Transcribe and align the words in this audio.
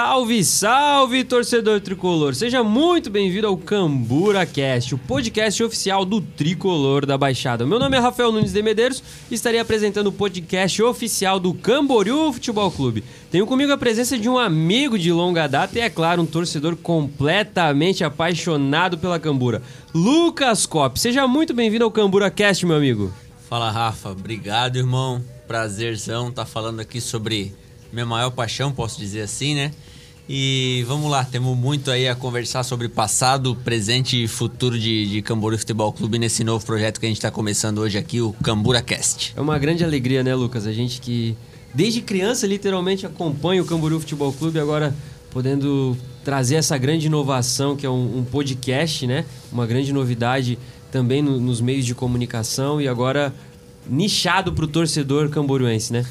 Salve, 0.00 0.44
salve, 0.44 1.24
torcedor 1.24 1.80
tricolor! 1.80 2.32
Seja 2.32 2.62
muito 2.62 3.10
bem-vindo 3.10 3.48
ao 3.48 3.56
Cambura 3.56 4.46
Cast, 4.46 4.94
o 4.94 4.98
podcast 4.98 5.60
oficial 5.64 6.04
do 6.04 6.20
tricolor 6.20 7.04
da 7.04 7.18
Baixada. 7.18 7.66
Meu 7.66 7.80
nome 7.80 7.96
é 7.96 8.00
Rafael 8.00 8.30
Nunes 8.30 8.52
de 8.52 8.62
Medeiros 8.62 9.02
e 9.28 9.34
estarei 9.34 9.58
apresentando 9.58 10.06
o 10.06 10.12
podcast 10.12 10.80
oficial 10.84 11.40
do 11.40 11.52
Camboriú 11.52 12.32
Futebol 12.32 12.70
Clube. 12.70 13.02
Tenho 13.28 13.44
comigo 13.44 13.72
a 13.72 13.76
presença 13.76 14.16
de 14.16 14.28
um 14.28 14.38
amigo 14.38 14.96
de 14.96 15.10
longa 15.10 15.48
data 15.48 15.76
e, 15.76 15.82
é 15.82 15.90
claro, 15.90 16.22
um 16.22 16.26
torcedor 16.26 16.76
completamente 16.76 18.04
apaixonado 18.04 18.98
pela 18.98 19.18
Cambura, 19.18 19.60
Lucas 19.92 20.64
Cop. 20.64 20.96
Seja 20.96 21.26
muito 21.26 21.52
bem-vindo 21.52 21.84
ao 21.84 21.90
Cambura 21.90 22.30
Cast, 22.30 22.64
meu 22.64 22.76
amigo. 22.76 23.12
Fala, 23.48 23.68
Rafa. 23.68 24.10
Obrigado, 24.10 24.76
irmão. 24.76 25.20
Prazerzão 25.48 26.28
estar 26.28 26.44
tá 26.44 26.48
falando 26.48 26.78
aqui 26.78 27.00
sobre 27.00 27.52
minha 27.92 28.06
maior 28.06 28.30
paixão, 28.30 28.70
posso 28.70 28.96
dizer 28.96 29.22
assim, 29.22 29.56
né? 29.56 29.72
E 30.30 30.84
vamos 30.86 31.10
lá, 31.10 31.24
temos 31.24 31.56
muito 31.56 31.90
aí 31.90 32.06
a 32.06 32.14
conversar 32.14 32.62
sobre 32.62 32.86
passado, 32.86 33.56
presente 33.64 34.24
e 34.24 34.28
futuro 34.28 34.78
de, 34.78 35.06
de 35.06 35.22
Camboriú 35.22 35.58
Futebol 35.58 35.90
Clube 35.90 36.18
nesse 36.18 36.44
novo 36.44 36.66
projeto 36.66 37.00
que 37.00 37.06
a 37.06 37.08
gente 37.08 37.16
está 37.16 37.30
começando 37.30 37.78
hoje 37.78 37.96
aqui, 37.96 38.20
o 38.20 38.34
Cambura 38.44 38.82
Cast. 38.82 39.32
É 39.34 39.40
uma 39.40 39.58
grande 39.58 39.82
alegria, 39.82 40.22
né, 40.22 40.34
Lucas? 40.34 40.66
A 40.66 40.72
gente 40.72 41.00
que 41.00 41.34
desde 41.72 42.02
criança 42.02 42.46
literalmente 42.46 43.06
acompanha 43.06 43.62
o 43.62 43.64
Camboriú 43.64 43.98
Futebol 44.00 44.30
Clube, 44.30 44.58
agora 44.58 44.94
podendo 45.30 45.96
trazer 46.22 46.56
essa 46.56 46.76
grande 46.76 47.06
inovação 47.06 47.74
que 47.74 47.86
é 47.86 47.90
um, 47.90 48.18
um 48.18 48.24
podcast, 48.24 49.06
né? 49.06 49.24
Uma 49.50 49.66
grande 49.66 49.94
novidade 49.94 50.58
também 50.92 51.22
no, 51.22 51.40
nos 51.40 51.62
meios 51.62 51.86
de 51.86 51.94
comunicação 51.94 52.82
e 52.82 52.86
agora 52.86 53.34
nichado 53.88 54.52
para 54.52 54.66
o 54.66 54.68
torcedor 54.68 55.30
camboriense, 55.30 55.90
né? 55.90 56.04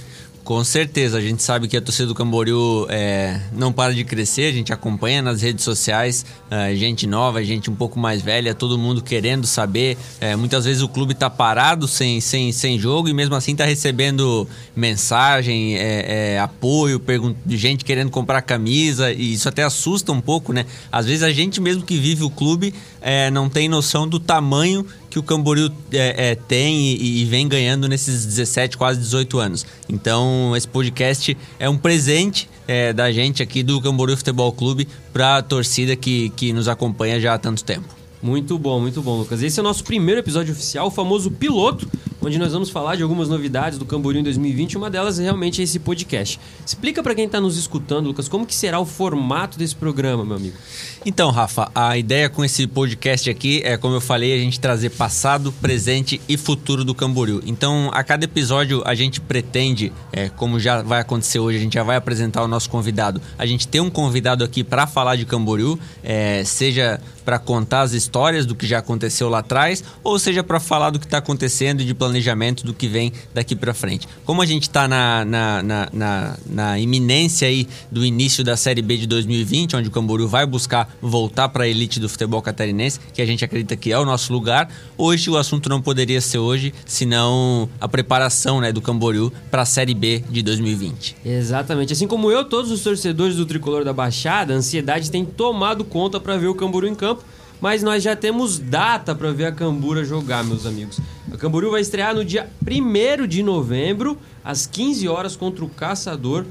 Com 0.48 0.64
certeza, 0.64 1.18
a 1.18 1.22
gente 1.22 1.44
sabe 1.44 1.68
que 1.68 1.76
a 1.76 1.82
torcida 1.82 2.08
do 2.08 2.16
Camboriú 2.16 2.88
é, 2.88 3.42
não 3.52 3.74
para 3.74 3.94
de 3.94 4.06
crescer, 4.06 4.46
a 4.46 4.54
gente 4.54 4.72
acompanha 4.72 5.22
nas 5.22 5.42
redes 5.42 5.62
sociais, 5.62 6.26
é, 6.50 6.74
gente 6.74 7.06
nova, 7.06 7.44
gente 7.44 7.70
um 7.70 7.76
pouco 7.76 8.00
mais 8.00 8.22
velha, 8.22 8.56
todo 8.56 8.78
mundo 8.78 9.04
querendo 9.04 9.46
saber. 9.46 9.98
É, 10.22 10.38
muitas 10.38 10.64
vezes 10.64 10.82
o 10.82 10.88
clube 10.88 11.12
está 11.12 11.30
parado 11.30 11.86
sem, 11.86 12.22
sem, 12.22 12.54
sem 12.54 12.80
jogo 12.80 13.10
e 13.10 13.14
mesmo 13.14 13.36
assim 13.36 13.52
está 13.52 13.66
recebendo 13.66 14.48
mensagem, 14.74 15.76
é, 15.76 16.36
é, 16.36 16.40
apoio, 16.40 17.04
de 17.46 17.58
gente 17.58 17.84
querendo 17.84 18.10
comprar 18.10 18.42
camisa 18.42 19.12
e 19.12 19.34
isso 19.34 19.50
até 19.50 19.64
assusta 19.64 20.14
um 20.14 20.22
pouco, 20.22 20.54
né? 20.54 20.66
Às 20.90 21.08
vezes 21.08 21.24
a 21.24 21.30
gente 21.34 21.60
mesmo 21.60 21.84
que 21.84 21.98
vive 21.98 22.24
o 22.24 22.30
clube 22.30 22.74
é, 23.02 23.30
não 23.30 23.50
tem 23.50 23.68
noção 23.68 24.08
do 24.08 24.18
tamanho 24.18 24.86
que 25.18 25.20
o 25.20 25.24
Camboriú 25.24 25.72
é, 25.92 26.32
é, 26.32 26.36
tem 26.36 26.94
e, 26.94 27.22
e, 27.22 27.26
vem 27.26 27.48
ganhando 27.48 27.88
nesses 27.88 28.26
17, 28.26 28.78
quase 28.78 29.00
18 29.00 29.40
anos. 29.40 29.66
Então, 29.90 30.56
esse 30.56 30.68
podcast 30.68 31.36
é 31.60 31.68
um 31.68 31.78
presente 31.78 32.48
é, 32.68 32.94
da 32.94 33.12
gente 33.12 33.42
aqui 33.42 33.64
do 33.64 33.82
Camboriú 33.82 34.16
Futebol 34.16 34.52
Clube 34.52 34.88
para 35.12 35.38
a 35.38 35.42
torcida 35.42 35.96
que, 35.96 36.30
que 36.30 36.54
nos 36.54 36.68
acompanha 36.68 37.20
já 37.20 37.34
há 37.34 37.38
tanto 37.38 37.64
tempo. 37.64 37.96
Muito 38.22 38.58
bom, 38.58 38.80
muito 38.80 39.02
bom, 39.02 39.18
Lucas. 39.18 39.42
Esse 39.42 39.60
é 39.60 39.62
o 39.62 39.64
nosso 39.64 39.84
primeiro 39.84 40.20
episódio 40.20 40.54
oficial, 40.54 40.88
o 40.88 40.92
famoso 40.92 41.32
piloto, 41.32 41.88
onde 42.28 42.38
nós 42.38 42.52
vamos 42.52 42.70
falar 42.70 42.98
de 42.98 43.04
algumas 43.04 43.30
novidades 43.30 43.80
do 43.80 43.86
Camboriú 43.86 44.20
em 44.20 44.24
2020. 44.24 44.78
Uma 44.78 44.90
delas 44.90 45.18
é 45.18 45.24
realmente 45.24 45.62
esse 45.62 45.80
podcast. 45.80 46.38
Explica 46.66 47.02
para 47.02 47.16
quem 47.16 47.26
está 47.26 47.40
nos 47.40 47.58
escutando, 47.58 48.08
Lucas, 48.08 48.28
como 48.28 48.46
que 48.46 48.54
será 48.54 48.80
o 48.80 48.86
formato 48.86 49.58
desse 49.58 49.74
programa, 49.74 50.26
meu 50.26 50.36
amigo? 50.36 50.58
Então, 51.06 51.32
Rafa, 51.32 51.72
a 51.74 51.98
ideia 51.98 52.30
com 52.30 52.44
esse 52.44 52.68
podcast 52.68 53.30
aqui 53.30 53.62
é, 53.64 53.78
como 53.78 53.96
eu 53.96 54.02
falei, 54.02 54.34
a 54.34 54.38
gente 54.38 54.60
trazer 54.60 54.90
passado, 54.90 55.54
presente 55.54 56.20
e 56.28 56.36
futuro 56.36 56.84
do 56.84 56.94
Camboriú. 56.94 57.42
Então, 57.46 57.90
a 57.94 58.04
cada 58.04 58.26
episódio 58.26 58.84
a 58.86 58.94
gente 58.94 59.22
pretende, 59.22 59.94
é, 60.12 60.28
como 60.28 60.60
já 60.60 60.82
vai 60.82 61.00
acontecer 61.00 61.40
hoje, 61.40 61.58
a 61.58 61.62
gente 61.62 61.76
já 61.76 61.84
vai 61.84 61.96
apresentar 61.96 62.44
o 62.44 62.48
nosso 62.48 62.70
convidado. 62.70 63.22
A 63.38 63.46
gente 63.46 63.70
tem 63.70 63.80
um 63.80 63.90
convidado 63.90 64.44
aqui 64.44 64.66
para 64.66 64.86
falar 64.86 65.16
de 65.16 65.26
Camboriú, 65.26 65.80
é, 66.04 66.44
seja 66.44 67.00
para 67.24 67.40
contar 67.40 67.82
as 67.82 67.94
histórias 67.94 68.46
do 68.46 68.56
que 68.56 68.66
já 68.66 68.80
aconteceu 68.80 69.30
lá 69.30 69.40
atrás, 69.40 69.84
ou 70.04 70.18
seja 70.18 70.44
para 70.44 70.60
falar 70.60 70.90
do 70.90 71.00
que 71.00 71.06
está 71.06 71.18
acontecendo 71.18 71.82
e 71.82 71.86
de 71.86 71.94
planejamento 71.94 72.17
do 72.64 72.74
que 72.74 72.88
vem 72.88 73.12
daqui 73.34 73.56
para 73.56 73.74
frente. 73.74 74.08
Como 74.26 74.42
a 74.42 74.46
gente 74.46 74.64
está 74.64 74.88
na, 74.88 75.26
na, 75.26 75.64
na, 75.64 75.90
na, 75.92 76.38
na 76.46 76.80
iminência 76.80 77.48
aí 77.48 77.68
do 77.92 78.06
início 78.06 78.44
da 78.44 78.56
Série 78.58 78.82
B 78.82 78.98
de 78.98 79.08
2020, 79.08 79.76
onde 79.76 79.88
o 79.88 79.92
Camboriú 79.92 80.28
vai 80.28 80.46
buscar 80.46 80.96
voltar 81.02 81.50
para 81.50 81.64
a 81.64 81.68
elite 81.68 82.00
do 82.00 82.10
futebol 82.10 82.42
catarinense, 82.42 83.00
que 83.14 83.22
a 83.22 83.26
gente 83.26 83.44
acredita 83.44 83.76
que 83.76 83.92
é 83.92 84.00
o 84.00 84.06
nosso 84.06 84.32
lugar, 84.34 84.70
hoje 84.98 85.30
o 85.30 85.38
assunto 85.38 85.70
não 85.70 85.82
poderia 85.82 86.22
ser 86.22 86.40
hoje, 86.40 86.74
senão 86.86 87.70
a 87.80 87.88
preparação 87.88 88.62
né, 88.62 88.72
do 88.72 88.82
Camboriú 88.82 89.32
para 89.50 89.62
a 89.62 89.66
Série 89.66 89.94
B 89.94 90.24
de 90.30 90.42
2020. 90.42 91.18
Exatamente. 91.26 91.94
Assim 91.94 92.08
como 92.08 92.32
eu, 92.32 92.46
todos 92.46 92.72
os 92.72 92.82
torcedores 92.82 93.36
do 93.36 93.46
Tricolor 93.46 93.84
da 93.84 93.94
Baixada, 93.94 94.54
a 94.54 94.58
ansiedade 94.58 95.12
tem 95.12 95.26
tomado 95.26 95.84
conta 95.84 96.20
para 96.20 96.38
ver 96.38 96.48
o 96.48 96.56
Camboriú 96.56 96.92
em 96.92 96.96
campo 96.96 97.24
mas 97.60 97.82
nós 97.84 98.04
já 98.04 98.16
temos 98.16 98.60
data 98.60 99.16
para 99.16 99.32
ver 99.32 99.46
a 99.46 99.52
Cambura 99.52 100.04
jogar, 100.04 100.44
meus 100.44 100.66
amigos. 100.66 101.00
A 101.32 101.38
Camburu 101.38 101.72
vai 101.72 101.82
estrear 101.82 102.14
no 102.14 102.24
dia 102.24 102.50
1 102.62 103.28
de 103.28 103.44
novembro, 103.44 104.18
às 104.44 104.66
15 104.66 105.08
horas, 105.08 105.36
contra 105.36 105.66
o 105.66 105.70
Caçador, 105.70 106.46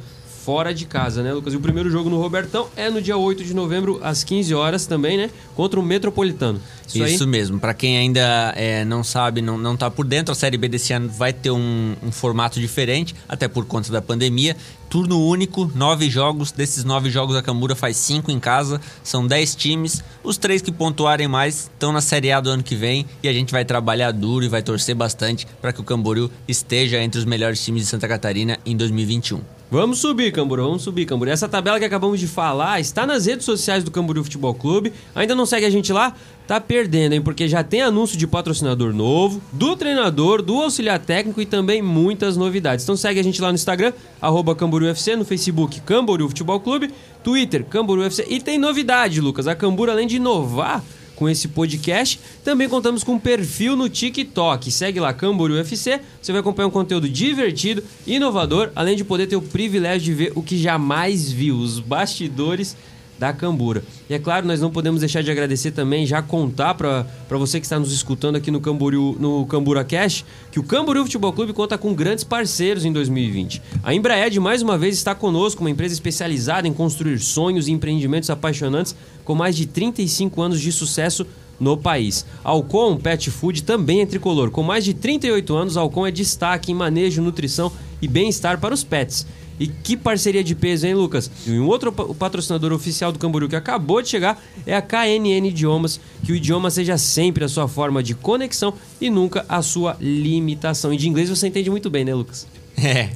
fora 0.47 0.73
de 0.73 0.87
casa, 0.87 1.25
né, 1.25 1.33
Lucas? 1.33 1.53
E 1.55 1.57
o 1.57 1.61
primeiro 1.61 1.91
jogo 1.91 2.09
no 2.09 2.21
Robertão 2.21 2.69
é 2.77 2.89
no 2.89 3.03
dia 3.03 3.17
8 3.17 3.43
de 3.43 3.53
novembro, 3.53 3.99
às 4.01 4.23
15 4.23 4.55
horas 4.55 4.87
também, 4.87 5.17
né? 5.17 5.29
Contra 5.57 5.81
o 5.81 5.83
Metropolitano. 5.83 6.61
Isso, 6.87 7.05
Isso 7.05 7.27
mesmo. 7.27 7.59
Para 7.59 7.75
quem 7.75 7.99
ainda 7.99 8.55
é, 8.55 8.85
não 8.85 9.03
sabe, 9.03 9.43
não, 9.43 9.59
não 9.59 9.77
tá 9.77 9.91
por 9.91 10.07
dentro, 10.07 10.31
a 10.31 10.37
Série 10.37 10.57
B 10.57 10.69
desse 10.69 10.93
ano 10.93 11.09
vai 11.09 11.33
ter 11.33 11.51
um, 11.51 11.97
um 12.01 12.13
formato 12.13 12.61
diferente, 12.61 13.13
até 13.29 13.49
por 13.49 13.65
conta 13.65 13.91
da 13.91 14.01
pandemia. 14.01 14.57
Turno 14.89 15.21
único, 15.21 15.69
nove 15.75 16.09
jogos. 16.09 16.53
Desses 16.53 16.85
nove 16.85 17.11
jogos, 17.11 17.35
a 17.35 17.43
Cambura 17.43 17.75
faz 17.75 17.97
cinco 17.97 18.31
em 18.31 18.39
casa. 18.39 18.81
São 19.03 19.27
dez 19.27 19.53
times. 19.53 20.01
Os 20.23 20.39
três 20.39 20.63
que 20.63 20.71
pontuarem 20.71 21.27
mais 21.27 21.69
estão 21.73 21.93
na 21.93 22.01
Série 22.01 22.31
A 22.31 22.41
do 22.41 22.51
ano 22.51 22.63
que 22.63 22.77
vem. 22.77 23.05
E 23.21 23.29
a 23.29 23.33
gente 23.33 23.51
vai 23.51 23.65
trabalhar 23.65 24.13
duro 24.13 24.45
e 24.45 24.49
vai 24.49 24.63
torcer 24.63 24.95
bastante 24.95 25.45
para 25.61 25.73
que 25.73 25.81
o 25.81 25.85
Camboriú 25.85 26.31
esteja 26.47 27.03
entre 27.03 27.19
os 27.19 27.25
melhores 27.25 27.65
times 27.65 27.83
de 27.83 27.89
Santa 27.89 28.07
Catarina 28.07 28.61
em 28.65 28.77
2021. 28.77 29.56
Vamos 29.69 29.99
subir, 29.99 30.31
Camburu, 30.31 30.63
vamos 30.63 30.83
subir, 30.83 31.07
Camburu. 31.07 31.29
Essa 31.29 31.49
tabela 31.49 31.77
que 31.81 31.85
acabamos 31.85 32.21
de 32.21 32.29
falar 32.29 32.79
está 32.79 33.05
nas 33.05 33.27
redes 33.27 33.45
sociais 33.45 33.83
do 33.83 33.91
Camburu 33.91 34.23
Futebol 34.23 34.55
Clube. 34.55 34.93
Ainda 35.13 35.35
não 35.35 35.45
segue 35.45 35.67
a 35.67 35.71
gente 35.71 35.93
lá? 35.93 36.15
Tá 36.47 36.61
perdendo, 36.61 37.15
hein? 37.15 37.21
Porque 37.21 37.49
já 37.49 37.65
tem 37.65 37.83
anúncio 37.83 38.17
de 38.17 38.29
patrocinador 38.29 38.95
novo, 38.95 39.43
do 39.53 39.75
treinador, 39.75 40.41
do 40.41 40.63
auxiliar 40.63 41.01
técnico 41.01 41.41
e 41.41 41.47
também 41.47 41.83
muitas 41.83 42.37
novidades. 42.37 42.85
Então 42.85 42.97
segue 42.97 43.19
a 43.19 43.25
gente 43.25 43.43
lá 43.43 43.49
no 43.49 43.57
Instagram, 43.57 43.93
arroba 44.23 44.55
CamburuFC, 44.55 45.17
no 45.17 45.25
Facebook 45.25 45.81
Camburu 45.81 46.29
Futebol 46.29 46.61
Clube, 46.61 46.95
Twitter 47.25 47.65
Camburu 47.65 48.03
UFC. 48.03 48.25
E 48.29 48.39
tem 48.39 48.59
novidade, 48.59 49.21
Lucas. 49.21 49.49
A 49.49 49.57
Camburu, 49.57 49.91
além 49.91 50.07
de 50.07 50.17
inovar 50.17 50.81
com 51.17 51.29
esse 51.29 51.49
podcast. 51.49 52.21
Também 52.45 52.69
contamos 52.69 53.03
com 53.03 53.15
um 53.15 53.19
perfil 53.19 53.75
no 53.75 53.89
TikTok. 53.89 54.71
Segue 54.71 55.01
lá 55.01 55.13
Camboriú 55.13 55.57
UFC. 55.57 56.01
Você 56.23 56.31
vai 56.31 56.41
acompanhar 56.41 56.69
um 56.69 56.71
conteúdo 56.71 57.09
divertido, 57.09 57.83
inovador, 58.07 58.71
além 58.77 58.95
de 58.95 59.03
poder 59.03 59.27
ter 59.27 59.37
o 59.37 59.43
privilégio 59.43 60.05
de 60.05 60.15
ver 60.15 60.33
o 60.37 60.43
que 60.43 60.57
jamais 60.57 61.33
viu, 61.33 61.57
os 61.57 61.81
bastidores 61.81 62.77
da 63.19 63.33
Cambura. 63.33 63.83
E 64.09 64.15
é 64.15 64.19
claro, 64.19 64.47
nós 64.47 64.61
não 64.61 64.71
podemos 64.71 65.01
deixar 65.01 65.23
de 65.23 65.31
agradecer 65.31 65.71
também, 65.71 66.07
já 66.07 66.23
contar 66.23 66.75
para 66.75 67.05
você 67.31 67.59
que 67.59 67.67
está 67.67 67.79
nos 67.79 67.93
escutando 67.93 68.37
aqui 68.37 68.51
no 68.51 68.61
Camboriú, 68.61 69.17
no 69.19 69.47
Cambura 69.47 69.85
Cash, 69.85 70.25
que 70.51 70.61
o 70.61 70.63
Camboriú 70.63 71.05
Futebol 71.05 71.33
Clube 71.33 71.53
conta 71.53 71.79
com 71.79 71.95
grandes 71.95 72.25
parceiros 72.25 72.85
em 72.85 72.93
2020. 72.93 73.63
A 73.83 73.95
Embraed 73.95 74.39
mais 74.41 74.63
uma 74.63 74.77
vez 74.77 74.97
está 74.97 75.15
conosco, 75.15 75.63
uma 75.63 75.71
empresa 75.71 75.95
especializada 75.95 76.69
em 76.69 76.73
construir 76.73 77.19
sonhos 77.19 77.69
e 77.69 77.73
empreendimentos 77.73 78.31
apaixonantes 78.31 78.95
com 79.25 79.35
mais 79.35 79.57
de 79.57 79.67
35 79.67 80.41
anos 80.43 80.61
de 80.61 80.71
sucesso 80.71 81.27
no 81.59 81.77
país. 81.77 82.27
Alcon 82.45 82.97
Pet 82.97 83.31
Food 83.31 83.63
também 83.63 84.03
é 84.03 84.07
tricolor. 84.07 84.51
Com 84.51 84.63
mais 84.63 84.85
de 84.85 84.95
38 84.95 85.55
anos, 85.57 85.77
Alcon 85.77 86.07
é 86.07 86.11
destaque 86.11 86.71
em 86.71 86.75
manejo, 86.75 87.23
nutrição 87.23 87.73
e 88.01 88.07
bem-estar 88.07 88.61
para 88.61 88.75
os 88.75 88.85
pets. 88.85 89.27
E 89.59 89.67
que 89.67 89.97
parceria 89.97 90.45
de 90.45 90.55
peso, 90.55 90.87
hein, 90.87 90.95
Lucas? 90.95 91.31
E 91.47 91.53
um 91.53 91.67
outro 91.67 91.93
patrocinador 91.93 92.73
oficial 92.73 93.13
do 93.13 93.19
Camboriú 93.19 93.49
que 93.49 93.57
acabou 93.57 94.03
de 94.03 94.09
chegar 94.09 94.43
é 94.67 94.77
a 94.77 94.83
KNN 94.83 95.49
Idiomas. 95.49 96.01
Que 96.23 96.33
o 96.33 96.37
idioma 96.37 96.71
seja 96.71 96.99
sempre 96.99 97.45
a 97.45 97.49
sua 97.49 97.69
forma 97.69 98.03
de 98.03 98.15
conexão 98.15 98.75
e 99.01 99.09
nunca 99.09 99.45
a 99.49 99.63
sua 99.63 99.97
limitação. 100.01 100.93
E 100.93 100.97
de 100.97 101.09
inglês 101.09 101.29
você 101.29 101.47
entende 101.49 101.71
muito 101.71 101.89
bem, 101.89 102.05
né, 102.05 102.15
Lucas? 102.15 102.47
É. 102.77 103.09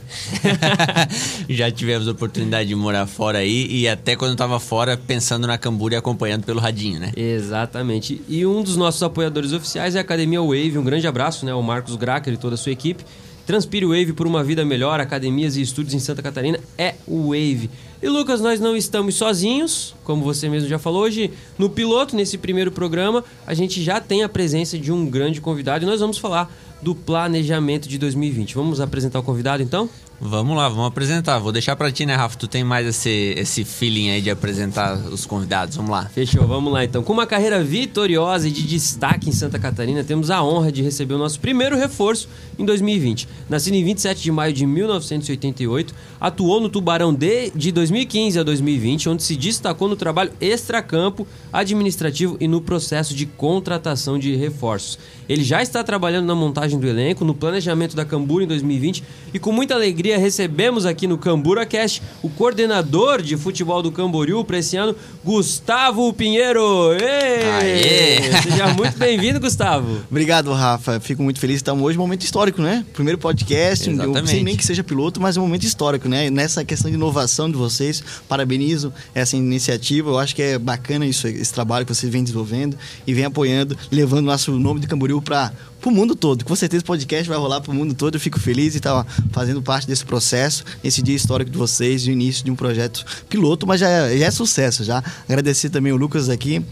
Já 1.49 1.71
tivemos 1.71 2.09
a 2.09 2.13
oportunidade 2.13 2.69
de 2.69 2.75
morar 2.75 3.07
fora 3.07 3.39
aí 3.39 3.67
e 3.71 3.87
até 3.87 4.17
quando 4.17 4.33
estava 4.33 4.59
fora 4.59 4.97
pensando 4.97 5.47
na 5.47 5.59
Cambura 5.59 5.95
e 5.95 5.97
acompanhando 5.99 6.45
pelo 6.45 6.59
radinho, 6.59 6.99
né? 6.99 7.13
Exatamente. 7.15 8.23
E 8.27 8.47
um 8.47 8.63
dos 8.63 8.77
nossos 8.77 9.03
apoiadores 9.03 9.53
oficiais 9.53 9.95
é 9.95 9.99
a 9.99 10.01
Academia 10.01 10.41
Wave. 10.41 10.79
Um 10.79 10.85
grande 10.85 11.07
abraço, 11.07 11.45
né, 11.45 11.53
ao 11.53 11.63
Marcos 11.63 11.95
Gracker 11.97 12.33
e 12.33 12.37
toda 12.39 12.55
a 12.55 12.59
sua 12.59 12.73
equipe. 12.73 13.05
Transpire 13.50 13.85
Wave 13.85 14.12
por 14.12 14.29
uma 14.29 14.44
vida 14.44 14.64
melhor, 14.64 15.00
academias 15.00 15.56
e 15.56 15.61
estúdios 15.61 15.93
em 15.93 15.99
Santa 15.99 16.23
Catarina 16.23 16.61
é 16.79 16.94
o 17.05 17.31
Wave. 17.31 17.69
E 18.00 18.08
Lucas, 18.08 18.41
nós 18.41 18.61
não 18.61 18.76
estamos 18.76 19.17
sozinhos, 19.17 19.93
como 20.05 20.23
você 20.23 20.49
mesmo 20.49 20.69
já 20.69 20.79
falou 20.79 21.02
hoje. 21.02 21.32
No 21.58 21.69
piloto, 21.69 22.14
nesse 22.14 22.38
primeiro 22.38 22.70
programa, 22.70 23.25
a 23.44 23.52
gente 23.52 23.82
já 23.82 24.00
tem 24.00 24.23
a 24.23 24.29
presença 24.29 24.79
de 24.79 24.93
um 24.93 25.05
grande 25.05 25.41
convidado 25.41 25.85
e 25.85 25.88
nós 25.88 25.99
vamos 25.99 26.17
falar 26.17 26.49
do 26.81 26.94
planejamento 26.94 27.88
de 27.88 27.99
2020. 27.99 28.55
Vamos 28.55 28.81
apresentar 28.81 29.19
o 29.19 29.23
convidado 29.25 29.64
então? 29.64 29.91
Vamos 30.23 30.55
lá, 30.55 30.69
vamos 30.69 30.85
apresentar. 30.85 31.39
Vou 31.39 31.51
deixar 31.51 31.75
para 31.77 31.91
ti, 31.91 32.05
né, 32.05 32.15
Rafa? 32.15 32.37
Tu 32.37 32.47
tem 32.47 32.63
mais 32.63 32.87
esse, 32.87 33.35
esse 33.39 33.65
feeling 33.65 34.11
aí 34.11 34.21
de 34.21 34.31
apresentar 34.31 34.95
os 35.11 35.25
convidados. 35.25 35.77
Vamos 35.77 35.91
lá. 35.91 36.11
Fechou, 36.13 36.47
vamos 36.47 36.71
lá 36.71 36.85
então. 36.85 37.03
Com 37.03 37.15
uma 37.15 37.27
carreira 37.27 37.65
vitoriosa 37.65 38.47
e 38.47 38.51
de 38.51 38.63
destaque 38.63 39.31
em 39.31 39.33
Santa 39.33 39.59
Catarina, 39.59 40.05
temos 40.05 40.31
a 40.31 40.45
honra 40.45 40.71
de 40.71 40.83
receber 40.83 41.15
o 41.15 41.19
nosso 41.19 41.41
primeiro 41.41 41.75
reforço 41.75 42.29
em 42.59 42.67
2020. 42.67 43.27
Nascido 43.49 43.75
em 43.77 43.83
27 43.83 44.23
de 44.23 44.31
maio 44.31 44.53
de 44.53 44.67
1988, 44.67 45.95
atuou 46.21 46.61
no 46.61 46.69
Tubarão 46.69 47.15
de, 47.15 47.51
de 47.53 47.73
2015 47.73 48.39
a 48.39 48.43
2020, 48.43 49.09
onde 49.09 49.23
se 49.23 49.35
destacou 49.35 49.89
no 49.89 49.97
trabalho 49.97 50.33
extracampo, 50.39 51.27
administrativo 51.51 52.37
e 52.39 52.47
no 52.47 52.61
processo 52.61 53.15
de 53.15 53.25
contratação 53.25 54.19
de 54.19 54.37
reforços. 54.37 54.99
Ele 55.31 55.45
já 55.45 55.63
está 55.63 55.83
trabalhando 55.85 56.27
na 56.27 56.35
montagem 56.35 56.79
do 56.79 56.89
elenco, 56.89 57.25
no 57.25 57.35
planejamento 57.35 57.97
da 57.97 58.05
Cambura 58.05 58.45
em 58.45 58.49
2020 58.49 59.03
e 59.33 59.39
com 59.39 59.53
muita 59.53 59.75
alegria 59.75 60.10
recebemos 60.19 60.87
aqui 60.87 61.07
no 61.07 61.19
Cambura 61.19 61.67
Cast 61.67 62.03
o 62.23 62.29
coordenador 62.29 63.23
de 63.23 63.37
futebol 63.37 63.83
do 63.83 63.93
Camboriú 63.93 64.45
para 64.45 64.59
esse 64.59 64.77
ano, 64.77 64.95
Gustavo 65.25 66.12
Pinheiro. 66.12 66.93
Ei! 66.95 68.33
Seja 68.43 68.69
muito 68.75 68.97
bem-vindo, 68.99 69.41
Gustavo. 69.41 70.01
Obrigado, 70.11 70.53
Rafa. 70.53 71.01
Fico 71.01 71.23
muito 71.23 71.41
feliz. 71.41 71.57
Estamos 71.57 71.85
hoje 71.85 71.99
um 71.99 72.01
momento 72.01 72.23
histórico, 72.23 72.62
né? 72.62 72.85
Primeiro 72.93 73.19
podcast, 73.19 73.91
Exatamente. 73.91 74.31
sem 74.31 74.45
nem 74.45 74.57
que 74.57 74.65
seja 74.65 74.83
piloto, 74.83 75.21
mas 75.21 75.37
é 75.37 75.41
um 75.41 75.45
momento 75.45 75.65
histórico, 75.65 76.09
né? 76.09 76.31
Nessa 76.31 76.65
questão 76.65 76.91
de 76.91 76.97
inovação 76.97 77.51
de 77.51 77.57
vocês, 77.57 78.03
parabenizo 78.29 78.93
essa 79.15 79.37
iniciativa. 79.37 80.11
Eu 80.11 80.19
acho 80.19 80.35
que 80.35 80.43
é 80.43 80.59
bacana 80.59 81.07
isso, 81.07 81.27
esse 81.27 81.53
trabalho 81.53 81.85
que 81.85 81.95
vocês 81.95 82.11
vêm 82.11 82.23
desenvolvendo 82.23 82.77
e 83.07 83.15
vem 83.15 83.25
apoiando, 83.25 83.77
levando 83.91 84.27
nosso 84.27 84.53
nome 84.59 84.81
de 84.81 84.87
Camboriú 84.87 85.21
para 85.21 85.53
o 85.88 85.93
mundo 85.93 86.15
todo. 86.15 86.44
Com 86.44 86.55
certeza 86.55 86.82
o 86.82 86.87
podcast 86.87 87.29
vai 87.29 87.38
rolar 87.38 87.61
para 87.61 87.71
o 87.71 87.75
mundo 87.75 87.94
todo. 87.94 88.17
Eu 88.17 88.21
fico 88.21 88.38
feliz 88.38 88.73
de 88.73 88.79
estar 88.79 89.06
fazendo 89.32 89.62
parte 89.62 89.87
desse 89.87 90.05
processo, 90.05 90.65
esse 90.85 91.03
dia 91.03 91.17
histórico 91.17 91.50
de 91.50 91.56
vocês, 91.56 92.06
o 92.06 92.11
início 92.11 92.44
de 92.44 92.50
um 92.50 92.56
projeto 92.56 93.05
piloto, 93.29 93.67
mas 93.67 93.81
já 93.81 93.88
é, 93.88 94.19
já 94.19 94.27
é 94.27 94.31
sucesso 94.31 94.85
já. 94.85 95.03
Agradecer 95.29 95.71
também 95.71 95.93
o 95.93 95.97
Lucas 95.97 96.29
aqui 96.29 96.62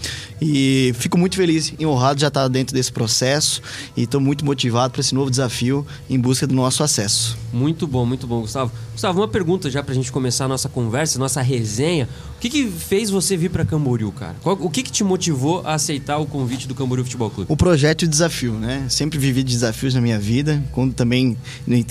e 0.40 0.92
fico 0.98 1.16
muito 1.16 1.36
feliz 1.36 1.72
e 1.78 1.86
honrado 1.86 2.20
já 2.20 2.28
estar 2.28 2.48
dentro 2.48 2.74
desse 2.74 2.92
processo 2.92 3.62
e 3.96 4.02
estou 4.02 4.20
muito 4.20 4.44
motivado 4.44 4.92
para 4.92 5.00
esse 5.00 5.14
novo 5.14 5.30
desafio 5.30 5.86
em 6.10 6.18
busca 6.18 6.46
do 6.46 6.54
nosso 6.54 6.82
acesso. 6.82 7.36
Muito 7.52 7.86
bom, 7.86 8.04
muito 8.04 8.26
bom, 8.26 8.40
Gustavo. 8.40 8.70
Gustavo, 8.92 9.20
uma 9.20 9.28
pergunta 9.28 9.70
já 9.70 9.82
para 9.82 9.92
a 9.92 9.94
gente 9.94 10.12
começar 10.12 10.44
a 10.44 10.48
nossa 10.48 10.68
conversa, 10.68 11.18
nossa 11.18 11.40
resenha. 11.40 12.08
O 12.36 12.40
que, 12.40 12.48
que 12.50 12.68
fez 12.68 13.10
você 13.10 13.36
vir 13.36 13.50
para 13.50 13.64
Camboriú, 13.64 14.12
cara? 14.12 14.36
O 14.44 14.70
que, 14.70 14.82
que 14.82 14.92
te 14.92 15.02
motivou 15.02 15.62
a 15.64 15.74
aceitar 15.74 16.18
o 16.18 16.26
convite 16.26 16.68
do 16.68 16.74
Camboriú 16.74 17.04
Futebol 17.04 17.30
Clube? 17.30 17.50
O 17.50 17.56
projeto 17.56 18.02
e 18.02 18.04
o 18.04 18.08
desafio, 18.08 18.52
né? 18.52 18.86
Sempre 18.88 19.18
vivi 19.18 19.42
desafios 19.42 19.94
na 19.94 20.00
minha 20.00 20.18
vida. 20.18 20.62
Quando 20.72 20.94
também 20.94 21.36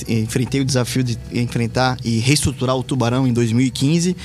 enfrentei 0.07 0.61
o 0.61 0.65
desafio 0.65 1.03
de 1.03 1.17
enfrentar 1.33 1.97
e 2.03 2.19
reestruturar 2.19 2.77
o 2.77 2.83
Tubarão 2.83 3.27
em 3.27 3.33
2015 3.33 4.15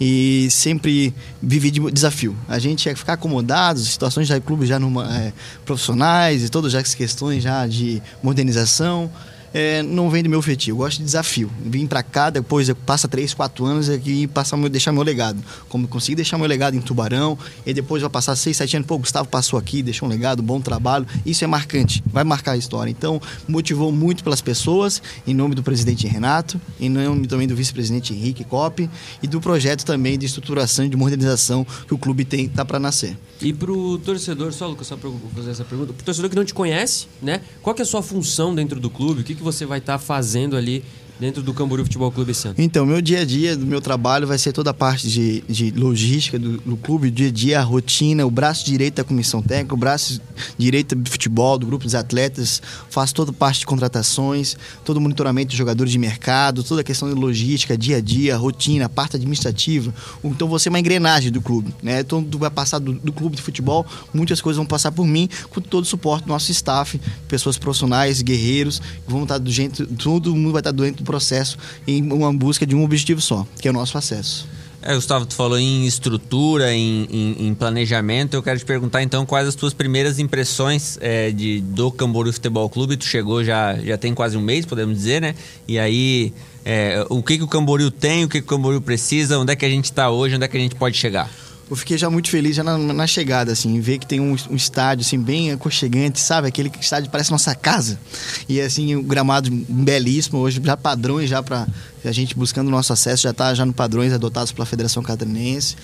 e 0.00 0.48
sempre 0.50 1.14
vivi 1.42 1.70
de 1.70 1.80
desafio. 1.90 2.36
A 2.48 2.58
gente 2.58 2.86
ia 2.86 2.96
ficar 2.96 3.14
acomodado, 3.14 3.80
situações 3.80 4.28
já 4.28 4.40
clube 4.40 4.66
já 4.66 4.78
numa, 4.78 5.12
é, 5.16 5.32
profissionais 5.64 6.44
e 6.44 6.48
todas 6.48 6.74
as 6.74 6.94
questões 6.94 7.42
já 7.42 7.66
de 7.66 8.02
modernização 8.22 9.10
é, 9.52 9.82
não 9.82 10.08
vem 10.10 10.22
do 10.22 10.30
meu 10.30 10.40
feitio. 10.40 10.72
Eu 10.72 10.76
gosto 10.78 10.98
de 10.98 11.04
desafio. 11.04 11.50
Vim 11.64 11.86
para 11.86 12.02
cá, 12.02 12.30
depois 12.30 12.70
passa 12.86 13.06
3, 13.06 13.34
4 13.34 13.64
anos 13.64 13.88
aqui 13.88 14.22
e 14.22 14.26
passa 14.26 14.56
deixar 14.68 14.92
meu 14.92 15.02
legado. 15.02 15.42
Como 15.68 15.88
consegui 15.88 16.16
deixar 16.16 16.38
meu 16.38 16.46
legado 16.46 16.76
em 16.76 16.80
Tubarão, 16.80 17.38
e 17.66 17.74
depois 17.74 18.02
vai 18.02 18.10
passar 18.10 18.36
6, 18.36 18.56
7 18.56 18.76
anos, 18.76 18.86
pô, 18.86 18.98
Gustavo 18.98 19.28
passou 19.28 19.58
aqui, 19.58 19.82
deixou 19.82 20.08
um 20.08 20.10
legado, 20.10 20.42
bom 20.42 20.60
trabalho. 20.60 21.06
Isso 21.24 21.44
é 21.44 21.46
marcante, 21.46 22.02
vai 22.06 22.24
marcar 22.24 22.52
a 22.52 22.56
história. 22.56 22.90
Então, 22.90 23.20
motivou 23.48 23.92
muito 23.92 24.22
pelas 24.22 24.40
pessoas, 24.40 25.02
em 25.26 25.34
nome 25.34 25.54
do 25.54 25.62
presidente 25.62 26.06
Renato, 26.06 26.60
em 26.80 26.88
nome 26.88 27.26
também 27.26 27.46
do 27.46 27.56
vice-presidente 27.56 28.12
Henrique 28.12 28.44
Cop 28.44 28.88
e 29.22 29.26
do 29.26 29.40
projeto 29.40 29.84
também 29.84 30.18
de 30.18 30.26
estruturação 30.26 30.84
e 30.84 30.88
de 30.88 30.96
modernização 30.96 31.66
que 31.86 31.94
o 31.94 31.98
clube 31.98 32.24
tem 32.24 32.48
tá 32.48 32.64
para 32.64 32.78
nascer. 32.78 33.16
E 33.40 33.52
pro 33.52 33.98
torcedor, 33.98 34.52
só 34.52 34.66
Lucas, 34.68 34.86
só 34.86 34.96
para 34.96 35.10
fazer 35.34 35.50
essa 35.50 35.64
pergunta, 35.64 35.92
pro 35.92 36.04
torcedor 36.04 36.30
que 36.30 36.36
não 36.36 36.44
te 36.44 36.54
conhece, 36.54 37.06
né? 37.20 37.40
Qual 37.60 37.74
que 37.74 37.82
é 37.82 37.84
a 37.84 37.86
sua 37.86 38.02
função 38.02 38.54
dentro 38.54 38.78
do 38.78 38.88
clube? 38.88 39.22
O 39.22 39.24
que, 39.24 39.34
que 39.34 39.41
você 39.42 39.66
vai 39.66 39.78
estar 39.78 39.94
tá 39.94 39.98
fazendo 39.98 40.56
ali 40.56 40.84
dentro 41.22 41.40
do 41.40 41.54
Camboriú 41.54 41.84
Futebol 41.84 42.10
Clube 42.10 42.32
esse 42.32 42.48
ano? 42.48 42.56
Então, 42.58 42.84
meu 42.84 43.00
dia 43.00 43.20
a 43.20 43.24
dia 43.24 43.56
do 43.56 43.64
meu 43.64 43.80
trabalho 43.80 44.26
vai 44.26 44.38
ser 44.38 44.52
toda 44.52 44.70
a 44.70 44.74
parte 44.74 45.08
de, 45.08 45.40
de 45.48 45.70
logística 45.70 46.38
do, 46.38 46.58
do 46.58 46.76
clube, 46.76 47.10
dia 47.10 47.28
a 47.28 47.30
dia, 47.30 47.60
a 47.60 47.62
rotina, 47.62 48.26
o 48.26 48.30
braço 48.30 48.64
direito 48.64 48.96
da 48.96 49.04
comissão 49.04 49.40
técnica, 49.40 49.74
o 49.74 49.78
braço 49.78 50.20
direito 50.58 50.96
do 50.96 51.08
futebol, 51.22 51.56
do 51.56 51.66
grupo 51.66 51.84
dos 51.84 51.94
atletas, 51.94 52.60
faço 52.90 53.14
toda 53.14 53.32
parte 53.32 53.60
de 53.60 53.66
contratações, 53.66 54.56
todo 54.84 54.96
o 54.96 55.00
monitoramento 55.00 55.50
de 55.50 55.56
jogadores 55.56 55.92
de 55.92 55.98
mercado, 55.98 56.64
toda 56.64 56.80
a 56.80 56.84
questão 56.84 57.08
de 57.08 57.14
logística, 57.14 57.76
dia 57.78 57.98
a 57.98 58.00
dia, 58.00 58.36
rotina, 58.36 58.88
parte 58.88 59.16
administrativa. 59.16 59.94
Então, 60.24 60.48
você 60.48 60.68
é 60.68 60.70
uma 60.70 60.80
engrenagem 60.80 61.30
do 61.30 61.40
clube, 61.40 61.72
né? 61.82 62.00
Então, 62.00 62.26
vai 62.32 62.50
passar 62.50 62.78
do, 62.78 62.92
do 62.92 63.12
clube 63.12 63.36
de 63.36 63.42
futebol, 63.42 63.86
muitas 64.12 64.40
coisas 64.40 64.56
vão 64.56 64.66
passar 64.66 64.90
por 64.90 65.06
mim, 65.06 65.28
com 65.50 65.60
todo 65.60 65.84
o 65.84 65.86
suporte 65.86 66.24
do 66.24 66.28
nosso 66.28 66.50
staff, 66.50 67.00
pessoas 67.28 67.56
profissionais, 67.56 68.20
guerreiros, 68.22 68.82
vão 69.06 69.22
estar 69.22 69.38
do 69.38 69.50
jeito, 69.50 69.86
todo 69.96 70.34
mundo 70.34 70.52
vai 70.52 70.60
estar 70.60 70.72
dentro 70.72 71.04
do 71.04 71.06
processo 71.06 71.56
em 71.86 72.02
uma 72.10 72.32
busca 72.32 72.66
de 72.66 72.74
um 72.74 72.84
objetivo 72.84 73.20
só, 73.20 73.46
que 73.60 73.68
é 73.68 73.70
o 73.70 73.74
nosso 73.74 73.96
acesso. 73.96 74.48
É, 74.84 74.96
Gustavo, 74.96 75.24
tu 75.24 75.34
falou 75.34 75.56
em 75.56 75.86
estrutura, 75.86 76.72
em, 76.72 77.06
em, 77.08 77.46
em, 77.46 77.54
planejamento. 77.54 78.34
Eu 78.34 78.42
quero 78.42 78.58
te 78.58 78.64
perguntar 78.64 79.00
então 79.00 79.24
quais 79.24 79.46
as 79.46 79.54
tuas 79.54 79.72
primeiras 79.72 80.18
impressões 80.18 80.98
é, 81.00 81.30
de, 81.30 81.60
do 81.60 81.92
Camboriú 81.92 82.32
Futebol 82.32 82.68
Clube. 82.68 82.96
Tu 82.96 83.04
chegou 83.04 83.44
já, 83.44 83.76
já 83.76 83.96
tem 83.96 84.12
quase 84.12 84.36
um 84.36 84.40
mês, 84.40 84.66
podemos 84.66 84.96
dizer, 84.96 85.22
né? 85.22 85.36
E 85.68 85.78
aí, 85.78 86.32
é, 86.64 87.06
o 87.08 87.22
que, 87.22 87.38
que 87.38 87.44
o 87.44 87.48
Camboriú 87.48 87.92
tem, 87.92 88.24
o 88.24 88.28
que, 88.28 88.40
que 88.40 88.46
o 88.46 88.48
Camboriú 88.48 88.80
precisa, 88.80 89.38
onde 89.38 89.52
é 89.52 89.56
que 89.56 89.64
a 89.64 89.70
gente 89.70 89.84
está 89.84 90.10
hoje, 90.10 90.34
onde 90.34 90.44
é 90.44 90.48
que 90.48 90.56
a 90.56 90.60
gente 90.60 90.74
pode 90.74 90.96
chegar? 90.96 91.30
eu 91.72 91.76
fiquei 91.76 91.96
já 91.96 92.10
muito 92.10 92.28
feliz 92.28 92.54
já 92.54 92.62
na, 92.62 92.76
na 92.76 93.06
chegada, 93.06 93.50
assim, 93.50 93.80
ver 93.80 93.96
que 93.96 94.06
tem 94.06 94.20
um, 94.20 94.36
um, 94.50 94.54
estádio, 94.54 95.06
assim, 95.06 95.18
bem 95.18 95.52
aconchegante, 95.52 96.20
sabe? 96.20 96.46
Aquele 96.46 96.70
estádio 96.78 97.10
parece 97.10 97.30
nossa 97.30 97.54
casa. 97.54 97.98
E, 98.46 98.60
assim, 98.60 98.94
o 98.94 99.02
gramado 99.02 99.50
belíssimo, 99.50 100.38
hoje 100.38 100.60
já 100.62 100.76
padrões 100.76 101.30
já 101.30 101.42
para 101.42 101.66
a 102.08 102.12
gente 102.12 102.34
buscando 102.36 102.68
o 102.68 102.70
nosso 102.70 102.92
acesso 102.92 103.22
já 103.22 103.30
está 103.30 103.54
já 103.54 103.64
no 103.64 103.72
padrões 103.72 104.12
adotados 104.12 104.52
pela 104.52 104.66
Federação 104.66 105.02
Catarinense. 105.02 105.76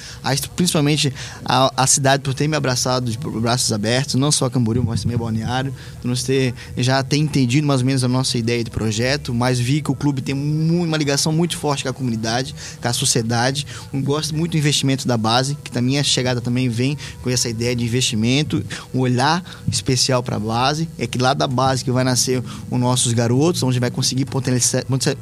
Principalmente 0.57 1.13
a, 1.45 1.73
a, 1.83 1.87
cidade 1.87 2.23
por 2.23 2.35
ter 2.35 2.49
me 2.49 2.57
abraçado 2.57 3.11
de 3.11 3.19
braços 3.19 3.73
abertos, 3.73 4.15
não 4.15 4.33
só 4.33 4.49
Camboriú, 4.51 4.85
mas 4.85 5.03
também 5.03 5.17
Balneário, 5.17 5.75
por 6.01 6.09
nos 6.09 6.23
ter 6.23 6.55
já 6.77 7.03
ter 7.03 7.17
entendido 7.17 7.67
mais 7.67 7.81
ou 7.81 7.87
menos 7.87 8.05
a 8.05 8.09
nossa 8.09 8.39
ideia 8.39 8.63
de 8.63 8.71
projeto, 8.71 9.33
mas 9.35 9.59
vi 9.59 9.81
que 9.81 9.91
o 9.91 9.95
clube 9.95 10.21
tem 10.21 10.35
uma 10.35 10.97
ligação 10.97 11.33
muito 11.33 11.57
forte 11.57 11.83
com 11.83 11.91
a 11.91 11.93
comunidade, 11.93 12.55
com 12.81 12.89
a 12.89 12.93
sociedade. 12.93 13.67
Eu 13.93 14.01
gosto 14.01 14.35
muito 14.35 14.53
do 14.53 14.59
investimento 14.59 15.07
da 15.07 15.17
base, 15.17 15.57
que 15.63 15.71
da 15.71 15.81
minha 15.81 16.03
chegada 16.03 16.41
também 16.41 16.69
vem 16.69 16.97
com 17.23 17.31
essa 17.31 17.49
ideia 17.49 17.75
de 17.75 17.85
investimento, 17.85 18.65
um 18.95 19.01
olhar 19.01 19.43
especial 19.71 20.23
para 20.23 20.37
a 20.37 20.41
base. 20.41 20.89
É 20.99 21.07
que 21.07 21.19
lá 21.19 21.35
da 21.35 21.47
base 21.47 21.85
que 21.85 21.91
vai 21.91 22.05
nascer 22.05 22.43
os 22.71 22.81
nossos 22.81 23.13
garotos, 23.13 23.63
onde 23.63 23.79
vai 23.79 23.91
conseguir 23.91 24.27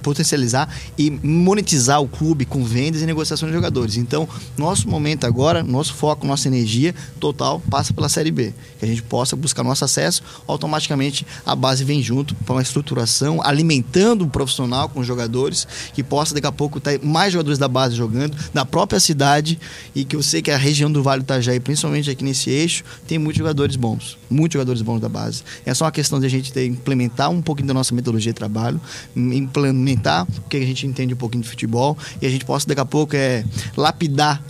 potencializar 0.02 0.68
e 0.98 1.10
monetizar 1.10 2.00
o 2.00 2.08
clube 2.08 2.44
com 2.44 2.64
vendas 2.64 3.02
e 3.02 3.06
negociações 3.06 3.50
de 3.50 3.56
jogadores. 3.56 3.96
Então, 3.96 4.28
nosso 4.56 4.88
momento 4.88 5.24
agora, 5.24 5.62
nosso 5.62 5.94
foco, 5.94 6.26
nossa 6.26 6.48
energia 6.48 6.94
total 7.20 7.60
passa 7.70 7.92
pela 7.92 8.08
Série 8.08 8.30
B. 8.30 8.52
Que 8.78 8.84
a 8.84 8.88
gente 8.88 9.02
possa 9.02 9.36
buscar 9.36 9.62
nosso 9.62 9.84
acesso, 9.84 10.22
automaticamente 10.46 11.26
a 11.44 11.54
base 11.54 11.84
vem 11.84 12.02
junto 12.02 12.34
para 12.34 12.56
uma 12.56 12.62
estruturação, 12.62 13.40
alimentando 13.42 14.24
o 14.24 14.28
profissional 14.28 14.88
com 14.88 15.00
os 15.00 15.06
jogadores, 15.06 15.66
que 15.94 16.02
possa 16.02 16.34
daqui 16.34 16.46
a 16.46 16.52
pouco 16.52 16.80
ter 16.80 17.00
mais 17.02 17.32
jogadores 17.32 17.58
da 17.58 17.68
base 17.68 17.94
jogando, 17.94 18.36
na 18.52 18.64
própria 18.64 19.00
cidade, 19.00 19.58
e 19.94 20.04
que 20.04 20.16
eu 20.16 20.22
sei 20.22 20.42
que 20.42 20.50
a 20.50 20.56
região 20.56 20.90
do 20.90 21.02
Vale 21.02 21.22
do 21.22 21.24
Itajaí, 21.24 21.60
principalmente 21.60 22.10
aqui 22.10 22.24
nesse 22.24 22.50
eixo, 22.50 22.84
tem 23.06 23.18
muitos 23.18 23.38
jogadores 23.38 23.76
bons, 23.76 24.18
muitos 24.28 24.54
jogadores 24.54 24.82
bons 24.82 25.00
da 25.00 25.08
base. 25.08 25.42
É 25.64 25.72
só 25.72 25.84
uma 25.84 25.92
questão 25.92 26.20
de 26.20 26.26
a 26.26 26.28
gente 26.28 26.52
ter, 26.52 26.66
implementar 26.66 27.30
um 27.30 27.40
pouquinho 27.40 27.68
da 27.68 27.74
nossa 27.74 27.94
metodologia 27.94 28.32
de 28.32 28.36
trabalho, 28.36 28.80
implementar 29.14 30.26
o 30.38 30.48
que 30.48 30.56
a 30.56 30.66
gente 30.66 30.75
gente 30.76 30.86
entende 30.86 31.14
um 31.14 31.16
pouquinho 31.16 31.42
de 31.42 31.48
futebol 31.48 31.96
e 32.20 32.26
a 32.26 32.30
gente 32.30 32.44
possa 32.44 32.66
daqui 32.66 32.80
a 32.80 32.84
pouco 32.84 33.16
é, 33.16 33.44
lapidar 33.76 34.42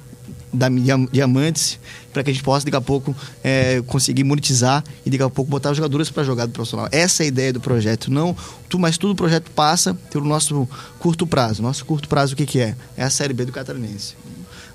da 0.53 0.69
diamantes 1.13 1.79
para 2.13 2.25
que 2.25 2.31
a 2.31 2.33
gente 2.33 2.43
possa 2.43 2.65
daqui 2.65 2.77
a 2.77 2.81
pouco 2.81 3.15
é, 3.45 3.83
conseguir 3.87 4.25
monetizar 4.25 4.83
e 5.05 5.11
daqui 5.11 5.23
a 5.23 5.29
pouco 5.29 5.51
botar 5.51 5.71
os 5.71 5.77
jogadores 5.77 6.11
para 6.11 6.25
jogar 6.25 6.47
do 6.47 6.53
profissional. 6.53 6.89
Essa 6.91 7.23
é 7.23 7.25
a 7.25 7.27
ideia 7.27 7.53
do 7.53 7.61
projeto. 7.61 8.11
Não, 8.11 8.35
tu, 8.69 8.79
mas 8.79 8.97
tudo 8.97 9.13
o 9.13 9.17
projeto 9.17 9.51
passa 9.51 9.95
pelo 9.95 10.25
nosso 10.25 10.67
curto 10.99 11.27
prazo. 11.27 11.63
Nosso 11.63 11.85
curto 11.85 12.09
prazo 12.09 12.33
o 12.33 12.37
que, 12.37 12.47
que 12.47 12.61
é? 12.61 12.75
É 12.97 13.05
a 13.05 13.11
série 13.11 13.35
B 13.35 13.45
do 13.45 13.53
Catarinense. 13.53 14.15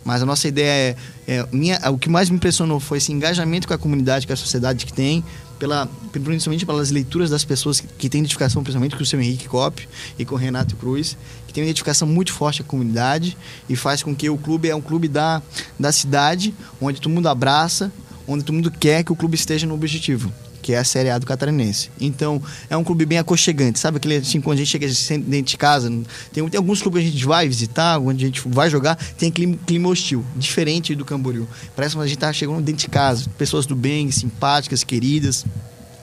Mas 0.04 0.22
a 0.22 0.26
nossa 0.26 0.48
ideia 0.48 0.96
é, 1.28 1.36
é 1.36 1.48
minha, 1.52 1.80
o 1.92 1.98
que 1.98 2.10
mais 2.10 2.30
me 2.30 2.36
impressionou 2.36 2.80
foi 2.80 3.00
esse 3.00 3.12
engajamento 3.12 3.68
com 3.68 3.74
a 3.74 3.78
comunidade, 3.78 4.28
com 4.28 4.34
a 4.34 4.36
sociedade 4.36 4.86
que 4.86 4.94
tem 4.94 5.24
pela, 5.62 5.88
principalmente 6.12 6.66
pelas 6.66 6.90
leituras 6.90 7.30
das 7.30 7.46
pessoas 7.46 7.80
que, 7.80 7.88
que 7.88 8.10
têm 8.10 8.22
identificação, 8.22 8.64
principalmente 8.64 8.96
com 8.96 9.04
o 9.04 9.06
seu 9.06 9.22
Henrique 9.22 9.48
Cop 9.48 9.88
e 10.18 10.26
com 10.26 10.34
o 10.34 10.38
Renato 10.38 10.76
Cruz, 10.76 11.16
que 11.46 11.54
tem 11.54 11.62
uma 11.62 11.68
identificação 11.68 12.08
muito 12.08 12.34
forte 12.34 12.64
com 12.64 12.66
a 12.66 12.70
comunidade 12.72 13.38
e 13.70 13.76
faz 13.76 14.02
com 14.02 14.16
que 14.16 14.28
o 14.28 14.40
clube 14.40 14.70
é 14.70 14.76
um 14.76 14.82
clube 14.82 15.08
da, 15.08 15.40
da 15.80 15.92
cidade, 15.92 16.52
onde 16.82 17.00
todo 17.00 17.14
mundo 17.14 17.28
abraça, 17.28 17.92
onde 18.28 18.44
todo 18.44 18.56
mundo 18.56 18.72
quer 18.72 19.04
que 19.04 19.12
o 19.12 19.16
clube 19.16 19.36
esteja 19.36 19.68
no 19.68 19.76
objetivo 19.76 20.34
que 20.62 20.74
é 20.74 20.78
a 20.78 20.84
Série 20.84 21.10
A 21.10 21.18
do 21.18 21.26
Catarinense. 21.26 21.90
Então, 22.00 22.42
é 22.70 22.78
um 22.78 22.84
clube 22.84 23.06
bem 23.06 23.18
aconchegante, 23.18 23.80
sabe? 23.80 23.98
Aquele 23.98 24.18
assim, 24.18 24.40
quando 24.40 24.58
a 24.58 24.64
gente 24.64 24.70
chega 24.70 24.88
dentro 25.20 25.52
de 25.52 25.58
casa, 25.58 25.90
tem, 26.32 26.48
tem, 26.48 26.58
alguns 26.58 26.82
clubes 26.82 27.02
que 27.02 27.10
a 27.10 27.12
gente 27.12 27.26
vai 27.26 27.48
visitar, 27.48 28.00
onde 28.00 28.26
a 28.26 28.28
gente 28.28 28.42
vai 28.48 28.70
jogar, 28.70 28.96
tem 29.18 29.32
clima, 29.32 29.58
clima 29.66 29.90
hostil, 29.90 30.24
diferente 30.36 30.96
do 30.96 31.04
Camboriú. 31.04 31.48
Parece 31.76 31.96
que 31.96 32.02
a 32.02 32.08
gente 32.08 32.20
tá 32.20 32.32
chegando 32.32 32.62
dentro 32.62 32.82
de 32.82 32.88
casa, 32.88 33.30
pessoas 33.38 33.66
do 33.66 33.76
bem, 33.76 34.12
simpáticas, 34.12 34.84
queridas 34.84 35.46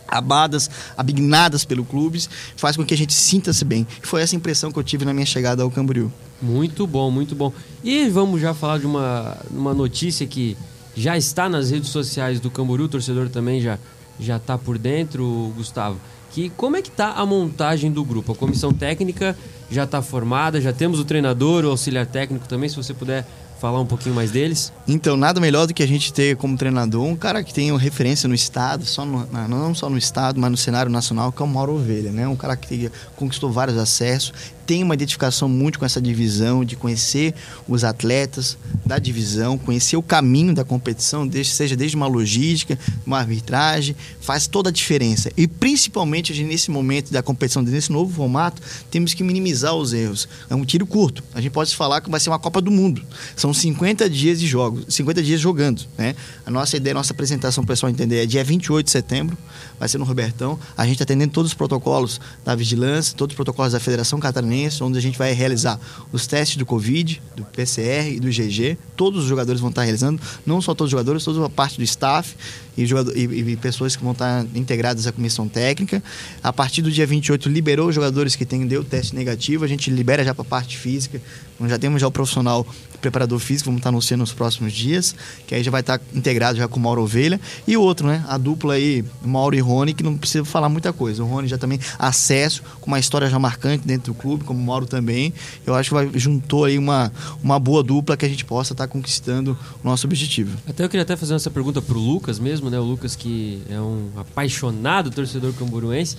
abadas, 0.09 0.71
abignadas 0.97 1.65
pelo 1.65 1.85
clube, 1.85 2.25
faz 2.57 2.77
com 2.77 2.85
que 2.85 2.95
a 2.95 2.97
gente 2.97 3.12
sinta-se 3.12 3.65
bem. 3.65 3.87
Foi 4.03 4.23
essa 4.23 4.35
impressão 4.35 4.73
que 4.73 4.79
eu 4.79 4.83
tive 4.83 5.05
na 5.05 5.12
minha 5.12 5.27
chegada 5.27 5.62
ao 5.62 5.71
Camboriú. 5.71 6.11
Muito 6.41 6.87
bom, 6.87 7.11
muito 7.11 7.35
bom. 7.35 7.53
E 7.85 8.09
vamos 8.09 8.41
já 8.41 8.55
falar 8.55 8.79
de 8.79 8.87
uma, 8.87 9.37
uma 9.50 9.75
notícia 9.75 10.27
que 10.27 10.57
já 10.97 11.17
está 11.17 11.49
nas 11.49 11.71
redes 11.71 11.91
sociais 11.91 12.41
do 12.41 12.50
Camboriú, 12.50 12.87
o 12.87 12.88
torcedor 12.88 13.29
também 13.29 13.61
já 13.61 13.79
já 14.19 14.37
está 14.37 14.59
por 14.59 14.79
dentro, 14.79 15.53
Gustavo, 15.57 15.99
que 16.31 16.51
como 16.51 16.77
é 16.77 16.83
que 16.83 16.89
está 16.89 17.13
a 17.13 17.25
montagem 17.25 17.91
do 17.91 18.05
grupo? 18.05 18.33
A 18.33 18.35
comissão 18.35 18.73
técnica 18.73 19.37
já 19.71 19.85
está 19.85 20.03
formada, 20.03 20.61
já 20.61 20.73
temos 20.73 20.99
o 20.99 21.05
treinador, 21.05 21.65
o 21.65 21.71
auxiliar 21.71 22.07
técnico 22.07 22.49
também, 22.49 22.69
se 22.69 22.77
você 22.77 22.93
puder 22.95 23.27
falar 23.61 23.81
um 23.81 23.87
pouquinho 23.87 24.15
mais 24.15 24.31
deles? 24.31 24.73
Então, 24.87 25.17
nada 25.17 25.41
melhor 25.41 25.67
do 25.67 25.75
que 25.75 25.83
a 25.83 25.87
gente 25.87 26.12
ter 26.12 26.37
como 26.37 26.57
treinador 26.57 27.05
um 27.05 27.17
cara 27.17 27.43
que 27.43 27.53
tem 27.53 27.77
referência 27.77 28.29
no 28.29 28.35
estado, 28.35 28.85
só 28.85 29.05
no, 29.05 29.27
não 29.49 29.75
só 29.75 29.91
no 29.91 29.99
estado, 29.99 30.41
mas 30.41 30.50
no 30.50 30.57
cenário 30.57 30.91
nacional, 30.91 31.33
que 31.33 31.43
é 31.43 31.45
o 31.45 31.49
Mauro 31.49 31.75
Ovelha, 31.75 32.11
né? 32.11 32.27
Um 32.27 32.37
cara 32.37 32.57
que 32.57 32.91
conquistou 33.17 33.50
vários 33.50 33.77
acessos, 33.77 34.33
tem 34.69 34.83
uma 34.83 34.93
identificação 34.93 35.49
muito 35.49 35.79
com 35.79 35.87
essa 35.87 35.99
divisão, 35.99 36.62
de 36.62 36.77
conhecer 36.77 37.35
os 37.67 37.85
atletas 37.85 38.59
da 38.85 38.99
divisão, 38.99 39.57
conhecer 39.57 39.97
o 39.97 40.03
caminho 40.03 40.55
da 40.55 40.62
competição, 40.62 41.27
seja 41.43 41.75
desde 41.75 41.97
uma 41.97 42.07
logística, 42.07 42.79
uma 43.07 43.19
arbitragem, 43.19 43.97
faz 44.21 44.47
toda 44.47 44.69
a 44.69 44.73
diferença. 44.73 45.33
E 45.38 45.47
principalmente 45.49 46.45
nesse 46.45 46.71
momento 46.71 47.11
da 47.11 47.23
competição, 47.23 47.62
nesse 47.62 47.91
novo 47.91 48.15
formato, 48.15 48.61
temos 48.91 49.15
que 49.15 49.25
minimizar 49.25 49.75
os 49.75 49.95
erros. 49.95 50.29
É 50.50 50.55
um 50.55 50.67
tiro 50.67 50.87
curto. 50.87 51.25
A 51.35 51.41
gente 51.41 51.53
pode 51.53 51.75
falar 51.75 52.03
que 52.03 52.11
vai 52.11 52.21
ser 52.21 52.29
uma 52.29 52.38
Copa 52.38 52.61
do 52.61 52.71
Mundo. 52.71 53.03
São 53.35 53.48
50 53.52 54.09
dias 54.09 54.40
de 54.40 54.47
jogos, 54.47 54.85
50 54.88 55.23
dias 55.23 55.40
jogando. 55.40 55.83
Né? 55.97 56.14
A 56.45 56.50
nossa 56.50 56.76
ideia, 56.76 56.93
a 56.93 56.99
nossa 56.99 57.12
apresentação, 57.12 57.64
pessoal 57.64 57.90
entender, 57.90 58.23
é 58.23 58.26
dia 58.26 58.45
28 58.45 58.85
de 58.85 58.90
setembro, 58.90 59.37
vai 59.78 59.88
ser 59.88 59.99
no 59.99 60.04
Robertão. 60.04 60.58
A 60.76 60.85
gente 60.85 60.94
está 60.94 61.04
atendendo 61.04 61.32
todos 61.32 61.50
os 61.50 61.54
protocolos 61.54 62.20
da 62.44 62.54
vigilância, 62.54 63.16
todos 63.16 63.35
os 63.35 63.37
protocolos 63.37 63.73
da 63.73 63.80
Federação 63.80 64.18
Catarinense 64.18 64.82
onde 64.82 64.99
a 64.99 65.02
gente 65.02 65.18
vai 65.18 65.32
realizar 65.32 65.78
os 66.12 66.26
testes 66.26 66.56
do 66.56 66.66
Covid, 66.66 67.20
do 67.37 67.44
PCR 67.44 68.11
e 68.11 68.20
do 68.20 68.28
GG. 68.28 68.78
Todos 68.97 69.23
os 69.23 69.28
jogadores 69.28 69.61
vão 69.61 69.70
estar 69.70 69.82
realizando, 69.82 70.20
não 70.44 70.61
só 70.61 70.75
todos 70.75 70.88
os 70.88 70.92
jogadores, 70.92 71.25
toda 71.25 71.44
a 71.44 71.50
parte 71.50 71.76
do 71.76 71.85
staff 71.85 72.35
e, 72.76 72.87
jogador, 72.87 73.16
e, 73.16 73.23
e, 73.23 73.56
pessoas 73.56 73.97
que 73.97 74.02
vão 74.02 74.12
estar 74.12 74.47
integradas 74.54 75.06
à 75.06 75.12
comissão 75.12 75.49
técnica. 75.49 76.02
A 76.42 76.52
partir 76.52 76.80
do 76.80 76.90
dia 76.90 77.06
28, 77.06 77.49
liberou 77.49 77.88
os 77.88 77.94
jogadores 77.94 78.37
que 78.37 78.47
têm 78.47 78.66
deu 78.66 78.85
teste 78.85 79.14
negativo, 79.14 79.64
a 79.64 79.68
gente 79.68 79.90
libera 79.90 80.25
já 80.25 80.32
para 80.32 80.42
a 80.42 80.44
parte 80.44 80.78
física. 80.78 81.20
Então, 81.54 81.68
já 81.68 81.78
temos 81.78 82.00
já 82.00 82.06
o 82.06 82.11
profissional 82.11 82.66
preparador 83.00 83.38
físico, 83.38 83.66
vamos 83.66 83.80
estar 83.80 83.88
anunciando 83.88 84.23
nos 84.23 84.32
próximos 84.32 84.73
dias, 84.73 85.14
que 85.47 85.54
aí 85.54 85.62
já 85.62 85.70
vai 85.70 85.80
estar 85.80 86.00
integrado 86.14 86.58
já 86.58 86.68
com 86.68 86.78
o 86.78 86.82
Mauro 86.82 87.02
Ovelha. 87.02 87.40
E 87.66 87.76
o 87.76 87.82
outro, 87.82 88.06
né? 88.06 88.25
A 88.28 88.38
dupla 88.38 88.75
aí, 88.75 89.04
Mauro 89.25 89.56
e 89.56 89.61
Rony, 89.69 89.93
que 89.93 90.03
não 90.03 90.17
precisa 90.17 90.45
falar 90.45 90.69
muita 90.69 90.93
coisa. 90.93 91.23
O 91.23 91.27
Rony 91.27 91.47
já 91.47 91.59
também 91.59 91.79
acesso, 91.99 92.63
com 92.81 92.87
uma 92.87 92.99
história 92.99 93.29
já 93.29 93.39
marcante 93.39 93.87
dentro 93.87 94.13
do 94.13 94.19
clube, 94.19 94.45
como 94.45 94.59
o 94.59 94.63
Mauro 94.65 94.87
também. 94.87 95.33
Eu 95.67 95.75
acho 95.75 95.91
que 95.91 95.95
vai, 95.95 96.11
juntou 96.15 96.65
aí 96.65 96.79
uma, 96.79 97.13
uma 97.43 97.59
boa 97.59 97.83
dupla 97.83 98.17
que 98.17 98.25
a 98.25 98.29
gente 98.29 98.45
possa 98.45 98.73
estar 98.73 98.89
conquistando 98.89 99.57
o 99.85 99.89
nosso 99.89 100.07
objetivo. 100.07 100.57
Até 100.67 100.85
eu 100.85 100.89
queria 100.89 101.03
até 101.03 101.17
fazer 101.17 101.35
essa 101.35 101.51
pergunta 101.51 101.83
pro 101.83 101.99
Lucas 101.99 102.39
mesmo, 102.39 102.71
né? 102.71 102.79
O 102.79 102.85
Lucas 102.85 103.15
que 103.15 103.63
é 103.69 103.79
um 103.79 104.09
apaixonado 104.17 105.11
torcedor 105.11 105.53
camburuense. 105.53 106.17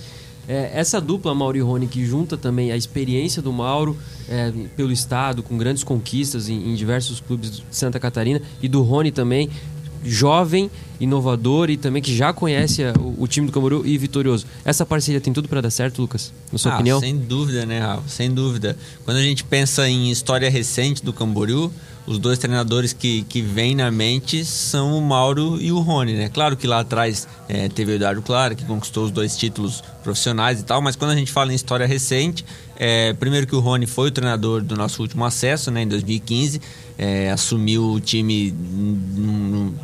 É, 0.48 0.70
essa 0.74 1.00
dupla 1.00 1.34
Mauro 1.34 1.56
e 1.56 1.60
Rony 1.60 1.86
que 1.86 2.04
junta 2.04 2.36
também 2.36 2.72
a 2.72 2.76
experiência 2.76 3.40
do 3.40 3.52
Mauro 3.52 3.96
é, 4.28 4.52
pelo 4.76 4.90
estado, 4.90 5.42
com 5.42 5.56
grandes 5.56 5.84
conquistas 5.84 6.48
em, 6.48 6.70
em, 6.70 6.74
diversos 6.74 7.20
clubes 7.20 7.58
de 7.58 7.64
Santa 7.70 8.00
Catarina, 8.00 8.40
e 8.60 8.68
do 8.68 8.82
Rony 8.82 9.12
também, 9.12 9.48
jovem, 10.04 10.70
inovador 10.98 11.70
e 11.70 11.76
também 11.76 12.02
que 12.02 12.14
já 12.14 12.32
conhece 12.32 12.82
o, 12.98 13.22
o, 13.22 13.28
time 13.28 13.46
do 13.46 13.52
Camboriú 13.52 13.84
e 13.84 13.96
vitorioso. 13.98 14.46
Essa 14.64 14.84
parceria 14.84 15.20
tem 15.20 15.32
tudo 15.32 15.48
para 15.48 15.60
dar 15.60 15.70
certo, 15.70 16.00
Lucas? 16.00 16.32
Na 16.52 16.58
sua 16.58 16.72
ah, 16.72 16.74
opinião? 16.76 17.00
Sem 17.00 17.16
dúvida, 17.16 17.64
né, 17.66 17.80
Rafa? 17.80 18.08
Sem 18.08 18.32
dúvida. 18.32 18.76
Quando 19.04 19.16
a 19.16 19.22
gente 19.22 19.44
pensa 19.44 19.88
em 19.88 20.10
história 20.10 20.50
recente 20.50 21.04
do 21.04 21.12
Camboriú, 21.12 21.72
os 22.06 22.18
dois 22.18 22.38
treinadores 22.38 22.92
que, 22.92 23.22
que 23.22 23.40
vêm 23.40 23.74
na 23.74 23.90
mente 23.90 24.44
são 24.44 24.98
o 24.98 25.00
Mauro 25.00 25.58
e 25.60 25.70
o 25.70 25.78
Rony, 25.78 26.14
né? 26.14 26.28
Claro 26.28 26.56
que 26.56 26.66
lá 26.66 26.80
atrás 26.80 27.28
é, 27.48 27.68
teve 27.68 27.92
o 27.92 27.94
Eduardo 27.94 28.22
Clara, 28.22 28.54
que 28.54 28.64
conquistou 28.64 29.04
os 29.04 29.10
dois 29.10 29.36
títulos 29.36 29.82
profissionais 30.02 30.60
e 30.60 30.64
tal, 30.64 30.80
mas 30.80 30.96
quando 30.96 31.12
a 31.12 31.14
gente 31.14 31.30
fala 31.30 31.52
em 31.52 31.54
história 31.54 31.86
recente, 31.86 32.44
é, 32.76 33.12
primeiro 33.12 33.46
que 33.46 33.54
o 33.54 33.60
Rony 33.60 33.86
foi 33.86 34.08
o 34.08 34.10
treinador 34.10 34.62
do 34.62 34.74
nosso 34.74 35.02
último 35.02 35.24
acesso, 35.24 35.70
né, 35.70 35.82
em 35.82 35.88
2015, 35.88 36.60
é, 37.00 37.30
assumiu 37.30 37.92
o 37.92 37.98
time 37.98 38.54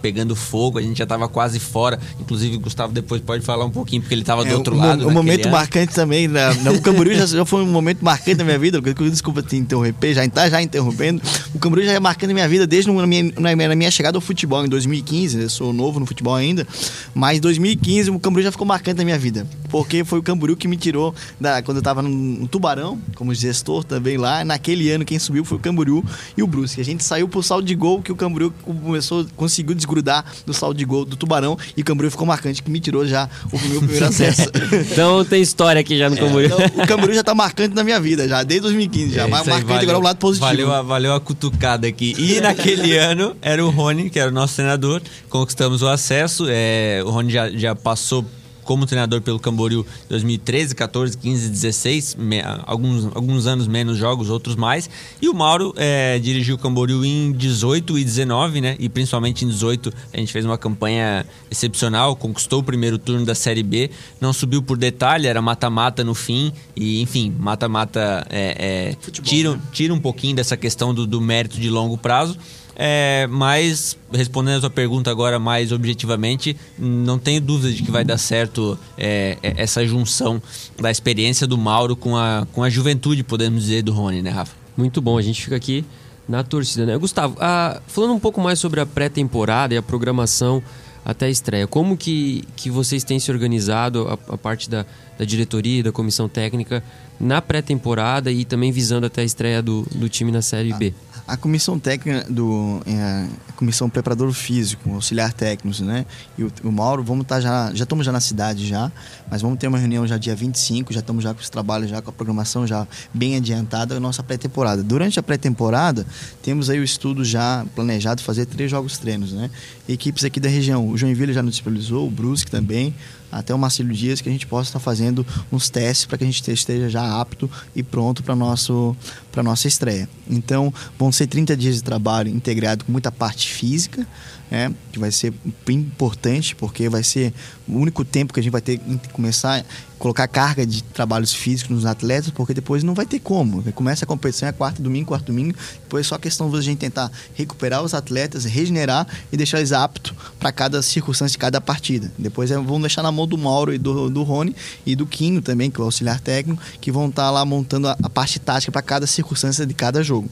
pegando 0.03 0.37
fogo, 0.37 0.79
a 0.79 0.83
gente 0.83 0.99
já 0.99 1.05
estava 1.05 1.27
quase 1.31 1.59
fora. 1.59 1.99
Inclusive, 2.21 2.57
o 2.57 2.61
Gustavo 2.61 2.93
depois 2.93 3.23
pode 3.23 3.43
falar 3.43 3.65
um 3.65 3.71
pouquinho, 3.71 4.03
porque 4.03 4.15
ele 4.15 4.21
estava 4.21 4.45
do 4.45 4.51
é, 4.51 4.55
outro 4.55 4.77
lado. 4.77 5.09
Um 5.09 5.13
momento 5.13 5.47
ano. 5.47 5.53
marcante 5.53 5.95
também, 5.95 6.29
né? 6.29 6.51
o 6.77 6.83
Camboriú 6.83 7.17
já, 7.17 7.25
já, 7.25 7.47
foi 7.47 7.63
um 7.63 7.73
momento 7.73 8.05
marcante 8.05 8.37
na 8.37 8.45
minha 8.45 8.59
vida, 8.59 8.83
desculpa 9.11 9.43
te 9.43 9.57
interromper, 9.57 10.13
já 10.13 10.27
está 10.27 10.51
já 10.51 10.61
interrompendo. 10.61 11.23
O 11.55 11.59
Camboriú 11.59 11.87
já 11.87 11.93
é 11.95 12.01
marcando 12.01 12.33
a 12.33 12.35
minha 12.35 12.47
vida 12.47 12.67
desde 12.67 12.93
na 12.93 13.07
minha, 13.07 13.33
na 13.41 13.75
minha 13.75 13.91
chegada 13.91 14.19
ao 14.19 14.21
futebol 14.21 14.67
em 14.67 14.69
2015, 14.69 15.41
eu 15.41 15.49
sou 15.49 15.73
novo 15.73 15.99
no 15.99 16.05
futebol 16.05 16.35
ainda, 16.35 16.67
mas 17.15 17.39
em 17.39 17.41
2015 17.41 18.11
o 18.11 18.21
Camboriú 18.21 18.45
já 18.45 18.53
ficou 18.53 18.67
marcante 18.67 18.99
na 18.99 19.05
minha 19.05 19.19
vida, 19.19 19.47
porque 19.71 20.05
foi 20.05 20.19
o 20.19 20.23
Camboriú 20.23 20.55
que 20.55 20.69
me 20.69 20.77
tirou 20.77 21.15
da, 21.41 21.63
quando 21.63 21.79
eu 21.79 21.81
estava 21.81 22.03
no, 22.03 22.11
no 22.11 22.47
Tubarão, 22.47 23.01
como 23.15 23.33
gestor 23.33 23.85
também 23.85 24.19
lá, 24.19 24.45
naquele 24.45 24.91
ano 24.91 25.03
quem 25.03 25.19
subiu 25.19 25.47
foi 25.47 25.57
o 25.57 25.61
Camboriú 25.61 26.05
e 26.37 26.43
o 26.43 26.47
Brusque. 26.47 26.81
A 26.81 26.85
gente 26.85 27.06
saiu 27.07 27.29
pro 27.29 27.43
saldo 27.43 27.67
de 27.67 27.75
gol 27.75 28.03
que 28.03 28.13
o 28.13 28.17
Camboriú 28.17 28.53
começou, 28.65 29.27
conseguiu 29.37 29.75
desgrudar 29.75 30.25
do 30.45 30.53
saldo 30.53 30.77
de 30.77 30.85
gol 30.85 31.05
do 31.05 31.17
Tubarão 31.17 31.57
e 31.77 31.83
o 31.83 31.85
Camboriú 31.85 32.11
ficou 32.11 32.27
marcante, 32.27 32.63
que 32.63 32.71
me 32.71 32.81
tirou 32.81 33.07
já 33.07 33.29
o 33.53 33.59
meu 33.69 33.81
primeiro 33.81 34.07
acesso. 34.07 34.43
então 34.93 35.25
tem 35.25 35.41
história 35.41 35.81
aqui 35.81 35.97
já 35.97 36.11
no 36.11 36.17
é, 36.17 36.19
Camboriú. 36.19 36.47
Então, 36.53 36.85
o 36.85 36.87
Camboriú 36.87 37.15
já 37.15 37.23
tá 37.23 37.35
marcante 37.35 37.75
na 37.75 37.85
minha 37.85 38.01
vida, 38.01 38.29
já, 38.29 38.43
desde 38.43 38.63
2015, 38.63 39.15
já. 39.15 39.25
É, 39.25 39.27
mas 39.27 39.47
marcante 39.47 39.67
valeu, 39.67 39.83
agora 39.83 39.99
o 39.99 40.03
lado 40.03 40.17
positivo. 40.19 40.47
Valeu 40.47 40.73
a, 40.73 40.83
valeu 40.83 41.15
a 41.15 41.21
cutucada 41.21 41.87
aqui. 41.87 42.15
E 42.19 42.41
naquele 42.41 42.97
ano 42.99 43.37
era 43.41 43.65
o 43.65 43.71
Rony, 43.71 44.11
que 44.11 44.19
era 44.19 44.31
o 44.31 44.35
nosso 44.35 44.57
treinador, 44.57 45.01
conquistamos 45.29 45.83
o 45.83 45.89
acesso. 45.89 46.47
É, 46.49 47.03
o 47.05 47.11
Rony 47.11 47.33
já, 47.33 47.51
já 47.51 47.75
passou 47.75 48.25
como 48.67 48.85
treinador 48.85 49.23
pelo 49.23 49.39
Camboriú 49.39 49.87
2013, 50.09 50.75
14, 50.75 51.17
15, 51.17 51.49
16, 51.49 52.15
me, 52.17 52.43
alguns, 52.67 53.07
alguns 53.15 53.47
anos 53.47 53.67
menos 53.67 53.97
jogos, 53.97 54.29
outros 54.29 54.57
mais. 54.57 54.91
E 55.23 55.29
o 55.29 55.35
Mauro 55.35 55.73
é, 55.77 56.19
dirigiu 56.19 56.57
o 56.57 56.59
Camboriú 56.59 57.05
em 57.05 57.33
18 57.33 57.99
e 57.99 58.05
19, 58.05 58.61
né? 58.61 58.77
E 58.79 58.89
principalmente 58.89 59.45
em 59.45 59.49
18 59.49 59.93
a 60.13 60.19
gente 60.19 60.33
fez 60.33 60.45
uma 60.45 60.59
campanha 60.59 61.25
excepcional, 61.51 62.17
conquistou 62.17 62.61
o 62.61 62.63
primeiro 62.63 62.99
turno 62.99 63.25
da 63.25 63.35
Série 63.35 63.63
B, 63.63 63.91
não 64.21 64.33
subiu 64.33 64.61
por 64.61 64.77
detalhe, 64.77 65.29
era 65.29 65.41
mata-mata 65.41 66.03
no 66.03 66.15
fim. 66.15 66.53
E 66.75 67.01
enfim, 67.01 67.33
mata-mata 67.39 68.27
é, 68.29 68.97
é, 68.99 69.11
tira, 69.23 69.53
né? 69.53 69.61
tira 69.73 69.95
um 69.95 70.01
pouquinho 70.01 70.35
dessa 70.35 70.57
questão 70.57 70.93
do, 70.93 71.07
do 71.07 71.21
mérito 71.21 71.59
de 71.59 71.71
longo 71.71 71.97
prazo. 71.97 72.37
É, 72.79 73.27
mas, 73.31 73.97
respondendo 74.13 74.59
a 74.59 74.61
sua 74.61 74.71
pergunta 74.71 75.11
agora 75.11 75.39
mais 75.39 75.73
objetivamente, 75.73 76.55
não 76.79 77.19
tenho 77.19 77.41
dúvida 77.41 77.73
de 77.73 77.83
que 77.83 77.91
vai 77.91 78.05
dar 78.05 78.19
certo 78.19 78.79
é, 78.99 79.39
é, 79.43 79.55
essa 79.57 79.87
junção 79.87 80.43
da 80.79 80.91
experiência 80.91 81.47
do 81.47 81.57
Mauro 81.57 81.97
com 81.97 82.15
a, 82.15 82.47
com 82.53 82.63
a 82.63 82.69
juventude, 82.69 83.25
podemos 83.25 83.63
dizer, 83.63 83.83
do 83.83 83.93
Rony, 83.93 84.21
né, 84.21 84.29
Rafa? 84.29 84.55
Muito 84.77 85.01
bom, 85.01 85.17
a 85.17 85.23
gente 85.23 85.43
fica 85.43 85.57
aqui 85.57 85.87
na 86.29 86.43
torcida, 86.43 86.85
né? 86.85 86.99
Gustavo, 86.99 87.37
ah, 87.41 87.81
falando 87.87 88.13
um 88.13 88.21
pouco 88.21 88.43
mais 88.43 88.59
sobre 88.59 88.79
a 88.79 88.85
pré-temporada 88.85 89.73
e 89.73 89.79
a 89.79 89.83
programação 89.83 90.63
até 91.03 91.27
a 91.27 91.31
estreia, 91.31 91.67
como 91.67 91.97
que, 91.97 92.45
que 92.57 92.69
vocês 92.69 93.05
têm 93.05 93.19
se 93.19 93.31
organizado, 93.31 94.07
a, 94.09 94.35
a 94.35 94.37
parte 94.37 94.69
da, 94.69 94.85
da 95.17 95.25
diretoria, 95.25 95.83
da 95.83 95.93
comissão 95.93 96.29
técnica, 96.29 96.83
na 97.19 97.41
pré-temporada 97.41 98.31
e 98.31 98.45
também 98.45 98.71
visando 98.71 99.07
até 99.07 99.23
a 99.23 99.25
estreia 99.25 99.63
do, 99.63 99.87
do 99.95 100.09
time 100.09 100.31
na 100.31 100.43
Série 100.43 100.75
B? 100.75 100.93
A 101.27 101.37
comissão 101.37 101.79
técnica 101.79 102.25
do 102.31 102.81
é, 102.87 103.27
a 103.49 103.53
comissão 103.53 103.91
preparador 103.91 104.33
físico, 104.33 104.95
auxiliar 104.95 105.33
técnicos, 105.33 105.81
né? 105.81 106.07
E 106.39 106.45
o, 106.45 106.53
o 106.63 106.71
Mauro, 106.71 107.03
vamos 107.03 107.23
estar 107.23 107.37
tá 107.37 107.41
já 107.41 107.75
já 107.75 107.83
estamos 107.83 108.07
já 108.07 108.13
na 108.13 108.21
cidade 108.21 108.67
já, 108.67 108.93
mas 109.29 109.43
vamos 109.43 109.59
ter 109.59 109.67
uma 109.67 109.79
reunião 109.79 110.07
já 110.07 110.17
dia 110.19 110.37
25, 110.37 110.93
já 110.93 111.01
estamos 111.01 111.25
já 111.25 111.35
com 111.35 111.41
os 111.41 111.51
trabalhos 111.51 111.91
já 111.91 112.01
com 112.01 112.11
a 112.11 112.13
programação 112.13 112.67
já 112.67 112.87
bem 113.13 113.37
adiantada, 113.37 113.97
a 113.97 114.01
nossa 114.01 114.23
pré-temporada. 114.23 114.83
Durante 114.83 115.19
a 115.19 115.23
pré-temporada, 115.23 116.07
temos 116.43 116.71
aí 116.71 116.79
o 116.79 116.85
estudo 116.85 117.25
já 117.25 117.67
planejado 117.75 118.23
fazer 118.23 118.47
três 118.47 118.71
jogos 118.71 118.97
treinos, 118.97 119.33
né? 119.33 119.51
Equipes 119.89 120.25
aqui 120.25 120.39
da 120.39 120.49
região, 120.49 120.89
o 120.89 120.97
Joinville 120.97 121.33
já 121.33 121.43
nos 121.43 121.55
disponibilizou, 121.55 122.07
o 122.07 122.11
Brusque 122.11 122.51
também, 122.51 122.95
até 123.31 123.55
o 123.55 123.59
Marcelo 123.59 123.93
Dias, 123.93 124.21
que 124.21 124.29
a 124.29 124.33
gente 124.33 124.47
possa 124.47 124.71
estar 124.71 124.81
fazendo 124.81 125.27
uns 125.51 125.69
testes 125.69 126.07
para 126.07 126.19
que 126.19 126.25
a 126.25 126.27
gente 126.27 126.51
esteja 126.51 126.89
já 126.89 127.21
apto 127.21 127.51
e 127.75 127.83
pronto 127.83 128.23
para 128.23 128.35
nosso 128.35 128.97
para 129.37 129.43
nossa 129.43 129.69
estreia. 129.69 130.09
Então, 130.31 130.73
vão 130.99 131.13
ser 131.13 131.27
30 131.27 131.55
dias 131.59 131.75
de 131.77 131.83
trabalho 131.83 132.31
integrado 132.31 132.87
com 132.87 132.91
muita 132.91 133.13
parte 133.13 133.53
física, 133.53 134.07
né, 134.51 134.73
que 134.91 134.99
vai 134.99 135.13
ser 135.13 135.35
importante, 135.69 136.57
porque 136.57 136.89
vai 136.89 137.03
ser 137.03 137.35
o 137.69 137.77
único 137.77 138.03
tempo 138.03 138.33
que 138.33 138.41
a 138.41 138.43
gente 138.43 138.53
vai 138.53 138.63
ter 138.63 138.79
que 138.79 139.09
começar 139.11 139.61
a 139.61 139.65
colocar 139.99 140.27
carga 140.29 140.67
de 140.67 140.83
trabalhos 140.83 141.35
físicos 141.35 141.75
nos 141.75 141.85
atletas, 141.85 142.31
porque 142.31 142.55
depois 142.55 142.83
não 142.83 142.95
vai 142.95 143.05
ter 143.05 143.19
como. 143.19 143.63
Começa 143.73 144.05
a 144.05 144.09
competição, 144.09 144.49
é 144.49 144.53
quarto 144.53 144.81
domingo, 144.81 145.09
quarto 145.09 145.27
domingo, 145.27 145.55
depois 145.83 146.07
é 146.07 146.09
só 146.09 146.17
questão 146.17 146.51
de 146.51 146.57
a 146.57 146.61
gente 146.61 146.79
tentar 146.79 147.11
recuperar 147.35 147.83
os 147.83 147.93
atletas, 147.93 148.45
regenerar 148.45 149.07
e 149.33 149.37
deixar 149.37 149.59
eles 149.59 149.73
aptos 149.73 150.15
para 150.39 150.53
cada 150.53 150.81
circunstância 150.81 151.33
de 151.33 151.39
cada 151.39 151.61
partida. 151.61 152.11
Depois 152.17 152.51
é, 152.51 152.57
vão 152.57 152.81
deixar 152.81 153.03
na 153.03 153.13
mão 153.17 153.27
do 153.27 153.39
Mauro 153.39 153.73
e 153.75 153.79
do, 153.79 154.09
do 154.11 154.23
Rony 154.23 154.55
e 154.85 154.95
do 154.95 155.07
Quinho 155.07 155.43
também, 155.43 155.71
que 155.71 155.81
é 155.81 155.83
o 155.83 155.87
auxiliar 155.87 156.21
técnico, 156.21 156.63
que 156.81 156.93
vão 156.93 157.09
estar 157.09 157.25
tá 157.25 157.31
lá 157.31 157.45
montando 157.45 157.89
a, 157.89 157.97
a 158.03 158.11
parte 158.11 158.39
tática 158.39 158.71
para 158.71 158.83
cada 158.83 159.07
circunstância 159.07 159.67
de 159.67 159.75
cada 159.75 160.03
jogo. 160.03 160.31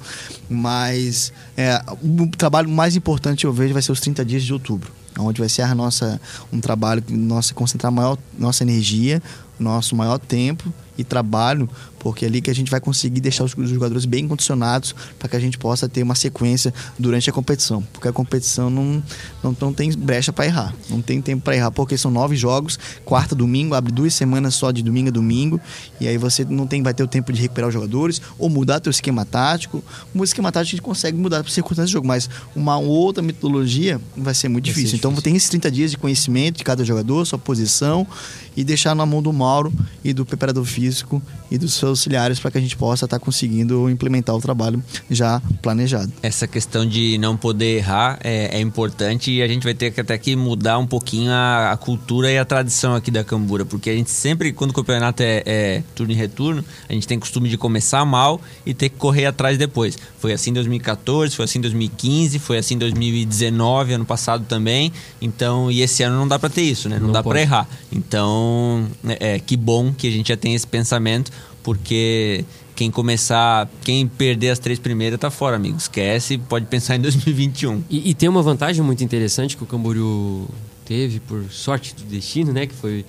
Mas 0.49 1.33
é, 1.57 1.83
o 2.03 2.29
trabalho 2.37 2.69
mais 2.69 2.95
importante 2.95 3.45
eu 3.45 3.53
vejo 3.53 3.73
vai 3.73 3.83
ser 3.83 3.93
os 3.93 4.01
30 4.01 4.25
dias 4.25 4.43
de 4.43 4.53
outubro 4.53 4.93
onde 5.17 5.41
vai 5.41 5.49
ser 5.49 5.63
a 5.63 5.75
nossa 5.77 6.21
um 6.53 6.61
trabalho 6.61 7.01
nossa 7.09 7.55
concentrar 7.55 7.93
maior 7.93 8.19
nossa 8.37 8.65
energia 8.65 9.23
nosso 9.59 9.95
maior 9.95 10.19
tempo 10.19 10.73
e 10.99 11.05
trabalho 11.05 11.69
porque 12.05 12.27
é 12.27 12.29
ali 12.29 12.43
que 12.43 12.51
a 12.51 12.55
gente 12.55 12.71
vai 12.71 12.81
conseguir 12.81 13.23
deixar 13.23 13.45
os 13.45 13.53
jogadores 13.53 14.05
bem 14.05 14.29
condicionados 14.29 14.95
para 15.19 15.27
que 15.27 15.37
a 15.37 15.41
gente 15.41 15.57
possa 15.57 15.89
ter 15.89 16.03
uma 16.03 16.15
sequência 16.15 16.73
durante 16.99 17.31
a 17.31 17.33
competição. 17.33 17.83
Porque 17.95 18.07
a 18.07 18.13
competição 18.13 18.69
não, 18.69 19.03
não, 19.43 19.57
não 19.59 19.73
tem 19.73 19.91
brecha 19.97 20.31
para 20.31 20.45
errar, 20.45 20.75
não 20.91 21.01
tem 21.01 21.23
tempo 21.23 21.43
para 21.43 21.57
errar, 21.57 21.71
porque 21.71 21.97
são 21.97 22.11
nove 22.11 22.37
jogos, 22.37 22.79
quarta, 23.07 23.35
domingo, 23.35 23.75
abre 23.75 23.91
duas 23.91 24.13
semanas 24.13 24.55
só 24.55 24.71
de 24.71 24.83
domingo 24.83 25.09
a 25.09 25.13
domingo, 25.13 25.59
e 25.99 26.07
aí 26.07 26.19
você 26.19 26.45
não 26.45 26.67
tem, 26.67 26.83
vai 26.83 26.93
ter 26.93 27.03
o 27.03 27.09
tempo 27.09 27.33
de 27.33 27.41
recuperar 27.41 27.69
os 27.69 27.75
jogadores, 27.75 28.21
ou 28.39 28.51
mudar 28.51 28.81
teu 28.81 28.91
esquema 28.91 29.25
tático. 29.25 29.83
O 30.15 30.23
esquema 30.23 30.53
tático 30.53 30.75
a 30.75 30.77
gente 30.77 30.83
consegue 30.83 31.17
mudar 31.17 31.43
por 31.43 31.51
circunstâncias 31.51 31.91
do 31.91 31.95
jogo, 31.95 32.07
mas 32.07 32.29
uma 32.55 32.77
outra 32.77 33.23
metodologia 33.23 33.99
vai 34.15 34.35
ser 34.35 34.51
muito 34.51 34.67
vai 34.67 34.75
difícil. 34.75 34.91
Ser 34.91 34.97
então 34.97 35.11
difícil. 35.11 35.25
tem 35.25 35.37
esses 35.37 35.49
30 35.49 35.71
dias 35.71 35.91
de 35.91 35.97
conhecimento 35.97 36.59
de 36.59 36.65
cada 36.65 36.85
jogador, 36.85 37.25
sua 37.25 37.39
posição, 37.39 38.07
e 38.55 38.63
deixar 38.63 38.95
na 38.95 39.07
mão 39.07 39.23
do 39.23 39.33
Mauro 39.33 39.73
e 40.05 40.13
do 40.13 40.27
preparador 40.27 40.65
físico 40.65 41.23
e 41.51 41.59
dos 41.59 41.75
seus 41.75 41.94
auxiliares 41.95 42.39
para 42.39 42.51
que 42.51 42.59
a 42.59 42.61
gente 42.61 42.77
possa 42.77 43.07
estar 43.07 43.19
tá 43.19 43.25
conseguindo 43.25 43.89
implementar 43.89 44.35
o 44.35 44.41
trabalho 44.41 44.83
já 45.11 45.41
planejado. 45.63 46.13
Essa 46.23 46.47
questão 46.47 46.87
de 46.87 47.17
não 47.19 47.37
poder 47.37 47.77
errar 47.77 48.19
é, 48.23 48.59
é 48.59 48.61
importante 48.61 49.31
e 49.31 49.43
a 49.43 49.49
gente 49.49 49.65
vai 49.65 49.75
ter 49.75 49.91
que 49.91 50.01
até 50.01 50.17
que 50.19 50.37
mudar 50.37 50.79
um 50.79 50.87
pouquinho 50.87 51.31
a, 51.31 51.73
a, 51.73 51.77
cultura 51.77 52.31
e 52.31 52.39
a 52.39 52.45
tradição 52.45 52.95
aqui 52.95 53.11
da 53.11 53.25
Cambura, 53.25 53.65
porque 53.65 53.91
a 53.91 53.95
gente 53.95 54.11
sempre, 54.11 54.53
quando 54.53 54.71
o 54.71 54.75
campeonato 54.75 55.23
é, 55.23 55.43
é 55.47 55.83
turno 55.95 56.13
e 56.13 56.17
retorno, 56.17 56.65
a 56.89 56.93
gente 56.93 57.07
tem 57.07 57.19
costume 57.19 57.49
de 57.49 57.57
começar 57.57 58.05
mal 58.05 58.41
e 58.67 58.75
ter 58.75 58.89
que 58.89 58.97
correr 58.97 59.27
atrás 59.27 59.57
depois. 59.57 59.97
Foi 60.19 60.33
assim 60.33 60.51
em 60.51 60.55
2014, 60.55 61.35
foi 61.35 61.45
assim 61.45 61.59
em 61.59 61.63
2015, 61.63 62.39
foi 62.39 62.59
assim 62.59 62.75
em 62.75 62.79
2019, 62.79 63.95
ano 63.95 64.05
passado 64.05 64.45
também. 64.47 64.93
Então, 65.21 65.71
e 65.71 65.83
esse 65.83 66.03
ano 66.03 66.17
não 66.17 66.29
dá 66.29 66.39
para 66.39 66.49
ter 66.49 66.63
isso, 66.63 66.89
né? 66.89 66.99
Não, 66.99 67.07
não 67.07 67.13
dá 67.13 67.23
para 67.23 67.41
errar. 67.41 67.69
Então, 67.93 68.87
é, 69.07 69.35
é, 69.35 69.39
que 69.39 69.57
bom 69.57 69.93
que 69.93 70.09
a 70.09 70.11
gente 70.11 70.29
já 70.29 70.37
tem 70.37 70.55
esse 70.55 70.67
pensamento, 70.67 71.31
porque 71.65 72.45
quem 72.77 72.91
começar, 72.91 73.69
quem 73.83 74.07
perder 74.07 74.51
as 74.51 74.59
três 74.61 74.79
primeiras 74.79 75.19
tá 75.19 75.31
fora, 75.31 75.57
amigo. 75.57 75.77
Esquece, 75.77 76.39
pode 76.39 76.67
pensar 76.67 76.95
em 76.95 77.01
2021. 77.03 77.83
E, 77.91 78.11
e 78.11 78.15
tem 78.15 78.29
uma 78.29 78.43
vantagem 78.43 78.85
muito 78.85 79.03
interessante 79.03 79.57
que 79.57 79.65
o 79.65 79.67
Camboriú 79.67 80.47
teve 80.85 81.19
por 81.21 81.43
sorte 81.51 81.95
do 81.95 82.05
destino, 82.05 82.53
né? 82.53 82.67
Que 82.67 82.75
foi 82.75 83.05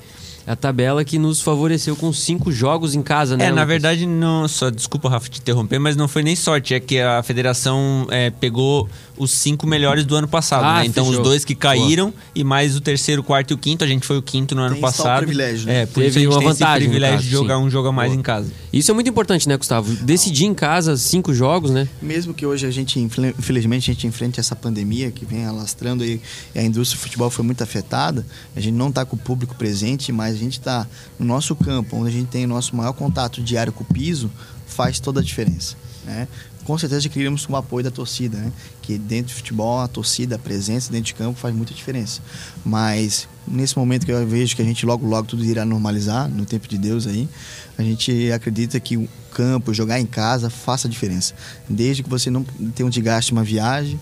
a 0.47 0.55
tabela 0.55 1.03
que 1.03 1.17
nos 1.17 1.41
favoreceu 1.41 1.95
com 1.95 2.13
cinco 2.13 2.51
jogos 2.51 2.93
em 2.93 3.01
casa, 3.01 3.35
né? 3.35 3.45
É, 3.45 3.47
Lucas? 3.49 3.59
na 3.61 3.65
verdade, 3.65 4.05
não. 4.05 4.47
Só 4.47 4.69
desculpa, 4.69 5.09
Rafa, 5.09 5.29
te 5.29 5.39
interromper, 5.39 5.79
mas 5.79 5.95
não 5.95 6.07
foi 6.07 6.21
nem 6.21 6.35
sorte. 6.35 6.73
É 6.73 6.79
que 6.79 6.99
a 6.99 7.23
federação 7.23 8.07
é, 8.11 8.29
pegou 8.29 8.87
os 9.17 9.31
cinco 9.31 9.65
melhores 9.65 10.05
do 10.05 10.15
ano 10.15 10.27
passado, 10.27 10.65
ah, 10.65 10.79
né? 10.79 10.85
Então 10.85 11.05
fechou. 11.05 11.21
os 11.21 11.27
dois 11.27 11.45
que 11.45 11.55
caíram 11.55 12.09
Boa. 12.09 12.21
e 12.35 12.43
mais 12.43 12.75
o 12.75 12.81
terceiro, 12.81 13.23
quarto 13.23 13.51
e 13.51 13.53
o 13.53 13.57
quinto. 13.57 13.83
A 13.83 13.87
gente 13.87 14.05
foi 14.05 14.17
o 14.17 14.21
quinto 14.21 14.53
no 14.53 14.61
tem 14.61 14.71
ano 14.71 14.81
passado. 14.81 15.19
privilégio, 15.19 15.67
né? 15.67 15.81
É, 15.81 15.85
por 15.85 16.03
Teve 16.03 16.07
isso 16.07 16.17
a 16.17 16.21
gente 16.21 16.29
uma 16.31 16.39
tem 16.39 16.47
vantagem, 16.49 16.75
esse 16.75 16.85
privilégio 16.89 17.17
caso, 17.17 17.27
de 17.27 17.31
jogar 17.31 17.57
sim. 17.57 17.63
um 17.63 17.69
jogo 17.69 17.87
a 17.87 17.91
mais 17.91 18.11
Boa. 18.11 18.19
em 18.19 18.23
casa. 18.23 18.51
Isso 18.71 18.91
é 18.91 18.93
muito 18.93 19.09
importante, 19.09 19.47
né, 19.49 19.57
Gustavo? 19.57 19.91
Decidir 20.03 20.45
em 20.45 20.53
casa 20.53 20.95
cinco 20.97 21.33
jogos, 21.33 21.71
né? 21.71 21.87
Mesmo 22.01 22.33
que 22.33 22.45
hoje 22.45 22.67
a 22.67 22.71
gente, 22.71 22.99
infelizmente, 22.99 23.89
a 23.89 23.93
gente 23.93 24.05
enfrente 24.05 24.39
essa 24.39 24.55
pandemia 24.55 25.09
que 25.11 25.25
vem 25.25 25.45
alastrando 25.45 26.05
e 26.05 26.21
a 26.55 26.61
indústria 26.61 26.99
do 26.99 27.03
futebol 27.03 27.29
foi 27.29 27.43
muito 27.43 27.63
afetada, 27.63 28.25
a 28.55 28.59
gente 28.59 28.75
não 28.75 28.89
está 28.89 29.05
com 29.05 29.15
o 29.15 29.19
público 29.19 29.55
presente, 29.55 30.11
mas 30.11 30.34
gente 30.35 30.59
está 30.59 30.87
no 31.19 31.25
nosso 31.25 31.55
campo, 31.55 31.97
onde 31.97 32.09
a 32.09 32.11
gente 32.11 32.27
tem 32.27 32.45
o 32.45 32.47
nosso 32.47 32.75
maior 32.75 32.93
contato 32.93 33.41
diário 33.41 33.73
com 33.73 33.83
o 33.83 33.87
piso, 33.87 34.31
faz 34.65 34.99
toda 34.99 35.19
a 35.19 35.23
diferença. 35.23 35.75
Né? 36.05 36.27
com 36.65 36.77
certeza 36.77 37.07
queríamos 37.07 37.47
o 37.47 37.55
apoio 37.55 37.83
da 37.83 37.91
torcida, 37.91 38.37
né? 38.37 38.51
Que 38.81 38.97
dentro 38.97 39.27
de 39.27 39.35
futebol, 39.35 39.79
a 39.79 39.87
torcida, 39.87 40.35
a 40.35 40.39
presença 40.39 40.91
dentro 40.91 41.05
de 41.05 41.13
campo 41.13 41.39
faz 41.39 41.55
muita 41.55 41.73
diferença. 41.73 42.21
Mas 42.65 43.29
nesse 43.47 43.77
momento 43.77 44.05
que 44.05 44.11
eu 44.11 44.27
vejo 44.27 44.55
que 44.55 44.61
a 44.61 44.65
gente 44.65 44.83
logo, 44.85 45.07
logo 45.07 45.27
tudo 45.27 45.45
irá 45.45 45.63
normalizar, 45.63 46.27
no 46.27 46.43
tempo 46.43 46.67
de 46.67 46.77
Deus 46.77 47.05
aí, 47.05 47.29
a 47.77 47.83
gente 47.83 48.31
acredita 48.31 48.79
que 48.79 48.97
o 48.97 49.07
campo, 49.31 49.73
jogar 49.73 49.99
em 49.99 50.07
casa, 50.07 50.49
faça 50.49 50.87
a 50.87 50.91
diferença. 50.91 51.35
Desde 51.69 52.01
que 52.01 52.09
você 52.09 52.31
não 52.31 52.43
tenha 52.43 52.87
um 52.87 52.89
desgaste 52.89 53.31
uma 53.31 53.43
viagem, 53.43 53.99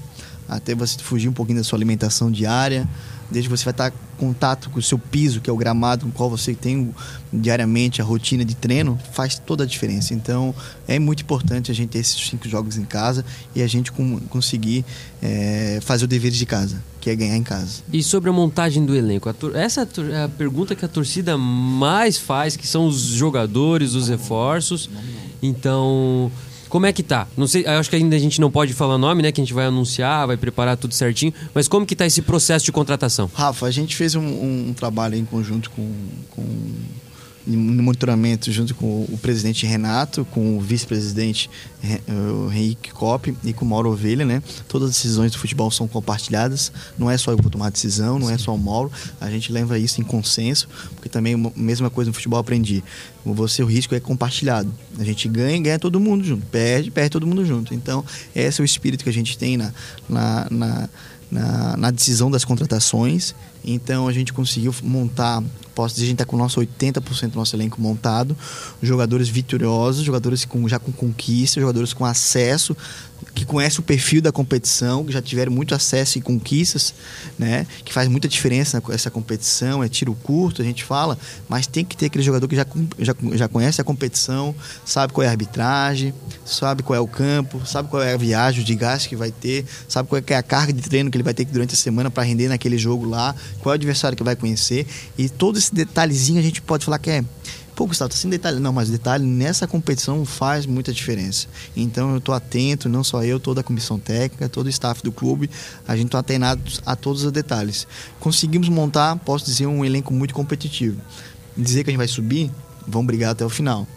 até 0.48 0.74
você 0.74 0.98
fugir 1.00 1.28
um 1.28 1.34
pouquinho 1.34 1.58
da 1.58 1.64
sua 1.66 1.78
alimentação 1.78 2.32
diária, 2.32 2.88
desde 3.30 3.50
que 3.50 3.58
você 3.58 3.64
vai 3.64 3.72
estar 3.72 3.90
em 3.90 4.18
contato 4.18 4.70
com 4.70 4.80
o 4.80 4.82
seu 4.82 4.98
piso, 4.98 5.42
que 5.42 5.50
é 5.50 5.54
o 5.54 5.58
gramado 5.58 6.06
com 6.06 6.10
o 6.10 6.12
qual 6.12 6.30
você 6.30 6.54
tem 6.54 6.94
diariamente 7.32 8.02
a 8.02 8.06
rotina 8.06 8.46
de 8.46 8.56
treino, 8.56 9.00
faz 9.12 9.40
toda 9.40 9.64
a 9.64 9.68
diferença. 9.68 10.14
Então, 10.14 10.54
é 10.88 11.00
muito 11.00 11.24
importante 11.24 11.72
a 11.72 11.74
gente 11.74 11.90
ter 11.90 12.00
esses 12.00 12.16
cinco 12.16 12.48
jogos 12.48 12.78
em 12.78 12.86
casa 12.86 13.26
e 13.56 13.62
a 13.62 13.68
gente 13.68 13.92
conseguir 14.30 14.86
é, 15.22 15.80
fazer 15.82 16.06
o 16.06 16.08
dever 16.08 16.32
de 16.32 16.46
casa, 16.46 16.82
que 17.02 17.10
é 17.10 17.16
ganhar 17.16 17.38
em 17.38 17.44
casa. 17.44 17.84
E 17.92 18.04
sobre 18.04 18.30
a 18.30 18.34
montagem 18.34 18.86
do 18.86 18.96
elenco? 18.96 19.34
essa 19.54 19.88
é 20.12 20.24
a 20.24 20.30
pergunta 20.30 20.76
que 20.76 20.86
a 20.86 20.88
torcida 20.88 21.38
mais 21.38 22.18
faz, 22.18 22.56
que 22.56 22.68
são 22.68 22.88
os 22.88 23.02
jogadores, 23.02 23.94
os 23.94 24.08
reforços. 24.08 24.90
Então... 25.42 26.32
Como 26.74 26.88
é 26.88 26.92
que 26.92 27.04
tá? 27.04 27.28
Não 27.38 27.46
sei, 27.46 27.68
acho 27.68 27.88
que 27.88 27.96
ainda 27.96 28.16
a 28.16 28.20
gente 28.20 28.42
não 28.42 28.50
pode 28.50 28.74
falar 28.74 28.98
nome, 28.98 29.22
né? 29.22 29.32
Que 29.32 29.40
a 29.40 29.44
gente 29.44 29.54
vai 29.54 29.68
anunciar, 29.68 30.26
vai 30.26 30.36
preparar 30.36 30.76
tudo 30.76 30.92
certinho. 30.92 31.32
Mas 31.54 31.68
como 31.68 31.86
que 31.86 31.96
tá 31.96 32.04
esse 32.04 32.20
processo 32.20 32.66
de 32.66 32.72
contratação? 32.72 33.30
Rafa, 33.32 33.68
a 33.68 33.70
gente 33.70 33.96
fez 33.96 34.16
um, 34.16 34.24
um, 34.24 34.74
trabalho 34.74 35.14
em 35.14 35.24
conjunto 35.24 35.70
com, 35.70 35.88
com 36.32 36.44
no 37.46 37.84
monitoramento 37.84 38.52
junto 38.52 38.74
com 38.74 39.04
o 39.04 39.18
presidente 39.22 39.66
Renato, 39.66 40.26
com 40.26 40.58
o 40.58 40.62
vice-presidente 40.62 41.50
Henrique 42.52 42.92
Cop 42.92 43.36
e 43.44 43.54
com 43.54 43.66
o 43.66 43.68
Mauro 43.68 43.92
Ovelha, 43.92 44.26
né? 44.26 44.42
Todas 44.68 44.90
as 44.90 44.96
decisões 44.96 45.32
do 45.32 45.38
futebol 45.38 45.70
são 45.70 45.88
compartilhadas, 45.88 46.72
não 46.98 47.12
é 47.12 47.18
só 47.18 47.32
eu 47.32 47.38
vou 47.38 47.50
tomar 47.50 47.70
decisão, 47.70 48.18
não 48.18 48.30
é 48.30 48.38
só 48.38 48.56
o 48.56 48.58
Mauro, 48.58 48.92
a 49.20 49.30
gente 49.30 49.52
leva 49.52 49.78
isso 49.78 50.00
em 50.00 50.04
consenso, 50.04 50.70
porque 50.96 51.10
também 51.10 51.34
a 51.34 51.52
mesma 51.56 51.90
coisa 51.90 52.10
no 52.10 52.14
futebol 52.14 52.40
aprendi. 52.40 52.84
Você, 53.26 53.64
o 53.64 53.66
risco 53.66 53.96
é 53.96 54.00
compartilhado. 54.00 54.74
A 54.98 55.04
gente 55.04 55.28
ganha 55.28 55.58
e 55.58 55.62
ganha 55.62 55.80
todo 55.80 56.00
mundo 56.00 56.24
junto, 56.24 56.46
perde, 56.48 56.92
perde 56.92 57.10
todo 57.10 57.28
mundo 57.28 57.46
junto. 57.46 57.74
Então, 57.74 58.04
esse 58.36 58.62
é 58.62 58.64
o 58.64 58.66
espírito 58.66 59.04
que 59.04 59.10
a 59.10 59.14
gente 59.14 59.38
tem 59.38 59.58
na, 59.58 59.74
na, 60.10 60.48
na 60.50 60.90
na, 61.34 61.76
na, 61.78 61.92
decisão 61.92 62.30
das 62.30 62.46
contratações. 62.46 63.34
Então 63.64 64.08
a 64.08 64.14
gente 64.14 64.34
conseguiu 64.34 64.74
montar 64.84 65.44
posso 65.74 65.96
dizer, 65.96 66.06
a 66.06 66.10
gente 66.10 66.16
está 66.16 66.26
com 66.26 66.36
o 66.36 66.40
nosso 66.40 66.62
80% 66.62 67.30
do 67.30 67.36
nosso 67.36 67.56
elenco 67.56 67.82
montado, 67.82 68.38
jogadores 68.82 69.28
vitoriosos, 69.28 70.04
jogadores 70.04 70.46
com, 70.46 70.68
já 70.68 70.80
com 70.80 70.92
conquista, 70.92 71.60
jogadores 71.60 71.94
com 71.94 72.06
acesso, 72.06 72.76
que 73.34 73.46
conhecem 73.46 73.80
o 73.80 73.84
perfil 73.84 74.22
da 74.22 74.32
competição, 74.32 75.04
que 75.06 75.12
já 75.12 75.22
tiveram 75.22 75.52
muito 75.52 75.74
acesso 75.74 76.18
e 76.18 76.22
conquistas, 76.22 76.94
né? 77.40 77.66
Que 77.84 77.94
faz 77.94 78.08
muita 78.08 78.28
diferença 78.28 78.82
essa 78.90 79.10
competição, 79.10 79.84
é 79.84 79.90
tiro 79.90 80.14
curto, 80.14 80.62
a 80.62 80.66
gente 80.66 80.84
fala, 80.84 81.18
mas 81.48 81.66
tem 81.66 81.86
que 81.86 81.96
ter 81.96 82.08
aquele 82.08 82.24
jogador 82.24 82.48
que 82.48 82.56
já, 82.56 82.66
já, 83.00 83.16
já 83.34 83.48
conhece 83.48 83.80
a 83.80 83.84
competição, 83.84 84.54
sabe 84.86 85.14
qual 85.14 85.24
é 85.24 85.28
a 85.28 85.32
arbitragem, 85.32 86.14
sabe 86.46 86.84
qual 86.84 86.98
é 86.98 87.00
o 87.00 87.08
campo, 87.08 87.62
sabe 87.66 87.90
qual 87.90 88.04
é 88.04 88.14
a 88.14 88.18
viagem 88.18 88.64
de 88.64 88.76
gasto 88.76 89.08
que 89.08 89.16
vai 89.16 89.32
ter, 89.32 89.66
sabe 89.88 90.10
qual 90.10 90.22
é 90.26 90.36
a 90.36 90.44
carga 90.44 90.74
de 90.74 90.82
treino 90.82 91.10
que 91.10 91.18
ele 91.18 91.24
vai 91.24 91.34
ter 91.34 91.46
durante 91.46 91.74
a 91.74 91.78
semana 91.78 92.12
para 92.12 92.24
render 92.24 92.50
naquele 92.50 92.78
jogo 92.78 93.06
lá, 93.06 93.34
qual 93.62 93.74
é 93.74 93.76
o 93.76 93.80
adversário 93.80 94.18
que 94.18 94.24
vai 94.24 94.36
conhecer 94.36 94.86
e 95.18 95.30
todo 95.30 95.58
esse 95.58 95.74
detalhezinho 95.74 96.40
a 96.40 96.44
gente 96.44 96.62
pode 96.62 96.86
falar 96.86 97.00
que 97.00 97.10
é 97.10 97.24
Pô, 97.76 97.88
Gustavo, 97.88 98.12
tá 98.12 98.16
sem 98.16 98.30
detalhe. 98.30 98.60
Não, 98.60 98.72
mas 98.72 98.90
detalhe 98.90 99.26
nessa 99.26 99.66
competição 99.66 100.24
faz 100.26 100.66
muita 100.66 100.94
diferença. 100.94 101.48
Então 101.76 102.12
eu 102.12 102.20
estou 102.20 102.36
atento, 102.36 102.88
não 102.88 103.04
só 103.04 103.24
eu, 103.24 103.40
toda 103.40 103.62
a 103.62 103.64
comissão 103.64 103.98
técnica, 103.98 104.48
todo 104.48 104.68
o 104.68 104.70
staff 104.70 105.02
do 105.02 105.12
clube, 105.12 105.50
a 105.88 105.96
gente 105.96 106.08
está 106.08 106.20
atento 106.20 106.82
a 106.86 106.96
todos 106.96 107.24
os 107.24 107.32
detalhes. 107.32 107.88
Conseguimos 108.20 108.70
montar, 108.70 109.16
posso 109.18 109.46
dizer, 109.46 109.66
um 109.66 109.84
elenco 109.84 110.14
muito 110.14 110.36
competitivo. 110.36 111.02
Dizer 111.58 111.84
que 111.84 111.90
a 111.90 111.92
gente 111.92 111.98
vai 111.98 112.08
subir, 112.08 112.52
vamos 112.88 113.08
brigar 113.08 113.32
até 113.32 113.44
o 113.44 113.50
final. 113.50 113.88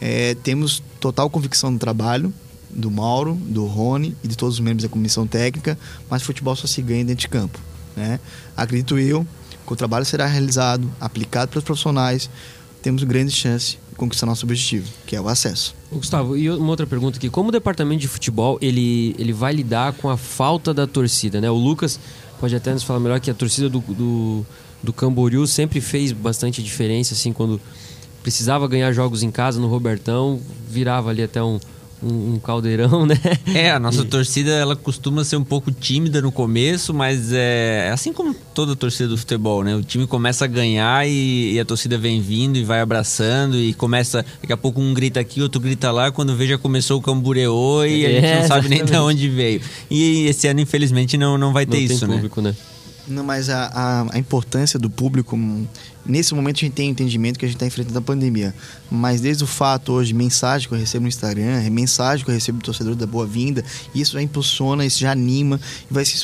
É, 0.00 0.36
temos 0.36 0.82
total 1.00 1.28
convicção 1.28 1.70
no 1.70 1.78
trabalho 1.78 2.32
do 2.70 2.90
Mauro, 2.90 3.34
do 3.34 3.64
Rony 3.66 4.16
e 4.22 4.28
de 4.28 4.36
todos 4.36 4.56
os 4.56 4.60
membros 4.60 4.84
da 4.84 4.88
comissão 4.88 5.26
técnica, 5.26 5.76
mas 6.08 6.22
futebol 6.22 6.54
só 6.54 6.66
se 6.66 6.80
ganha 6.80 7.04
dentro 7.04 7.22
de 7.22 7.28
campo. 7.28 7.58
Né? 7.96 8.20
Acredito 8.56 8.98
eu 8.98 9.26
que 9.66 9.72
o 9.72 9.76
trabalho 9.76 10.04
será 10.04 10.26
realizado, 10.26 10.88
aplicado 11.00 11.50
pelos 11.50 11.64
profissionais, 11.64 12.30
temos 12.82 13.02
grande 13.02 13.32
chance 13.32 13.78
de 13.90 13.96
conquistar 13.96 14.26
nosso 14.26 14.46
objetivo, 14.46 14.88
que 15.06 15.16
é 15.16 15.20
o 15.20 15.28
acesso. 15.28 15.74
Gustavo, 15.90 16.36
e 16.36 16.48
uma 16.48 16.68
outra 16.68 16.86
pergunta 16.86 17.18
aqui. 17.18 17.28
Como 17.28 17.48
o 17.48 17.52
departamento 17.52 18.00
de 18.00 18.06
futebol 18.06 18.58
ele, 18.62 19.16
ele 19.18 19.32
vai 19.32 19.52
lidar 19.52 19.94
com 19.94 20.08
a 20.08 20.16
falta 20.16 20.72
da 20.72 20.86
torcida? 20.86 21.40
Né? 21.40 21.50
O 21.50 21.56
Lucas 21.56 21.98
pode 22.38 22.54
até 22.54 22.72
nos 22.72 22.84
falar 22.84 23.00
melhor 23.00 23.18
que 23.18 23.30
a 23.30 23.34
torcida 23.34 23.68
do, 23.68 23.80
do, 23.80 24.46
do 24.82 24.92
Camboriú 24.92 25.46
sempre 25.46 25.80
fez 25.80 26.12
bastante 26.12 26.62
diferença, 26.62 27.14
assim, 27.14 27.32
quando 27.32 27.60
precisava 28.22 28.68
ganhar 28.68 28.92
jogos 28.92 29.22
em 29.22 29.30
casa 29.30 29.60
no 29.60 29.68
Robertão, 29.68 30.40
virava 30.68 31.10
ali 31.10 31.22
até 31.22 31.42
um, 31.42 31.58
um, 32.06 32.34
um, 32.34 32.38
caldeirão, 32.38 33.04
né? 33.06 33.16
É, 33.54 33.70
a 33.70 33.78
nossa 33.78 34.02
e... 34.02 34.04
torcida 34.04 34.50
ela 34.52 34.76
costuma 34.76 35.24
ser 35.24 35.36
um 35.36 35.44
pouco 35.44 35.70
tímida 35.72 36.20
no 36.20 36.30
começo, 36.30 36.94
mas 36.94 37.32
é 37.32 37.90
assim 37.92 38.12
como 38.12 38.34
toda 38.54 38.76
torcida 38.76 39.08
do 39.08 39.18
futebol, 39.18 39.64
né? 39.64 39.74
O 39.74 39.82
time 39.82 40.06
começa 40.06 40.44
a 40.44 40.48
ganhar 40.48 41.06
e, 41.06 41.54
e, 41.54 41.60
a 41.60 41.64
torcida 41.64 41.98
vem 41.98 42.20
vindo 42.20 42.56
e 42.56 42.64
vai 42.64 42.80
abraçando 42.80 43.56
e 43.56 43.74
começa, 43.74 44.24
daqui 44.40 44.52
a 44.52 44.56
pouco 44.56 44.80
um 44.80 44.94
grita 44.94 45.20
aqui, 45.20 45.42
outro 45.42 45.60
grita 45.60 45.90
lá, 45.90 46.10
quando 46.10 46.34
vê 46.36 46.46
já 46.46 46.58
começou 46.58 46.98
o 46.98 47.02
cambureô 47.02 47.84
e 47.84 48.04
é, 48.04 48.06
a 48.06 48.10
gente 48.10 48.22
não 48.22 48.44
é, 48.44 48.46
sabe 48.46 48.68
nem 48.68 48.84
de 48.84 48.96
onde 48.96 49.28
veio. 49.28 49.60
E 49.90 50.26
esse 50.26 50.46
ano, 50.48 50.60
infelizmente, 50.60 51.16
não, 51.16 51.36
não 51.36 51.52
vai 51.52 51.66
ter 51.66 51.78
não 51.78 51.82
isso, 51.82 52.06
né? 52.06 52.14
Público, 52.14 52.40
né? 52.40 52.54
Não, 53.08 53.22
mas 53.22 53.48
a, 53.48 53.66
a, 53.66 54.14
a, 54.14 54.18
importância 54.18 54.78
do 54.78 54.90
público 54.90 55.38
Nesse 56.08 56.34
momento 56.34 56.56
a 56.56 56.60
gente 56.60 56.72
tem 56.72 56.88
entendimento 56.88 57.38
que 57.38 57.44
a 57.44 57.48
gente 57.48 57.56
está 57.56 57.66
enfrentando 57.66 57.98
a 57.98 58.02
pandemia. 58.02 58.54
Mas 58.90 59.20
desde 59.20 59.42
o 59.42 59.46
fato 59.46 59.92
hoje, 59.92 60.14
mensagem 60.14 60.68
que 60.68 60.74
eu 60.74 60.78
recebo 60.78 61.02
no 61.02 61.08
Instagram, 61.08 61.68
mensagem 61.70 62.24
que 62.24 62.30
eu 62.30 62.34
recebo 62.34 62.58
do 62.58 62.64
torcedor 62.64 62.94
da 62.94 63.06
Boa 63.06 63.26
Vinda, 63.26 63.64
isso 63.94 64.12
já 64.12 64.22
impulsiona, 64.22 64.86
isso 64.86 65.00
já 65.00 65.10
anima. 65.10 65.60
E 65.90 65.92
vai 65.92 66.04
ser 66.04 66.16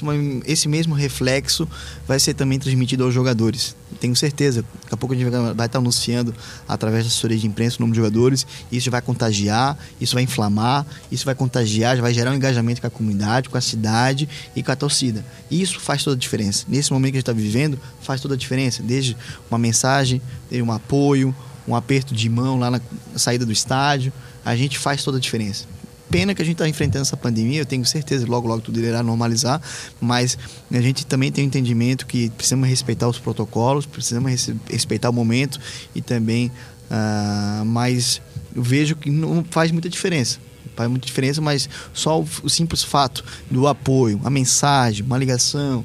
esse 0.47 0.68
mesmo 0.68 0.95
reflexo 0.95 1.68
vai 2.07 2.21
ser 2.21 2.35
também 2.35 2.59
transmitido 2.59 3.05
aos 3.05 3.12
jogadores. 3.12 3.75
Tenho 4.01 4.14
certeza. 4.16 4.64
Daqui 4.83 4.95
a 4.95 4.97
pouco 4.97 5.14
a 5.14 5.16
gente 5.16 5.29
vai, 5.29 5.66
estar 5.66 5.79
anunciando 5.79 6.35
através 6.68 7.05
da 7.05 7.09
assessoria 7.09 7.37
de 7.37 7.47
imprensa 7.47 7.77
o 7.79 7.81
nome 7.81 7.92
de 7.92 7.97
jogadores. 7.97 8.47
Isso 8.71 8.90
vai 8.90 9.03
contagiar, 9.03 9.77
isso 10.01 10.14
vai 10.14 10.23
inflamar, 10.23 10.87
isso 11.11 11.25
vai 11.25 11.35
contagiar, 11.35 12.01
vai 12.01 12.14
gerar 12.14 12.31
um 12.31 12.35
engajamento 12.35 12.81
com 12.81 12.87
a 12.87 12.90
comunidade, 12.90 13.49
com 13.49 13.59
a 13.59 13.61
cidade 13.61 14.29
e 14.55 14.62
com 14.62 14.73
a 14.73 14.77
torcida. 14.77 15.25
Isso 15.51 15.81
faz 15.81 16.03
toda 16.03 16.16
a 16.16 16.18
diferença. 16.18 16.64
Nesse 16.68 16.92
momento 16.92 17.12
que 17.12 17.18
a 17.18 17.21
gente 17.21 17.31
está 17.31 17.33
vivendo, 17.33 17.79
faz 18.01 18.21
toda 18.21 18.35
a 18.35 18.37
diferença. 18.37 18.83
Desde 18.83 19.16
uma 19.51 19.59
mensagem 19.59 19.72
mensagem, 19.73 20.21
um 20.53 20.71
apoio, 20.71 21.35
um 21.67 21.75
aperto 21.75 22.15
de 22.15 22.29
mão 22.29 22.59
lá 22.59 22.71
na 22.71 22.81
saída 23.17 23.47
do 23.47 23.53
estádio. 23.53 24.13
A 24.45 24.55
gente 24.55 24.79
faz 24.79 25.03
toda 25.03 25.17
a 25.17 25.21
diferença. 25.21 25.65
Pena 26.11 26.35
que 26.35 26.43
a 26.43 26.45
gente 26.45 26.57
está 26.57 26.69
enfrentando 26.69 27.03
essa 27.03 27.17
pandemia, 27.17 27.61
eu 27.61 27.65
tenho 27.65 27.87
certeza 27.87 28.25
que 28.27 28.31
logo, 28.31 28.47
logo 28.47 28.61
tudo 28.61 28.79
irá 28.79 29.03
normalizar, 29.03 29.63
mas 29.99 30.37
a 30.71 30.81
gente 30.81 31.07
também 31.07 31.33
tem 31.33 31.43
o 31.43 31.47
um 31.47 31.49
entendimento 31.49 32.07
que 32.07 32.29
precisamos 32.31 32.69
respeitar 32.69 33.09
os 33.09 33.19
protocolos, 33.19 33.87
precisamos 33.87 34.31
respeitar 34.69 35.09
o 35.09 35.13
momento 35.13 35.59
e 35.95 36.03
também, 36.03 36.53
uh, 36.91 37.65
mas 37.65 38.21
eu 38.55 38.63
vejo 38.63 38.95
que 38.95 39.09
não 39.09 39.43
faz 39.51 39.71
muita 39.71 39.89
diferença 39.89 40.39
faz 40.75 40.89
muita 40.89 41.07
diferença, 41.07 41.41
mas 41.41 41.69
só 41.93 42.21
o, 42.21 42.49
simples 42.49 42.83
fato 42.83 43.25
do 43.51 43.67
apoio, 43.67 44.21
a 44.25 44.31
mensagem, 44.31 45.05
uma 45.05 45.19
ligação, 45.19 45.85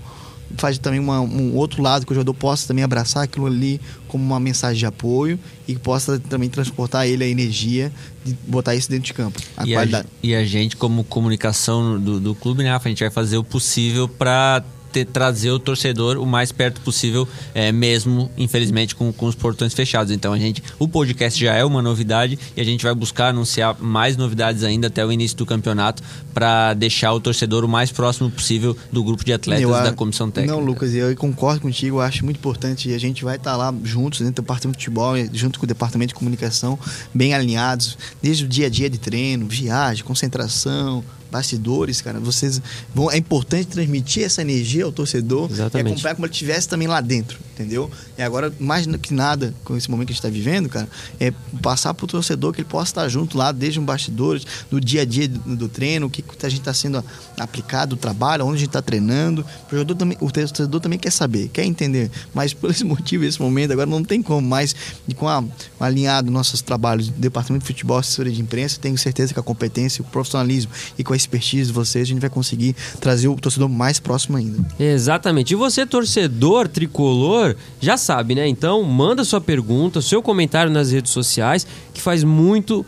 faz 0.55 0.77
também 0.77 0.99
uma, 0.99 1.19
um 1.19 1.55
outro 1.55 1.81
lado 1.81 2.05
que 2.05 2.11
o 2.11 2.15
jogador 2.15 2.33
possa 2.33 2.67
também 2.67 2.83
abraçar 2.83 3.23
aquilo 3.23 3.45
ali 3.45 3.81
como 4.07 4.23
uma 4.23 4.39
mensagem 4.39 4.77
de 4.77 4.85
apoio 4.85 5.39
e 5.67 5.73
que 5.73 5.79
possa 5.79 6.19
também 6.19 6.49
transportar 6.49 7.07
ele 7.07 7.23
a 7.23 7.27
energia 7.27 7.91
de 8.23 8.33
botar 8.47 8.75
isso 8.75 8.89
dentro 8.89 9.05
de 9.05 9.13
campo. 9.13 9.39
A 9.55 9.65
e, 9.65 9.73
qualidade. 9.73 10.07
A, 10.07 10.25
e 10.25 10.35
a 10.35 10.45
gente, 10.45 10.75
como 10.77 11.03
comunicação 11.03 11.99
do, 11.99 12.19
do 12.19 12.35
clube, 12.35 12.63
né, 12.63 12.71
Rafa, 12.71 12.87
a 12.87 12.91
gente 12.91 12.99
vai 12.99 13.11
fazer 13.11 13.37
o 13.37 13.43
possível 13.43 14.07
para 14.07 14.63
ter, 14.97 15.05
trazer 15.05 15.51
o 15.51 15.59
torcedor 15.59 16.17
o 16.17 16.25
mais 16.25 16.51
perto 16.51 16.81
possível, 16.81 17.27
é, 17.53 17.71
mesmo, 17.71 18.31
infelizmente, 18.37 18.95
com, 18.95 19.11
com 19.11 19.25
os 19.25 19.35
portões 19.35 19.73
fechados. 19.73 20.11
Então 20.11 20.33
a 20.33 20.39
gente. 20.39 20.63
O 20.79 20.87
podcast 20.87 21.39
já 21.39 21.53
é 21.53 21.63
uma 21.63 21.81
novidade 21.81 22.39
e 22.55 22.61
a 22.61 22.63
gente 22.63 22.83
vai 22.83 22.93
buscar 22.93 23.29
anunciar 23.29 23.77
mais 23.79 24.17
novidades 24.17 24.63
ainda 24.63 24.87
até 24.87 25.05
o 25.05 25.11
início 25.11 25.37
do 25.37 25.45
campeonato 25.45 26.01
para 26.33 26.73
deixar 26.73 27.13
o 27.13 27.19
torcedor 27.19 27.63
o 27.63 27.67
mais 27.67 27.91
próximo 27.91 28.29
possível 28.29 28.75
do 28.91 29.03
grupo 29.03 29.23
de 29.23 29.33
atletas 29.33 29.63
eu, 29.63 29.71
da 29.71 29.91
comissão 29.91 30.29
técnica. 30.29 30.55
Não, 30.55 30.63
Lucas, 30.63 30.93
eu 30.93 31.15
concordo 31.15 31.61
contigo, 31.61 31.97
eu 31.97 32.01
acho 32.01 32.23
muito 32.23 32.37
importante 32.37 32.89
e 32.89 32.93
a 32.93 32.99
gente 32.99 33.23
vai 33.23 33.35
estar 33.35 33.51
tá 33.51 33.57
lá 33.57 33.73
juntos 33.83 34.19
dentro 34.19 34.35
do 34.35 34.41
departamento 34.41 34.77
de 34.77 34.85
futebol, 34.85 35.15
junto 35.33 35.59
com 35.59 35.65
o 35.65 35.67
departamento 35.67 36.09
de 36.09 36.15
comunicação, 36.15 36.77
bem 37.13 37.33
alinhados, 37.33 37.97
desde 38.21 38.45
o 38.45 38.47
dia 38.47 38.67
a 38.67 38.69
dia 38.69 38.89
de 38.89 38.97
treino, 38.97 39.47
viagem, 39.47 40.03
concentração, 40.03 41.03
bastidores, 41.31 42.01
cara. 42.01 42.19
Vocês 42.19 42.61
vão. 42.93 43.11
É 43.11 43.17
importante 43.17 43.67
transmitir 43.67 44.23
essa 44.23 44.41
energia 44.41 44.85
ao 44.85 44.91
torcedor 44.91 45.49
Exatamente. 45.51 45.87
e 45.87 45.91
acompanhar 45.93 46.15
como 46.15 46.25
ele 46.25 46.31
estivesse 46.31 46.67
também 46.67 46.87
lá 46.87 47.01
dentro, 47.01 47.39
entendeu? 47.53 47.89
E 48.17 48.21
agora, 48.21 48.53
mais 48.59 48.85
que 48.97 49.13
nada, 49.13 49.53
com 49.63 49.75
esse 49.75 49.89
momento 49.89 50.07
que 50.07 50.13
a 50.13 50.15
gente 50.15 50.25
está 50.25 50.29
vivendo, 50.29 50.69
cara, 50.69 50.87
é 51.19 51.31
passar 51.61 51.93
para 51.93 52.05
o 52.05 52.07
torcedor 52.07 52.53
que 52.53 52.61
ele 52.61 52.69
possa 52.69 52.91
estar 52.91 53.09
junto 53.09 53.37
lá, 53.37 53.51
desde 53.51 53.79
um 53.79 53.85
bastidores, 53.85 54.45
no 54.71 54.79
dia 54.79 55.01
a 55.01 55.05
dia 55.05 55.27
do, 55.27 55.55
do 55.55 55.69
treino, 55.69 56.07
o 56.07 56.09
que 56.09 56.23
a 56.43 56.49
gente 56.49 56.59
está 56.59 56.73
sendo 56.73 57.03
aplicado, 57.37 57.95
o 57.95 57.97
trabalho, 57.97 58.45
onde 58.45 58.55
a 58.55 58.59
gente 58.59 58.69
está 58.69 58.81
treinando. 58.81 59.45
O, 59.67 59.71
jogador 59.71 59.95
também, 59.95 60.17
o 60.21 60.31
torcedor 60.31 60.79
também 60.79 60.99
quer 60.99 61.11
saber, 61.11 61.49
quer 61.49 61.65
entender. 61.65 62.09
Mas 62.33 62.53
por 62.53 62.71
esse 62.71 62.83
motivo, 62.83 63.23
esse 63.23 63.41
momento, 63.41 63.71
agora 63.71 63.89
não 63.89 64.03
tem 64.03 64.21
como 64.21 64.41
mais, 64.41 64.75
de 65.05 65.15
com 65.15 65.27
a, 65.27 65.43
alinhado 65.79 66.31
nossos 66.31 66.61
trabalhos, 66.61 67.09
departamento 67.09 67.63
de 67.63 67.67
futebol, 67.67 67.97
assessoria 67.97 68.31
de 68.31 68.41
imprensa, 68.41 68.79
tenho 68.79 68.97
certeza 68.97 69.33
que 69.33 69.39
a 69.39 69.43
competência, 69.43 70.01
o 70.01 70.05
profissionalismo 70.05 70.71
e 70.97 71.03
com 71.03 71.13
a 71.13 71.16
expertise 71.17 71.67
de 71.67 71.73
vocês, 71.73 72.03
a 72.03 72.07
gente 72.07 72.21
vai 72.21 72.29
conseguir 72.29 72.75
trazer 72.99 73.27
o 73.27 73.35
torcedor 73.35 73.67
mais 73.67 73.99
próximo 73.99 74.37
ainda. 74.37 74.65
Exatamente. 74.79 75.51
E 75.51 75.55
você, 75.55 75.85
torcedor 75.85 76.67
tricolor, 76.67 77.55
já 77.81 77.97
sabe, 77.97 78.35
né? 78.35 78.47
Então, 78.47 78.83
manda 78.83 79.23
sua 79.23 79.41
pergunta, 79.41 80.01
seu 80.01 80.21
comentário 80.21 80.71
nas 80.71 80.91
redes 80.91 81.11
sociais, 81.11 81.67
que 81.93 82.01
faz 82.01 82.23
muito 82.23 82.85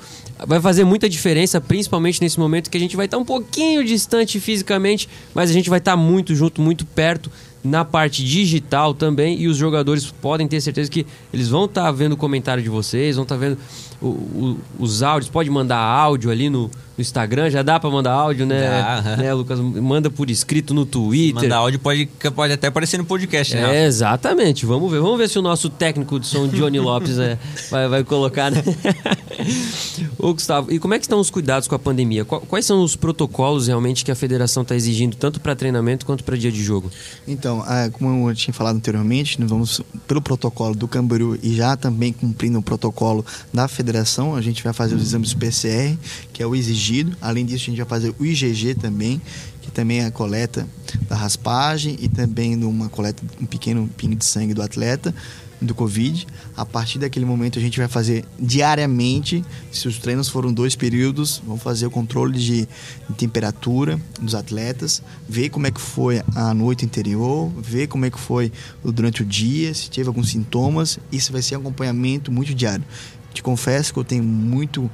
vai 0.48 0.62
fazer 0.62 0.86
muita 0.86 1.10
diferença, 1.10 1.60
principalmente 1.60 2.22
nesse 2.22 2.40
momento 2.40 2.70
que 2.70 2.78
a 2.78 2.80
gente 2.80 2.96
vai 2.96 3.06
estar 3.06 3.18
um 3.18 3.26
pouquinho 3.26 3.84
distante 3.84 4.40
fisicamente, 4.40 5.10
mas 5.34 5.50
a 5.50 5.54
gente 5.54 5.70
vai 5.70 5.80
estar 5.80 5.98
muito 5.98 6.34
junto, 6.34 6.62
muito 6.62 6.86
perto 6.86 7.30
na 7.64 7.84
parte 7.84 8.24
digital 8.24 8.94
também 8.94 9.40
e 9.40 9.48
os 9.48 9.58
jogadores 9.58 10.10
podem 10.10 10.48
ter 10.48 10.62
certeza 10.62 10.90
que 10.90 11.06
eles 11.34 11.50
vão 11.50 11.66
estar 11.66 11.92
vendo 11.92 12.14
o 12.14 12.18
comentário 12.18 12.64
de 12.64 12.70
vocês, 12.70 13.18
vão 13.18 13.24
estar 13.24 13.36
vendo 13.36 13.58
o, 14.02 14.08
o, 14.08 14.58
os 14.80 15.04
áudios, 15.04 15.30
pode 15.30 15.50
mandar 15.50 15.78
áudio 15.78 16.32
ali 16.32 16.50
no, 16.50 16.72
no 17.00 17.02
Instagram, 17.02 17.50
já 17.50 17.64
dá 17.64 17.80
para 17.80 17.90
mandar 17.90 18.12
áudio, 18.12 18.46
né? 18.46 18.70
Dá, 18.70 19.16
né, 19.16 19.34
Lucas? 19.34 19.58
Manda 19.60 20.10
por 20.10 20.30
escrito 20.30 20.74
no 20.74 20.86
Twitter. 20.86 21.44
Manda 21.44 21.56
áudio 21.56 21.80
pode, 21.80 22.08
pode 22.36 22.54
até 22.54 22.68
aparecer 22.68 22.98
no 22.98 23.06
podcast, 23.06 23.56
né? 23.56 23.84
É, 23.84 23.86
exatamente. 23.86 24.66
Vamos 24.66 24.92
ver. 24.92 25.00
Vamos 25.00 25.18
ver 25.18 25.30
se 25.30 25.40
o 25.40 25.42
nosso 25.42 25.70
técnico 25.70 26.20
de 26.20 26.28
som, 26.28 26.48
Johnny 26.50 26.80
Lopes, 26.80 27.18
é, 27.18 27.40
vai, 27.72 27.88
vai 27.88 28.04
colocar, 28.04 28.52
né? 28.52 28.62
Ô, 30.20 30.34
Gustavo, 30.34 30.72
e 30.72 30.80
como 30.80 30.94
é 30.94 31.00
que 31.00 31.06
estão 31.06 31.20
os 31.20 31.30
cuidados 31.30 31.68
com 31.68 31.76
a 31.76 31.80
pandemia? 31.80 32.26
Quais 32.26 32.66
são 32.66 32.84
os 32.84 32.98
protocolos 32.98 33.68
realmente 33.68 34.04
que 34.04 34.12
a 34.12 34.16
federação 34.16 34.64
está 34.64 34.76
exigindo, 34.76 35.16
tanto 35.16 35.40
para 35.40 35.56
treinamento 35.56 36.06
quanto 36.06 36.24
para 36.26 36.36
dia 36.36 36.52
de 36.52 36.62
jogo? 36.62 36.92
Então, 37.26 37.64
ah, 37.66 37.90
como 37.94 38.30
eu 38.30 38.36
tinha 38.36 38.54
falado 38.54 38.76
anteriormente, 38.76 39.40
nós 39.40 39.50
vamos 39.50 39.82
pelo 40.06 40.22
protocolo 40.22 40.76
do 40.76 40.88
Camboriú 40.88 41.40
e 41.42 41.56
já 41.56 41.78
também 41.78 42.12
cumprindo 42.12 42.60
o 42.60 42.62
protocolo 42.62 43.26
da 43.54 43.70
federação, 43.70 44.36
a 44.36 44.42
gente 44.42 44.62
vai 44.62 44.74
fazer 44.74 44.96
os 44.96 45.02
exames 45.02 45.34
PCR, 45.34 45.98
que 46.34 46.44
é 46.44 46.46
o 46.46 46.54
exigido 46.54 46.89
Além 47.22 47.46
disso, 47.46 47.64
a 47.64 47.70
gente 47.70 47.78
vai 47.78 47.88
fazer 47.88 48.14
o 48.20 48.26
IgG 48.26 48.76
também, 48.76 49.22
que 49.62 49.72
também 49.72 50.00
é 50.00 50.06
a 50.06 50.12
coleta 50.12 50.68
da 51.08 51.16
raspagem 51.16 51.96
e 52.00 52.10
também 52.10 52.56
uma 52.64 52.90
coleta, 52.90 53.24
um 53.40 53.46
pequeno 53.46 53.88
pino 53.96 54.16
de 54.16 54.26
sangue 54.26 54.54
do 54.54 54.62
atleta 54.62 55.14
do 55.62 55.76
Covid. 55.76 56.26
A 56.56 56.66
partir 56.66 57.00
daquele 57.00 57.26
momento 57.26 57.60
a 57.60 57.62
gente 57.62 57.78
vai 57.78 57.88
fazer 57.88 58.26
diariamente, 58.40 59.44
se 59.72 59.88
os 59.88 59.98
treinos 59.98 60.30
foram 60.30 60.54
dois 60.54 60.76
períodos, 60.76 61.42
vamos 61.46 61.62
fazer 61.62 61.86
o 61.86 61.92
controle 61.92 62.38
de, 62.38 62.68
de, 63.10 63.16
temperatura 63.18 64.00
dos 64.22 64.36
atletas, 64.36 65.02
ver 65.28 65.50
como 65.50 65.68
é 65.68 65.72
que 65.72 65.82
foi 65.82 66.22
a 66.36 66.54
noite 66.54 66.86
anterior, 66.86 67.52
ver 67.58 67.88
como 67.88 68.06
é 68.06 68.10
que 68.10 68.20
foi 68.20 68.52
durante 68.84 69.22
o 69.22 69.26
dia, 69.26 69.74
se 69.74 69.90
teve 69.90 70.08
alguns 70.08 70.30
sintomas. 70.30 71.00
Isso 71.12 71.32
vai 71.32 71.42
ser 71.42 71.58
um 71.58 71.62
acompanhamento 71.62 72.32
muito 72.32 72.54
diário. 72.54 72.84
Te 73.34 73.44
confesso 73.44 73.94
que 73.94 74.00
eu 74.00 74.04
tenho 74.04 74.24
muito 74.24 74.90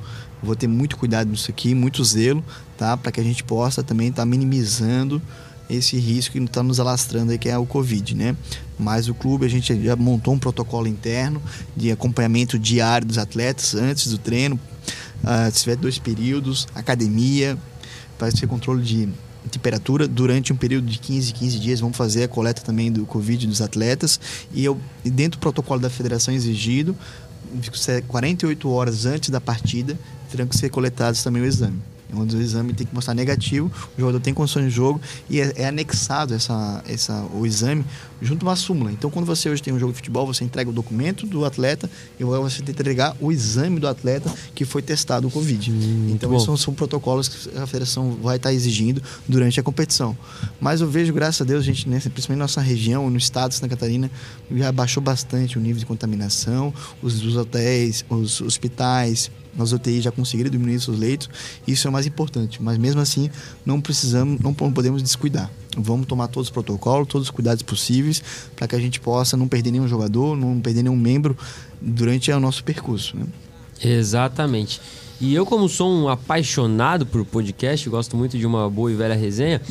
vou 0.45 0.55
ter 0.55 0.67
muito 0.67 0.97
cuidado 0.97 1.29
nisso 1.29 1.49
aqui, 1.51 1.73
muito 1.75 2.03
zelo, 2.03 2.43
tá? 2.77 2.95
Para 2.95 3.11
que 3.11 3.19
a 3.19 3.23
gente 3.23 3.43
possa 3.43 3.83
também 3.83 4.09
estar 4.09 4.21
tá 4.21 4.25
minimizando 4.25 5.21
esse 5.69 5.97
risco 5.97 6.33
que 6.33 6.43
está 6.43 6.61
nos 6.61 6.79
alastrando 6.79 7.31
aí, 7.31 7.37
que 7.37 7.49
é 7.49 7.57
o 7.57 7.65
Covid, 7.65 8.15
né? 8.15 8.35
Mas 8.77 9.07
o 9.07 9.13
clube, 9.13 9.45
a 9.45 9.49
gente 9.49 9.83
já 9.83 9.95
montou 9.95 10.33
um 10.33 10.39
protocolo 10.39 10.87
interno 10.87 11.41
de 11.75 11.91
acompanhamento 11.91 12.59
diário 12.59 13.07
dos 13.07 13.17
atletas 13.17 13.73
antes 13.73 14.11
do 14.11 14.17
treino, 14.17 14.59
uh, 15.23 15.51
se 15.51 15.63
tiver 15.63 15.75
dois 15.75 15.97
períodos, 15.97 16.67
academia, 16.75 17.57
vai 18.19 18.31
ser 18.31 18.47
controle 18.47 18.83
de 18.83 19.09
temperatura 19.49 20.07
durante 20.07 20.51
um 20.51 20.55
período 20.55 20.87
de 20.87 20.99
15, 20.99 21.33
15 21.33 21.59
dias. 21.59 21.79
Vamos 21.79 21.97
fazer 21.97 22.23
a 22.23 22.27
coleta 22.27 22.61
também 22.61 22.91
do 22.91 23.05
Covid 23.05 23.47
dos 23.47 23.61
atletas. 23.61 24.19
E 24.53 24.63
eu, 24.65 24.79
dentro 25.03 25.39
do 25.39 25.41
protocolo 25.41 25.79
da 25.79 25.89
federação 25.89 26.33
exigido, 26.33 26.95
48 28.07 28.69
horas 28.69 29.05
antes 29.05 29.29
da 29.29 29.39
partida, 29.39 29.97
terão 30.25 30.47
que 30.47 30.57
ser 30.57 30.69
coletados 30.69 31.23
também 31.23 31.41
o 31.41 31.45
exame. 31.45 31.79
onde 32.13 32.35
o 32.35 32.41
exame 32.41 32.73
tem 32.73 32.85
que 32.87 32.93
mostrar 32.93 33.13
negativo, 33.13 33.71
o 33.97 33.99
jogador 33.99 34.19
tem 34.19 34.33
condições 34.33 34.65
de 34.65 34.71
jogo 34.71 35.01
e 35.29 35.41
é, 35.41 35.53
é 35.55 35.67
anexado 35.67 36.33
essa, 36.33 36.83
essa, 36.87 37.25
o 37.33 37.45
exame 37.45 37.83
junto 38.21 38.45
a 38.45 38.49
uma 38.49 38.55
súmula. 38.55 38.91
Então, 38.91 39.09
quando 39.09 39.25
você 39.25 39.49
hoje 39.49 39.61
tem 39.61 39.73
um 39.73 39.79
jogo 39.79 39.91
de 39.91 39.97
futebol, 39.97 40.25
você 40.25 40.43
entrega 40.43 40.69
o 40.69 40.73
documento 40.73 41.25
do 41.25 41.45
atleta 41.45 41.89
e 42.19 42.23
você 42.23 42.57
tem 42.57 42.65
que 42.65 42.71
entregar 42.71 43.15
o 43.19 43.31
exame 43.31 43.79
do 43.79 43.87
atleta 43.87 44.33
que 44.53 44.65
foi 44.65 44.81
testado 44.81 45.27
o 45.27 45.31
Covid. 45.31 45.71
Hum, 45.71 46.11
então, 46.13 46.33
esses 46.33 46.45
são, 46.45 46.57
são, 46.57 46.73
protocolos 46.73 47.27
que 47.27 47.57
a 47.57 47.65
federação 47.65 48.17
vai 48.21 48.37
estar 48.37 48.53
exigindo 48.53 49.01
durante 49.27 49.59
a 49.59 49.63
competição. 49.63 50.17
Mas 50.59 50.81
eu 50.81 50.87
vejo, 50.87 51.13
graças 51.13 51.41
a 51.41 51.45
Deus, 51.45 51.61
a 51.61 51.65
gente, 51.65 51.85
principalmente 51.85 52.39
na 52.39 52.43
nossa 52.43 52.61
região, 52.61 53.09
no 53.09 53.17
estado 53.17 53.49
de 53.49 53.55
Santa 53.55 53.69
Catarina, 53.69 54.09
já 54.51 54.71
baixou 54.71 55.01
bastante 55.01 55.57
o 55.57 55.61
nível 55.61 55.79
de 55.79 55.85
contaminação, 55.85 56.73
os, 57.01 57.23
os 57.23 57.35
hotéis, 57.35 58.05
os 58.09 58.41
hospitais, 58.41 59.29
nas 59.55 59.71
UTIs 59.71 60.03
já 60.03 60.11
conseguiram 60.11 60.49
diminuir 60.49 60.79
seus 60.79 60.99
leitos, 60.99 61.29
isso 61.67 61.87
é 61.87 61.89
o 61.89 61.93
mais 61.93 62.05
importante. 62.05 62.61
Mas 62.61 62.77
mesmo 62.77 63.01
assim, 63.01 63.29
não 63.65 63.79
precisamos, 63.79 64.39
não 64.39 64.53
podemos 64.53 65.01
descuidar. 65.01 65.49
Vamos 65.77 66.07
tomar 66.07 66.27
todos 66.27 66.47
os 66.47 66.53
protocolos, 66.53 67.07
todos 67.07 67.27
os 67.27 67.31
cuidados 67.31 67.63
possíveis 67.63 68.23
para 68.55 68.67
que 68.67 68.75
a 68.75 68.79
gente 68.79 68.99
possa 68.99 69.35
não 69.35 69.47
perder 69.47 69.71
nenhum 69.71 69.87
jogador, 69.87 70.35
não 70.35 70.59
perder 70.59 70.83
nenhum 70.83 70.95
membro 70.95 71.37
durante 71.81 72.31
o 72.31 72.39
nosso 72.39 72.63
percurso. 72.63 73.17
Né? 73.17 73.25
Exatamente. 73.83 74.81
E 75.19 75.33
eu, 75.33 75.45
como 75.45 75.69
sou 75.69 75.89
um 75.89 76.09
apaixonado 76.09 77.05
por 77.05 77.25
podcast, 77.25 77.89
gosto 77.89 78.17
muito 78.17 78.37
de 78.37 78.45
uma 78.45 78.69
boa 78.69 78.91
e 78.91 78.95
velha 78.95 79.15
resenha, 79.15 79.61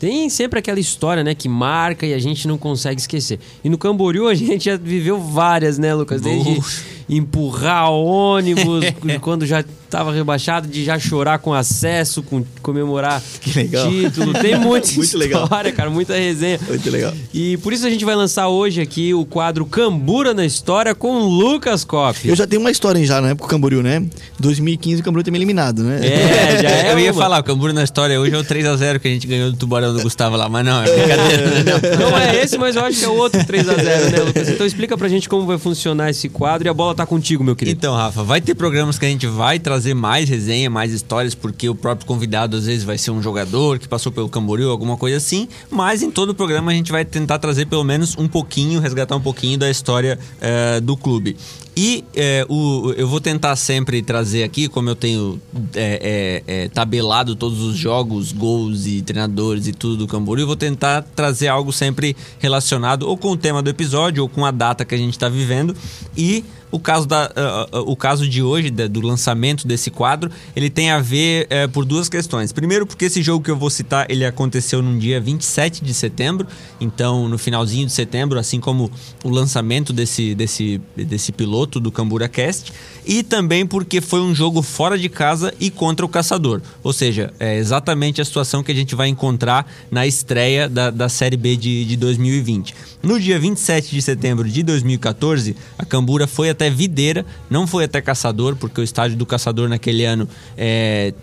tem 0.00 0.30
sempre 0.30 0.58
aquela 0.58 0.80
história, 0.80 1.22
né, 1.22 1.34
que 1.34 1.46
marca 1.46 2.06
e 2.06 2.14
a 2.14 2.18
gente 2.18 2.48
não 2.48 2.56
consegue 2.56 2.98
esquecer. 3.00 3.38
E 3.62 3.68
no 3.68 3.76
Camboriú 3.76 4.26
a 4.28 4.34
gente 4.34 4.64
já 4.64 4.76
viveu 4.76 5.20
várias, 5.20 5.76
né, 5.76 5.94
Lucas? 5.94 6.22
Desde 6.22 6.58
empurrar 7.06 7.90
ônibus 7.90 8.84
quando 9.20 9.44
já 9.44 9.60
estava 9.60 10.12
rebaixado, 10.12 10.68
de 10.68 10.84
já 10.84 10.96
chorar 11.00 11.40
com 11.40 11.52
acesso, 11.52 12.22
com 12.22 12.44
comemorar 12.62 13.20
título. 13.42 14.32
Tem 14.34 14.56
muita 14.56 14.86
Muito 14.94 15.02
história, 15.02 15.26
legal. 15.26 15.48
cara, 15.74 15.90
muita 15.90 16.14
resenha. 16.14 16.60
Muito 16.68 16.88
legal. 16.88 17.12
E 17.34 17.56
por 17.56 17.72
isso 17.72 17.84
a 17.84 17.90
gente 17.90 18.04
vai 18.04 18.14
lançar 18.14 18.48
hoje 18.48 18.80
aqui 18.80 19.12
o 19.12 19.24
quadro 19.24 19.66
Cambura 19.66 20.32
na 20.32 20.46
História 20.46 20.94
com 20.94 21.18
Lucas 21.18 21.84
Cop. 21.84 22.16
Eu 22.26 22.36
já 22.36 22.46
tenho 22.46 22.60
uma 22.62 22.70
história 22.70 23.04
já, 23.04 23.20
né, 23.20 23.34
pro 23.34 23.48
Camboriú, 23.48 23.82
né? 23.82 24.04
2015 24.38 25.00
o 25.00 25.04
Camboriú 25.04 25.24
tem 25.24 25.32
me 25.32 25.38
eliminado, 25.38 25.82
né? 25.82 26.00
É, 26.06 26.62
já 26.62 26.70
é. 26.88 26.92
Eu 26.92 26.98
ia 27.00 27.12
falar, 27.12 27.40
o 27.40 27.42
Cambura 27.42 27.72
na 27.72 27.82
História 27.82 28.20
hoje 28.20 28.32
é 28.32 28.38
o 28.38 28.44
3x0 28.44 29.00
que 29.00 29.08
a 29.08 29.10
gente 29.10 29.26
ganhou 29.26 29.50
do 29.50 29.56
Tubarão 29.56 29.89
do 29.92 30.02
Gustavo 30.02 30.36
lá, 30.36 30.48
mas 30.48 30.64
não, 30.64 30.82
é 30.82 30.84
brincadeira. 30.84 31.98
Não, 31.98 32.10
não 32.10 32.18
é 32.18 32.42
esse, 32.42 32.58
mas 32.58 32.76
eu 32.76 32.84
acho 32.84 32.98
que 32.98 33.04
é 33.04 33.08
o 33.08 33.16
outro 33.16 33.40
3x0, 33.40 34.10
né, 34.10 34.20
Lucas? 34.20 34.48
Então 34.48 34.66
explica 34.66 34.96
pra 34.96 35.08
gente 35.08 35.28
como 35.28 35.46
vai 35.46 35.58
funcionar 35.58 36.10
esse 36.10 36.28
quadro 36.28 36.66
e 36.66 36.70
a 36.70 36.74
bola 36.74 36.94
tá 36.94 37.06
contigo, 37.06 37.42
meu 37.42 37.56
querido. 37.56 37.76
Então, 37.76 37.94
Rafa, 37.94 38.22
vai 38.22 38.40
ter 38.40 38.54
programas 38.54 38.98
que 38.98 39.06
a 39.06 39.08
gente 39.08 39.26
vai 39.26 39.58
trazer 39.58 39.94
mais 39.94 40.28
resenha, 40.28 40.70
mais 40.70 40.92
histórias, 40.92 41.34
porque 41.34 41.68
o 41.68 41.74
próprio 41.74 42.06
convidado 42.06 42.56
às 42.56 42.66
vezes 42.66 42.84
vai 42.84 42.98
ser 42.98 43.10
um 43.10 43.22
jogador 43.22 43.78
que 43.78 43.88
passou 43.88 44.12
pelo 44.12 44.28
Camboriú, 44.28 44.70
alguma 44.70 44.96
coisa 44.96 45.16
assim. 45.16 45.48
Mas 45.70 46.02
em 46.02 46.10
todo 46.10 46.30
o 46.30 46.34
programa 46.34 46.70
a 46.70 46.74
gente 46.74 46.92
vai 46.92 47.04
tentar 47.04 47.38
trazer 47.38 47.66
pelo 47.66 47.84
menos 47.84 48.16
um 48.18 48.28
pouquinho, 48.28 48.80
resgatar 48.80 49.16
um 49.16 49.20
pouquinho 49.20 49.58
da 49.58 49.70
história 49.70 50.18
uh, 50.36 50.80
do 50.80 50.96
clube. 50.96 51.36
E 51.76 52.04
é, 52.14 52.44
o, 52.48 52.92
eu 52.96 53.06
vou 53.06 53.20
tentar 53.20 53.54
sempre 53.56 54.02
trazer 54.02 54.42
aqui, 54.42 54.68
como 54.68 54.90
eu 54.90 54.96
tenho 54.96 55.40
é, 55.74 56.42
é, 56.46 56.64
é, 56.64 56.68
tabelado 56.68 57.36
todos 57.36 57.60
os 57.60 57.76
jogos, 57.76 58.32
gols 58.32 58.86
e 58.86 59.02
treinadores 59.02 59.66
e 59.66 59.72
tudo 59.72 59.96
do 59.96 60.06
Camboriú, 60.06 60.42
eu 60.42 60.46
vou 60.46 60.56
tentar 60.56 61.02
trazer 61.14 61.48
algo 61.48 61.72
sempre 61.72 62.16
relacionado 62.38 63.04
ou 63.04 63.16
com 63.16 63.30
o 63.30 63.36
tema 63.36 63.62
do 63.62 63.70
episódio 63.70 64.22
ou 64.22 64.28
com 64.28 64.44
a 64.44 64.50
data 64.50 64.84
que 64.84 64.94
a 64.94 64.98
gente 64.98 65.12
está 65.12 65.28
vivendo. 65.28 65.74
E 66.16 66.44
o 66.70 66.78
caso, 66.78 67.06
da, 67.06 67.30
uh, 67.72 67.90
o 67.90 67.96
caso 67.96 68.28
de 68.28 68.42
hoje, 68.42 68.70
da, 68.70 68.86
do 68.86 69.00
lançamento 69.00 69.66
desse 69.66 69.90
quadro, 69.90 70.30
ele 70.54 70.70
tem 70.70 70.90
a 70.90 71.00
ver 71.00 71.46
uh, 71.46 71.68
por 71.70 71.84
duas 71.84 72.08
questões. 72.08 72.52
Primeiro, 72.52 72.86
porque 72.86 73.06
esse 73.06 73.22
jogo 73.22 73.44
que 73.44 73.50
eu 73.50 73.56
vou 73.56 73.70
citar, 73.70 74.06
ele 74.10 74.24
aconteceu 74.24 74.82
no 74.82 74.98
dia 74.98 75.20
27 75.20 75.84
de 75.84 75.92
setembro, 75.92 76.46
então 76.80 77.28
no 77.28 77.38
finalzinho 77.38 77.86
de 77.86 77.92
setembro, 77.92 78.38
assim 78.38 78.60
como 78.60 78.90
o 79.24 79.30
lançamento 79.30 79.92
desse, 79.92 80.34
desse, 80.34 80.80
desse 80.96 81.32
piloto 81.32 81.80
do 81.80 81.90
Cambura 81.90 82.28
Cast, 82.28 82.72
e 83.04 83.22
também 83.22 83.66
porque 83.66 84.00
foi 84.00 84.20
um 84.20 84.34
jogo 84.34 84.62
fora 84.62 84.98
de 84.98 85.08
casa 85.08 85.52
e 85.58 85.70
contra 85.70 86.04
o 86.04 86.08
Caçador. 86.08 86.60
Ou 86.82 86.92
seja, 86.92 87.32
é 87.40 87.56
exatamente 87.56 88.20
a 88.20 88.24
situação 88.24 88.62
que 88.62 88.70
a 88.70 88.74
gente 88.74 88.94
vai 88.94 89.08
encontrar 89.08 89.66
na 89.90 90.06
estreia 90.06 90.68
da, 90.68 90.90
da 90.90 91.08
Série 91.08 91.36
B 91.36 91.56
de, 91.56 91.84
de 91.84 91.96
2020. 91.96 92.74
No 93.02 93.18
dia 93.18 93.38
27 93.38 93.90
de 93.90 94.02
setembro 94.02 94.48
de 94.48 94.62
2014, 94.62 95.56
a 95.78 95.86
Cambura 95.86 96.26
foi 96.26 96.50
até 96.50 96.59
Videira, 96.68 97.24
não 97.48 97.66
foi 97.66 97.84
até 97.84 98.00
Caçador, 98.00 98.56
porque 98.56 98.80
o 98.80 98.84
estádio 98.84 99.16
do 99.16 99.24
Caçador 99.24 99.68
naquele 99.68 100.04
ano 100.04 100.28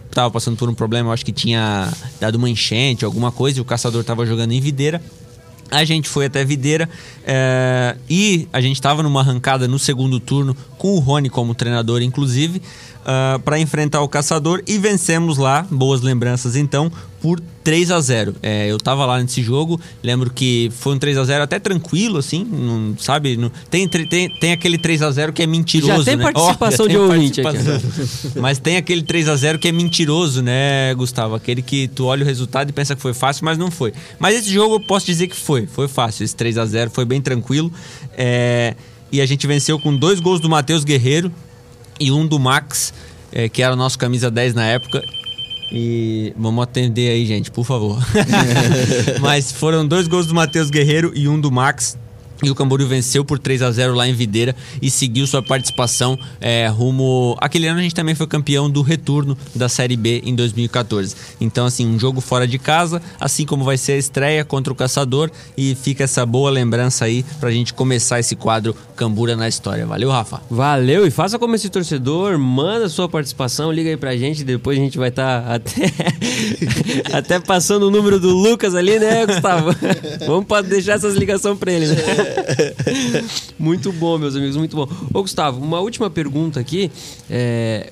estava 0.09 0.29
é, 0.29 0.31
passando 0.31 0.57
por 0.57 0.69
um 0.69 0.73
problema, 0.73 1.09
eu 1.09 1.13
acho 1.13 1.25
que 1.25 1.31
tinha 1.31 1.91
dado 2.19 2.35
uma 2.35 2.49
enchente, 2.49 3.05
alguma 3.05 3.31
coisa, 3.31 3.59
e 3.59 3.61
o 3.61 3.65
Caçador 3.65 4.01
estava 4.01 4.25
jogando 4.25 4.53
em 4.53 4.61
Videira. 4.61 5.01
A 5.69 5.83
gente 5.83 6.07
foi 6.07 6.27
até 6.27 6.45
Videira 6.45 6.89
é, 7.25 7.97
e 8.09 8.47
a 8.53 8.61
gente 8.61 8.75
estava 8.77 9.03
numa 9.03 9.19
arrancada 9.19 9.67
no 9.67 9.77
segundo 9.77 10.17
turno 10.17 10.55
com 10.77 10.95
o 10.95 10.99
Rony 10.99 11.29
como 11.29 11.53
treinador, 11.53 12.01
inclusive 12.01 12.61
uh, 13.07 13.35
ah, 13.37 13.39
para 13.43 13.57
enfrentar 13.59 14.01
o 14.01 14.09
Caçador 14.09 14.61
e 14.67 14.77
vencemos 14.77 15.37
lá, 15.37 15.65
boas 15.71 16.01
lembranças 16.01 16.55
então, 16.55 16.91
por 17.21 17.39
3 17.63 17.91
a 17.91 17.99
0 17.99 18.35
é, 18.43 18.69
Eu 18.69 18.77
tava 18.77 19.05
lá 19.05 19.19
nesse 19.19 19.41
jogo, 19.41 19.79
lembro 20.03 20.29
que 20.29 20.69
foi 20.77 20.93
um 20.93 20.99
3 20.99 21.17
a 21.17 21.23
0 21.23 21.43
até 21.43 21.57
tranquilo, 21.57 22.17
assim, 22.17 22.43
não, 22.43 22.95
sabe? 22.97 23.35
Não, 23.37 23.51
tem, 23.69 23.87
tem, 23.87 24.29
tem 24.29 24.51
aquele 24.51 24.77
3 24.77 25.01
a 25.01 25.11
0 25.11 25.33
que 25.33 25.41
é 25.41 25.47
mentiroso, 25.47 26.03
já 26.03 26.03
tem 26.03 26.15
né? 26.17 26.23
participação 26.31 26.85
oh, 26.85 26.89
já 26.89 26.95
de 26.95 26.97
ouvinte 26.97 27.41
aqui. 27.41 27.57
Mas 28.39 28.59
tem 28.59 28.77
aquele 28.77 29.01
3 29.01 29.29
a 29.29 29.35
0 29.35 29.59
que 29.59 29.67
é 29.67 29.71
mentiroso, 29.71 30.41
né, 30.41 30.93
Gustavo? 30.93 31.35
Aquele 31.35 31.61
que 31.61 31.87
tu 31.87 32.05
olha 32.05 32.23
o 32.23 32.25
resultado 32.25 32.69
e 32.69 32.73
pensa 32.73 32.95
que 32.95 33.01
foi 33.01 33.13
fácil, 33.13 33.45
mas 33.45 33.57
não 33.57 33.71
foi. 33.71 33.93
Mas 34.19 34.35
esse 34.35 34.51
jogo 34.51 34.75
eu 34.75 34.79
posso 34.79 35.05
dizer 35.05 35.27
que 35.27 35.35
foi, 35.35 35.65
foi 35.65 35.87
fácil. 35.87 36.23
Esse 36.23 36.35
3 36.35 36.57
a 36.57 36.65
0 36.65 36.91
foi 36.91 37.05
bem 37.05 37.21
tranquilo. 37.21 37.71
É, 38.17 38.75
e 39.11 39.21
a 39.21 39.25
gente 39.25 39.47
venceu 39.47 39.79
com 39.79 39.95
dois 39.95 40.19
gols 40.19 40.39
do 40.39 40.49
Matheus 40.49 40.83
Guerreiro, 40.83 41.31
e 41.99 42.11
um 42.11 42.25
do 42.25 42.39
Max, 42.39 42.93
é, 43.31 43.49
que 43.49 43.61
era 43.61 43.73
o 43.73 43.75
nosso 43.75 43.97
camisa 43.97 44.29
10 44.31 44.53
na 44.53 44.65
época. 44.65 45.03
E 45.71 46.33
vamos 46.37 46.63
atender 46.63 47.09
aí, 47.09 47.25
gente, 47.25 47.51
por 47.51 47.65
favor. 47.65 47.99
Mas 49.19 49.51
foram 49.51 49.85
dois 49.85 50.07
gols 50.07 50.25
do 50.25 50.33
Matheus 50.33 50.69
Guerreiro 50.69 51.11
e 51.13 51.27
um 51.27 51.39
do 51.39 51.51
Max. 51.51 51.97
E 52.43 52.49
o 52.49 52.55
Camboriú 52.55 52.87
venceu 52.87 53.25
por 53.25 53.39
3 53.39 53.61
a 53.61 53.71
0 53.71 53.95
lá 53.95 54.07
em 54.07 54.13
Videira 54.13 54.55
e 54.81 54.91
seguiu 54.91 55.25
sua 55.25 55.41
participação 55.41 56.17
é, 56.39 56.67
rumo. 56.67 57.35
Aquele 57.39 57.67
ano 57.67 57.79
a 57.79 57.81
gente 57.81 57.95
também 57.95 58.15
foi 58.15 58.27
campeão 58.27 58.69
do 58.69 58.81
retorno 58.81 59.37
da 59.55 59.67
Série 59.67 59.97
B 59.97 60.21
em 60.25 60.35
2014. 60.35 61.15
Então, 61.41 61.65
assim, 61.65 61.87
um 61.87 61.99
jogo 61.99 62.21
fora 62.21 62.47
de 62.47 62.59
casa, 62.59 63.01
assim 63.19 63.45
como 63.45 63.63
vai 63.63 63.77
ser 63.77 63.93
a 63.93 63.97
estreia 63.97 64.45
contra 64.45 64.71
o 64.71 64.75
Caçador. 64.75 65.31
E 65.57 65.75
fica 65.75 66.03
essa 66.03 66.25
boa 66.25 66.51
lembrança 66.51 67.05
aí 67.05 67.25
pra 67.39 67.51
gente 67.51 67.73
começar 67.73 68.19
esse 68.19 68.35
quadro 68.35 68.75
Cambura 68.95 69.35
na 69.35 69.47
História. 69.47 69.85
Valeu, 69.85 70.09
Rafa. 70.09 70.41
Valeu, 70.49 71.05
e 71.05 71.11
faça 71.11 71.37
como 71.37 71.55
esse 71.55 71.69
torcedor, 71.69 72.37
manda 72.37 72.89
sua 72.89 73.07
participação, 73.07 73.71
liga 73.71 73.89
aí 73.89 73.97
pra 73.97 74.15
gente, 74.17 74.43
depois 74.43 74.77
a 74.77 74.81
gente 74.81 74.97
vai 74.97 75.09
estar 75.09 75.41
tá 75.41 75.53
até, 77.13 77.17
até 77.17 77.39
passando 77.39 77.87
o 77.87 77.91
número 77.91 78.19
do 78.19 78.29
Lucas 78.29 78.75
ali, 78.75 78.99
né, 78.99 79.25
Gustavo? 79.25 79.69
Vamos 80.25 80.47
deixar 80.67 80.93
essas 80.93 81.15
ligações 81.15 81.57
pra 81.57 81.71
ele, 81.71 81.87
né? 81.87 81.95
muito 83.57 83.91
bom, 83.91 84.17
meus 84.17 84.35
amigos, 84.35 84.55
muito 84.55 84.75
bom. 84.75 84.87
Ô, 85.13 85.21
Gustavo, 85.21 85.59
uma 85.59 85.79
última 85.79 86.09
pergunta 86.09 86.59
aqui. 86.59 86.91
É, 87.29 87.91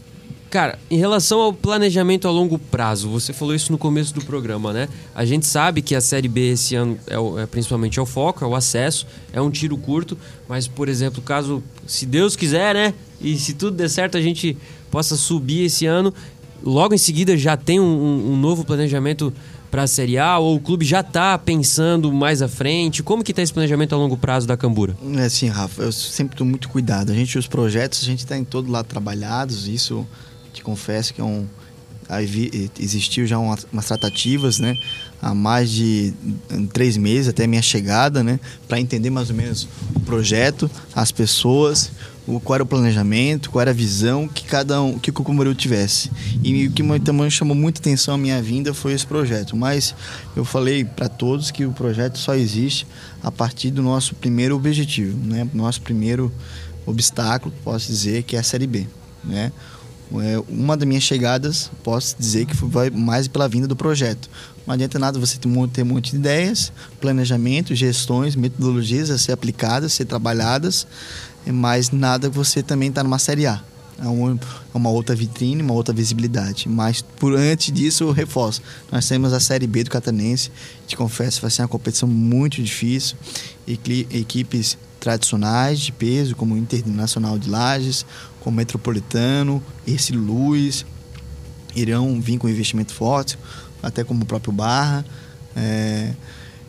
Cara, 0.56 0.80
em 0.90 0.98
relação 0.98 1.42
ao 1.42 1.52
planejamento 1.52 2.30
a 2.30 2.32
longo 2.32 2.58
prazo, 2.58 3.10
você 3.10 3.34
falou 3.34 3.54
isso 3.54 3.74
no 3.74 3.78
começo 3.78 4.14
do 4.14 4.24
programa, 4.24 4.72
né? 4.72 4.88
A 5.14 5.26
gente 5.26 5.46
sabe 5.46 5.82
que 5.82 5.94
a 5.94 6.00
Série 6.00 6.30
B 6.30 6.54
esse 6.54 6.76
ano 6.76 6.98
é, 7.08 7.42
é, 7.44 7.46
principalmente 7.46 8.00
é 8.00 8.02
o 8.02 8.06
foco, 8.06 8.46
é 8.46 8.48
o 8.48 8.56
acesso, 8.56 9.06
é 9.34 9.42
um 9.42 9.50
tiro 9.50 9.76
curto, 9.76 10.18
mas, 10.48 10.66
por 10.66 10.88
exemplo, 10.88 11.22
caso, 11.22 11.62
se 11.86 12.06
Deus 12.06 12.38
quiser, 12.38 12.74
né? 12.74 12.94
E 13.20 13.36
se 13.38 13.54
tudo 13.54 13.76
der 13.76 13.90
certo, 13.90 14.16
a 14.16 14.22
gente 14.22 14.56
possa 14.90 15.18
subir 15.18 15.66
esse 15.66 15.86
ano, 15.88 16.14
logo 16.64 16.94
em 16.94 16.98
seguida 16.98 17.36
já 17.36 17.58
tem 17.58 17.80
um, 17.80 18.32
um 18.32 18.38
novo 18.38 18.64
planejamento 18.64 19.34
para 19.76 19.84
a 19.84 19.88
Série 19.88 20.18
A 20.18 20.38
ou 20.40 20.56
o 20.56 20.60
clube 20.62 20.86
já 20.86 21.02
está 21.02 21.38
pensando 21.38 22.10
mais 22.14 22.42
à 22.42 22.48
frente? 22.48 23.04
Como 23.04 23.22
que 23.22 23.34
está 23.34 23.42
esse 23.42 23.52
planejamento 23.52 23.94
a 23.94 23.98
longo 23.98 24.16
prazo 24.16 24.48
da 24.48 24.56
Cambura? 24.56 24.96
É 25.18 25.26
assim, 25.26 25.50
Rafa, 25.50 25.82
eu 25.82 25.92
sempre 25.92 26.36
estou 26.36 26.48
muito 26.48 26.70
cuidado. 26.70 27.12
A 27.12 27.14
gente, 27.14 27.38
os 27.38 27.46
projetos, 27.46 28.02
a 28.02 28.06
gente 28.06 28.20
está 28.20 28.38
em 28.38 28.46
todo 28.46 28.72
lado 28.72 28.86
trabalhados, 28.86 29.68
isso 29.68 30.08
te 30.54 30.64
confesso 30.64 31.14
que 31.14 31.20
é 31.20 31.24
um... 31.26 31.46
Existiu 32.80 33.28
já 33.28 33.38
umas, 33.38 33.68
umas 33.70 33.86
tratativas, 33.86 34.60
né? 34.60 34.78
Há 35.22 35.34
mais 35.34 35.70
de 35.70 36.14
três 36.72 36.96
meses 36.96 37.28
até 37.28 37.44
a 37.44 37.48
minha 37.48 37.62
chegada, 37.62 38.24
né? 38.24 38.40
Para 38.70 38.80
entender 38.80 39.10
mais 39.10 39.30
ou 39.30 39.36
menos 39.36 39.68
o 39.94 40.00
projeto, 40.00 40.72
as 40.96 41.12
pessoas, 41.12 41.92
o, 42.28 42.40
qual 42.40 42.56
era 42.56 42.64
o 42.64 42.66
planejamento, 42.66 43.50
qual 43.50 43.62
era 43.62 43.72
a 43.72 43.74
visão 43.74 44.28
que 44.28 44.44
cada 44.44 44.82
um, 44.82 44.98
que 44.98 45.10
o 45.10 45.14
Cucumbaru 45.14 45.54
tivesse. 45.54 46.12
E 46.44 46.68
o 46.68 46.72
que 46.72 46.84
também 47.00 47.30
chamou 47.30 47.56
muita 47.56 47.80
atenção 47.80 48.16
a 48.16 48.18
minha 48.18 48.42
vinda 48.42 48.74
foi 48.74 48.94
esse 48.94 49.06
projeto. 49.06 49.56
Mas 49.56 49.96
eu 50.36 50.44
falei 50.44 50.84
para 50.84 51.08
todos 51.08 51.52
que 51.52 51.66
o 51.66 51.72
projeto 51.72 52.18
só 52.18 52.36
existe 52.36 52.88
a 53.22 53.32
partir 53.32 53.72
do 53.72 53.82
nosso 53.82 54.16
primeiro 54.16 54.56
objetivo, 54.56 55.18
né? 55.26 55.48
Nosso 55.54 55.82
primeiro 55.82 56.32
obstáculo, 56.86 57.54
posso 57.64 57.88
dizer, 57.88 58.24
que 58.24 58.36
é 58.36 58.40
a 58.40 58.44
Série 58.44 58.68
B, 58.68 58.88
né? 59.24 59.52
É, 60.22 60.40
uma 60.48 60.78
das 60.78 60.88
minhas 60.88 61.04
chegadas, 61.04 61.72
posso 61.84 62.16
dizer 62.18 62.46
que 62.46 62.56
foi 62.56 62.92
mais 62.92 63.28
pela 63.28 63.48
vinda 63.48 63.68
do 63.68 63.76
projeto. 63.76 64.30
Não 64.66 64.74
adianta 64.74 65.00
nada 65.00 65.20
você 65.20 65.38
ter 65.38 65.48
um 65.48 65.52
monte 65.52 66.12
de 66.12 66.16
ideias, 66.16 66.72
planejamento, 67.02 67.74
gestões, 67.76 68.36
metodologias 68.36 69.10
a 69.10 69.18
ser 69.18 69.32
aplicadas, 69.32 69.92
a 69.92 69.96
ser 69.96 70.06
trabalhadas, 70.06 70.88
mas 71.52 71.92
nada 71.92 72.30
você 72.30 72.64
também 72.64 72.90
está 72.90 73.04
numa 73.04 73.20
série 73.20 73.46
A. 73.46 73.62
É 73.98 74.08
uma, 74.08 74.32
é 74.34 74.78
uma 74.78 74.90
outra 74.90 75.16
vitrine, 75.16 75.62
uma 75.62 75.74
outra 75.74 75.94
visibilidade. 75.94 76.68
Mas 76.68 77.02
por 77.02 77.34
antes 77.34 77.72
disso, 77.72 78.04
eu 78.04 78.12
reforço. 78.12 78.62
Nós 78.92 79.08
temos 79.08 79.32
a 79.32 79.40
Série 79.40 79.66
B 79.68 79.86
do 79.86 79.90
Catarinense. 79.90 80.52
Te 80.86 80.98
confesso, 80.98 81.42
vai 81.42 81.50
ser 81.50 81.62
uma 81.62 81.68
competição 81.70 82.10
muito 82.10 82.62
difícil. 82.62 83.16
Equipes 83.66 84.78
tradicionais 85.00 85.80
de 85.80 85.92
peso, 85.92 86.36
como 86.36 86.56
o 86.56 86.58
Internacional 86.58 87.40
de 87.40 87.50
Lages, 87.50 88.06
como 88.42 88.56
o 88.56 88.58
Metropolitano, 88.58 89.64
esse 89.88 90.12
Luz, 90.12 90.86
irão 91.76 92.20
vir 92.20 92.38
com 92.38 92.50
investimento 92.50 92.94
forte, 92.94 93.38
até 93.82 94.04
como 94.04 94.24
o 94.24 94.26
próprio 94.26 94.52
Barra, 94.52 95.06
é, 95.56 96.12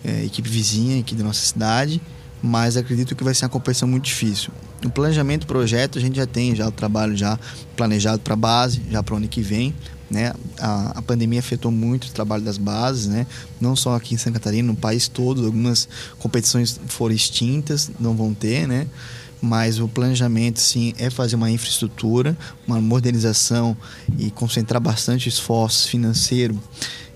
é, 0.05 0.25
equipe 0.25 0.49
vizinha 0.49 1.01
aqui 1.01 1.15
da 1.15 1.25
nossa 1.25 1.41
cidade 1.41 2.01
mas 2.43 2.77
acredito 2.77 3.15
que 3.15 3.25
vai 3.25 3.35
ser 3.35 3.45
uma 3.45 3.51
competição 3.51 3.89
muito 3.89 4.05
difícil. 4.05 4.51
O 4.87 4.91
planejamento 4.91 5.47
projeto 5.47 5.99
a 5.99 6.01
gente 6.01 6.17
já 6.17 6.27
tem 6.27 6.55
já 6.55 6.69
o 6.69 6.73
trabalho 6.73 7.17
já 7.17 7.39
planejado 7.77 8.21
para 8.21 8.35
a 8.35 8.37
base, 8.37 8.81
já 8.89 9.03
para 9.03 9.15
o 9.15 9.17
ano 9.17 9.27
que 9.27 9.43
vem, 9.43 9.75
né? 10.09 10.33
A, 10.59 10.99
a, 10.99 11.03
pandemia 11.03 11.41
afetou 11.41 11.73
muito 11.73 12.05
o 12.05 12.11
trabalho 12.11 12.45
das 12.45 12.57
bases, 12.57 13.07
né? 13.07 13.27
Não 13.61 13.75
só 13.75 13.97
aqui 13.97 14.15
em 14.15 14.17
Santa 14.17 14.39
Catarina, 14.39 14.69
no 14.69 14.77
país 14.77 15.09
todo, 15.09 15.45
algumas 15.45 15.89
competições 16.19 16.81
foram 16.87 17.15
extintas, 17.15 17.91
não 17.99 18.15
vão 18.15 18.33
ter, 18.33 18.69
né? 18.69 18.87
Mas 19.43 19.81
o 19.81 19.89
planejamento, 19.89 20.61
sim, 20.61 20.95
é 20.99 21.11
fazer 21.11 21.37
uma 21.37 21.51
infraestrutura, 21.51 22.37
uma 22.67 22.81
modernização 22.81 23.77
e 24.17 24.31
concentrar 24.31 24.81
bastante 24.81 25.29
esforço 25.29 25.89
financeiro 25.89 26.59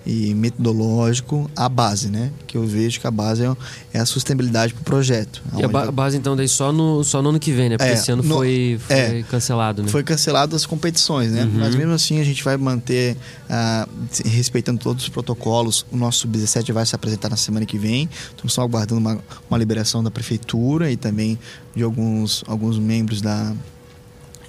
e 0.05 0.33
metodológico 0.33 1.49
a 1.55 1.69
base, 1.69 2.09
né? 2.09 2.31
Que 2.47 2.57
eu 2.57 2.65
vejo 2.65 2.99
que 2.99 3.07
a 3.07 3.11
base 3.11 3.43
é, 3.43 3.55
é 3.93 3.99
a 3.99 4.05
sustentabilidade 4.05 4.73
para 4.73 4.81
o 4.81 4.83
projeto. 4.83 5.41
E 5.57 5.63
a 5.63 5.67
ba 5.67 5.91
base, 5.91 6.17
então, 6.17 6.35
daí 6.35 6.47
só 6.47 6.71
no, 6.71 7.03
só 7.03 7.21
no 7.21 7.29
ano 7.29 7.39
que 7.39 7.51
vem, 7.51 7.69
né? 7.69 7.77
Porque 7.77 7.91
é, 7.91 7.93
esse 7.93 8.11
ano 8.11 8.23
no, 8.23 8.35
foi, 8.35 8.79
foi 8.81 8.95
é, 8.95 9.23
cancelado, 9.23 9.83
né? 9.83 9.89
Foi 9.89 10.03
cancelado 10.03 10.55
as 10.55 10.65
competições, 10.65 11.31
né? 11.31 11.43
Uhum. 11.43 11.51
Mas 11.59 11.75
mesmo 11.75 11.93
assim 11.93 12.19
a 12.19 12.23
gente 12.23 12.43
vai 12.43 12.57
manter, 12.57 13.15
uh, 13.49 13.89
respeitando 14.25 14.79
todos 14.79 15.03
os 15.03 15.09
protocolos, 15.09 15.85
o 15.91 15.97
nosso 15.97 16.21
Sub-17 16.21 16.73
vai 16.73 16.85
se 16.85 16.95
apresentar 16.95 17.29
na 17.29 17.37
semana 17.37 17.65
que 17.65 17.77
vem. 17.77 18.09
Estamos 18.29 18.53
só 18.53 18.63
aguardando 18.63 18.99
uma, 18.99 19.19
uma 19.49 19.57
liberação 19.57 20.03
da 20.03 20.09
prefeitura 20.09 20.91
e 20.91 20.97
também 20.97 21.37
de 21.75 21.83
alguns, 21.83 22.43
alguns 22.47 22.77
membros 22.77 23.21
da, 23.21 23.53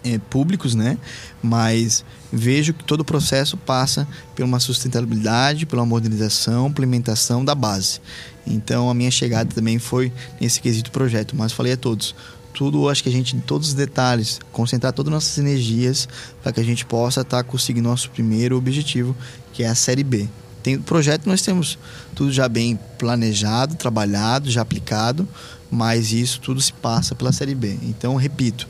é, 0.05 0.19
públicos, 0.19 0.75
né? 0.75 0.99
Mas 1.43 2.05
vejo 2.33 2.73
que 2.73 2.85
todo 2.85 3.01
o 3.01 3.05
processo 3.05 3.57
passa 3.57 4.07
por 4.35 4.45
uma 4.45 4.59
sustentabilidade, 4.59 5.67
pela 5.67 5.85
modernização, 5.85 6.69
implementação 6.69 7.45
da 7.45 7.55
base. 7.55 8.01
Então 8.47 8.91
a 8.91 8.95
minha 8.95 9.11
chegada 9.11 9.55
também 9.55 9.79
foi 9.79 10.13
nesse 10.41 10.61
quesito 10.61 10.91
projeto, 10.91 11.37
mas 11.37 11.53
falei 11.53 11.75
a 11.75 11.77
todos, 11.77 12.15
tudo, 12.53 12.89
acho 12.89 13.03
que 13.03 13.09
a 13.09 13.13
gente, 13.13 13.37
em 13.37 13.41
todos 13.41 13.69
os 13.69 13.75
detalhes, 13.75 14.41
concentrar 14.53 14.93
todas 14.93 15.11
as 15.11 15.15
nossas 15.15 15.39
energias 15.39 16.09
para 16.43 16.53
que 16.53 16.61
a 16.61 16.65
gente 16.65 16.85
possa 16.85 17.23
estar 17.23 17.39
tá 17.39 17.45
conseguindo 17.45 17.89
nosso 17.89 18.11
primeiro 18.11 18.57
objetivo, 18.57 19.17
que 19.53 19.63
é 19.63 19.69
a 19.69 19.75
Série 19.75 20.05
B. 20.05 20.29
Tem 20.63 20.79
projeto, 20.79 21.27
nós 21.27 21.43
temos 21.43 21.79
tudo 22.15 22.31
já 22.31 22.49
bem 22.49 22.79
planejado, 22.99 23.75
trabalhado, 23.75 24.51
já 24.51 24.63
aplicado, 24.63 25.27
mas 25.71 26.13
isso 26.13 26.41
tudo 26.41 26.61
se 26.61 26.73
passa 26.73 27.15
pela 27.15 27.33
Série 27.33 27.55
B. 27.55 27.79
Então, 27.83 28.15
repito, 28.15 28.69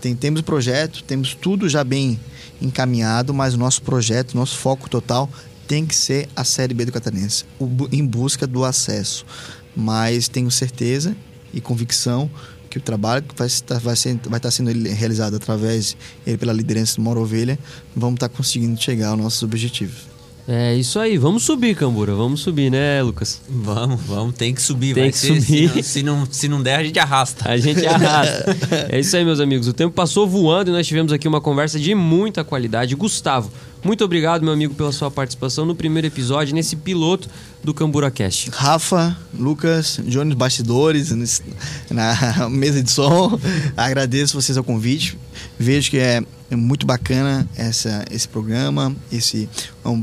tem, 0.00 0.14
temos 0.14 0.40
projeto, 0.40 1.02
temos 1.02 1.34
tudo 1.34 1.68
já 1.68 1.82
bem 1.82 2.18
encaminhado, 2.60 3.34
mas 3.34 3.54
o 3.54 3.58
nosso 3.58 3.82
projeto, 3.82 4.36
nosso 4.36 4.56
foco 4.56 4.88
total 4.88 5.28
tem 5.66 5.84
que 5.84 5.94
ser 5.94 6.28
a 6.34 6.44
Série 6.44 6.74
B 6.74 6.84
do 6.84 6.92
Catarinense, 6.92 7.44
em 7.90 8.06
busca 8.06 8.46
do 8.46 8.64
acesso. 8.64 9.26
Mas 9.74 10.28
tenho 10.28 10.50
certeza 10.50 11.16
e 11.52 11.60
convicção 11.60 12.30
que 12.70 12.78
o 12.78 12.80
trabalho 12.80 13.22
que 13.22 13.34
vai 13.34 13.46
estar, 13.46 13.78
vai, 13.78 13.96
ser, 13.96 14.18
vai 14.26 14.38
estar 14.38 14.50
sendo 14.50 14.70
realizado 14.70 15.36
através 15.36 15.96
ele 16.26 16.36
pela 16.36 16.52
liderança 16.52 16.96
do 16.96 17.02
Moro 17.02 17.20
Ovelha, 17.20 17.58
vamos 17.94 18.16
estar 18.16 18.28
conseguindo 18.28 18.80
chegar 18.80 19.08
aos 19.08 19.18
nossos 19.18 19.42
objetivos. 19.42 20.15
É 20.48 20.74
isso 20.76 21.00
aí, 21.00 21.18
vamos 21.18 21.42
subir, 21.42 21.74
Cambura, 21.74 22.14
vamos 22.14 22.40
subir, 22.40 22.70
né, 22.70 23.02
Lucas? 23.02 23.40
Vamos, 23.48 24.00
vamos, 24.02 24.36
tem 24.36 24.54
que 24.54 24.62
subir. 24.62 24.94
Tem 24.94 25.10
que 25.10 25.18
ser, 25.18 25.40
subir. 25.40 25.68
Se 25.68 25.74
não, 25.74 25.82
se 25.82 26.02
não, 26.02 26.26
se, 26.30 26.48
não, 26.48 26.62
der, 26.62 26.76
a 26.78 26.84
gente 26.84 26.98
arrasta. 27.00 27.50
A 27.50 27.56
gente 27.56 27.84
arrasta. 27.86 28.56
é 28.88 29.00
isso 29.00 29.16
aí, 29.16 29.24
meus 29.24 29.40
amigos. 29.40 29.66
O 29.66 29.72
tempo 29.72 29.92
passou 29.92 30.24
voando 30.26 30.70
e 30.70 30.72
nós 30.72 30.86
tivemos 30.86 31.12
aqui 31.12 31.26
uma 31.26 31.40
conversa 31.40 31.80
de 31.80 31.92
muita 31.96 32.44
qualidade. 32.44 32.94
Gustavo, 32.94 33.50
muito 33.82 34.04
obrigado, 34.04 34.42
meu 34.42 34.52
amigo, 34.52 34.74
pela 34.74 34.92
sua 34.92 35.10
participação 35.10 35.64
no 35.64 35.74
primeiro 35.74 36.06
episódio, 36.06 36.54
nesse 36.54 36.76
piloto 36.76 37.28
do 37.62 37.74
Cambura 37.74 38.10
Cast. 38.10 38.50
Rafa, 38.50 39.16
Lucas, 39.36 40.00
Jones 40.04 40.34
Bastidores, 40.34 41.10
na 41.90 42.48
mesa 42.48 42.82
de 42.82 42.90
som. 42.90 43.38
Agradeço 43.76 44.40
vocês 44.40 44.56
ao 44.56 44.62
convite. 44.64 45.18
Vejo 45.58 45.90
que 45.90 45.98
é 45.98 46.22
muito 46.54 46.86
bacana 46.86 47.48
essa, 47.56 48.04
esse 48.10 48.28
programa, 48.28 48.94
esse, 49.10 49.48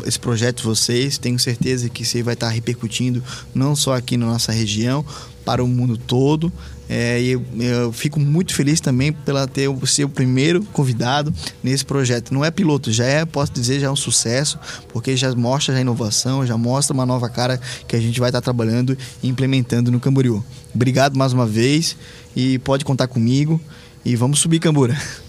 esse 0.06 0.20
projeto 0.20 0.58
de 0.58 0.64
vocês. 0.64 1.18
Tenho 1.18 1.40
certeza 1.40 1.88
que 1.90 2.04
isso 2.04 2.22
vai 2.24 2.34
estar 2.34 2.50
repercutindo 2.50 3.24
não 3.54 3.76
só 3.76 3.96
aqui 3.96 4.18
na 4.18 4.26
nossa 4.26 4.52
região, 4.52 5.06
para 5.46 5.64
o 5.64 5.68
mundo 5.68 5.98
todo. 5.98 6.52
É, 6.90 7.22
e 7.22 7.32
eu, 7.32 7.46
eu, 7.60 7.94
fico 7.94 8.20
muito 8.20 8.54
feliz 8.54 8.82
também 8.82 9.12
pela 9.12 9.48
ter 9.48 9.70
ser 9.88 10.04
o 10.04 10.10
primeiro 10.10 10.64
convidado 10.66 11.34
nesse 11.64 11.84
projeto. 11.86 12.34
Não 12.34 12.44
é 12.44 12.52
piloto, 12.52 12.92
já 12.92 13.06
é, 13.06 13.26
posso 13.26 13.54
dizer, 13.54 13.80
já 13.80 13.88
é 13.88 13.90
um 13.90 13.96
sucesso, 13.96 14.60
porque 14.92 15.16
já 15.16 15.34
mostra 15.34 15.76
a 15.76 15.82
inovação, 15.82 16.46
já 16.46 16.58
mostra 16.58 16.94
uma 16.94 17.06
nova 17.06 17.30
cara 17.30 17.60
que 17.88 17.96
a 17.96 18.00
gente 18.00 18.20
vai 18.20 18.30
estar 18.30 18.42
trabalhando 18.42 18.98
e 19.22 19.28
implementando 19.28 19.92
no 19.92 20.00
Camboriú. 20.00 20.44
Obrigado 20.76 21.18
mais 21.18 21.32
uma 21.34 21.48
vez 21.48 21.96
e 22.36 22.60
pode 22.60 22.84
contar 22.84 23.08
comigo 23.08 23.60
e 24.04 24.16
vamos 24.16 24.40
subir 24.40 24.60
Cambura. 24.60 24.98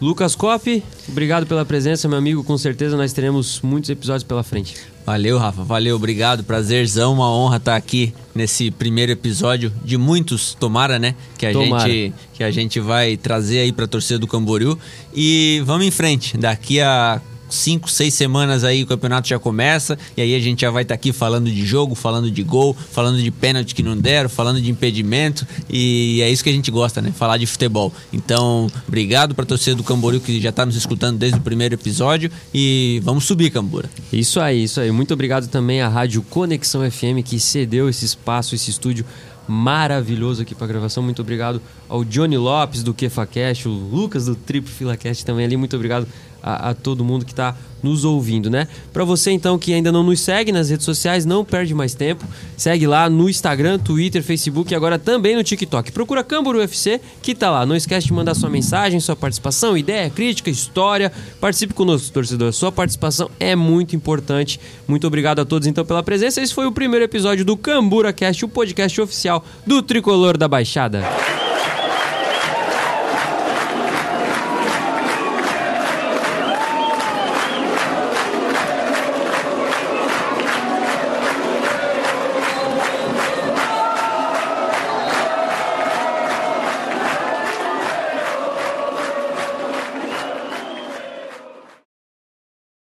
Lucas 0.00 0.36
Koff, 0.36 0.82
obrigado 1.08 1.44
pela 1.44 1.64
presença, 1.64 2.08
meu 2.08 2.18
amigo. 2.18 2.44
Com 2.44 2.56
certeza 2.56 2.96
nós 2.96 3.12
teremos 3.12 3.60
muitos 3.62 3.90
episódios 3.90 4.22
pela 4.22 4.44
frente. 4.44 4.76
Valeu, 5.04 5.38
Rafa. 5.38 5.64
Valeu, 5.64 5.96
obrigado. 5.96 6.44
Prazerzão, 6.44 7.14
uma 7.14 7.28
honra 7.34 7.56
estar 7.56 7.74
aqui 7.74 8.14
nesse 8.34 8.70
primeiro 8.70 9.10
episódio 9.10 9.72
de 9.82 9.96
muitos, 9.96 10.54
tomara, 10.54 10.98
né? 10.98 11.16
Que 11.36 11.46
a 11.46 11.52
tomara. 11.52 11.88
gente 11.90 12.14
que 12.34 12.44
a 12.44 12.50
gente 12.50 12.78
vai 12.78 13.16
trazer 13.16 13.58
aí 13.60 13.72
para 13.72 13.86
a 13.86 13.88
torcida 13.88 14.18
do 14.18 14.26
Camboriú 14.28 14.78
e 15.12 15.60
vamos 15.64 15.86
em 15.86 15.90
frente. 15.90 16.38
Daqui 16.38 16.80
a 16.80 17.20
cinco, 17.48 17.90
seis 17.90 18.14
semanas 18.14 18.64
aí 18.64 18.82
o 18.82 18.86
campeonato 18.86 19.28
já 19.28 19.38
começa 19.38 19.98
e 20.16 20.22
aí 20.22 20.34
a 20.34 20.40
gente 20.40 20.60
já 20.62 20.70
vai 20.70 20.82
estar 20.82 20.94
tá 20.94 20.96
aqui 20.96 21.12
falando 21.12 21.50
de 21.50 21.64
jogo, 21.64 21.94
falando 21.94 22.30
de 22.30 22.42
gol, 22.42 22.74
falando 22.74 23.20
de 23.22 23.30
pênalti 23.30 23.74
que 23.74 23.82
não 23.82 23.96
deram, 23.96 24.28
falando 24.28 24.60
de 24.60 24.70
impedimento 24.70 25.46
e 25.68 26.20
é 26.22 26.30
isso 26.30 26.42
que 26.42 26.50
a 26.50 26.52
gente 26.52 26.70
gosta, 26.70 27.00
né? 27.00 27.12
Falar 27.16 27.38
de 27.38 27.46
futebol. 27.46 27.92
Então, 28.12 28.68
obrigado 28.86 29.34
para 29.34 29.44
torcida 29.44 29.76
do 29.76 29.84
Camboriú 29.84 30.20
que 30.20 30.40
já 30.40 30.50
está 30.50 30.64
nos 30.64 30.76
escutando 30.76 31.18
desde 31.18 31.38
o 31.38 31.42
primeiro 31.42 31.74
episódio 31.74 32.30
e 32.52 33.00
vamos 33.02 33.24
subir, 33.24 33.50
Cambura. 33.50 33.88
Isso 34.12 34.40
aí, 34.40 34.64
isso 34.64 34.80
aí. 34.80 34.90
Muito 34.90 35.14
obrigado 35.14 35.48
também 35.48 35.80
à 35.80 35.88
Rádio 35.88 36.22
Conexão 36.22 36.88
FM 36.90 37.22
que 37.24 37.38
cedeu 37.38 37.88
esse 37.88 38.04
espaço, 38.04 38.54
esse 38.54 38.70
estúdio 38.70 39.04
maravilhoso 39.48 40.42
aqui 40.42 40.54
para 40.54 40.66
gravação. 40.66 41.02
Muito 41.02 41.22
obrigado 41.22 41.60
ao 41.88 42.04
Johnny 42.04 42.36
Lopes 42.36 42.82
do 42.82 42.92
KefaCast, 42.92 43.66
o 43.66 43.72
Lucas 43.72 44.26
do 44.26 44.34
Triplo 44.34 44.70
FilaCast 44.70 45.24
também 45.24 45.46
ali. 45.46 45.56
Muito 45.56 45.74
obrigado 45.74 46.06
a, 46.42 46.70
a 46.70 46.74
todo 46.74 47.04
mundo 47.04 47.24
que 47.24 47.32
está 47.32 47.56
nos 47.82 48.04
ouvindo, 48.04 48.50
né? 48.50 48.66
Para 48.92 49.04
você 49.04 49.30
então 49.30 49.58
que 49.58 49.72
ainda 49.72 49.92
não 49.92 50.02
nos 50.02 50.20
segue 50.20 50.50
nas 50.50 50.70
redes 50.70 50.84
sociais, 50.84 51.24
não 51.24 51.44
perde 51.44 51.74
mais 51.74 51.94
tempo. 51.94 52.24
Segue 52.56 52.86
lá 52.86 53.08
no 53.08 53.28
Instagram, 53.28 53.78
Twitter, 53.78 54.22
Facebook 54.22 54.72
e 54.72 54.76
agora 54.76 54.98
também 54.98 55.36
no 55.36 55.44
TikTok. 55.44 55.92
Procura 55.92 56.24
Camburu 56.24 56.58
UFC 56.58 57.00
que 57.22 57.34
tá 57.34 57.50
lá. 57.50 57.64
Não 57.64 57.76
esquece 57.76 58.06
de 58.06 58.12
mandar 58.12 58.34
sua 58.34 58.50
mensagem, 58.50 59.00
sua 59.00 59.16
participação, 59.16 59.76
ideia, 59.76 60.10
crítica, 60.10 60.50
história. 60.50 61.12
Participe 61.40 61.74
conosco, 61.74 62.12
torcedor. 62.12 62.52
Sua 62.52 62.72
participação 62.72 63.30
é 63.38 63.54
muito 63.54 63.94
importante. 63.94 64.60
Muito 64.86 65.06
obrigado 65.06 65.40
a 65.40 65.44
todos 65.44 65.68
então 65.68 65.84
pela 65.84 66.02
presença. 66.02 66.40
Esse 66.40 66.54
foi 66.54 66.66
o 66.66 66.72
primeiro 66.72 67.04
episódio 67.04 67.44
do 67.44 67.56
Cambura 67.56 68.12
Cast, 68.12 68.44
o 68.44 68.48
podcast 68.48 69.00
oficial 69.00 69.44
do 69.66 69.82
Tricolor 69.82 70.36
da 70.36 70.48
Baixada. 70.48 71.47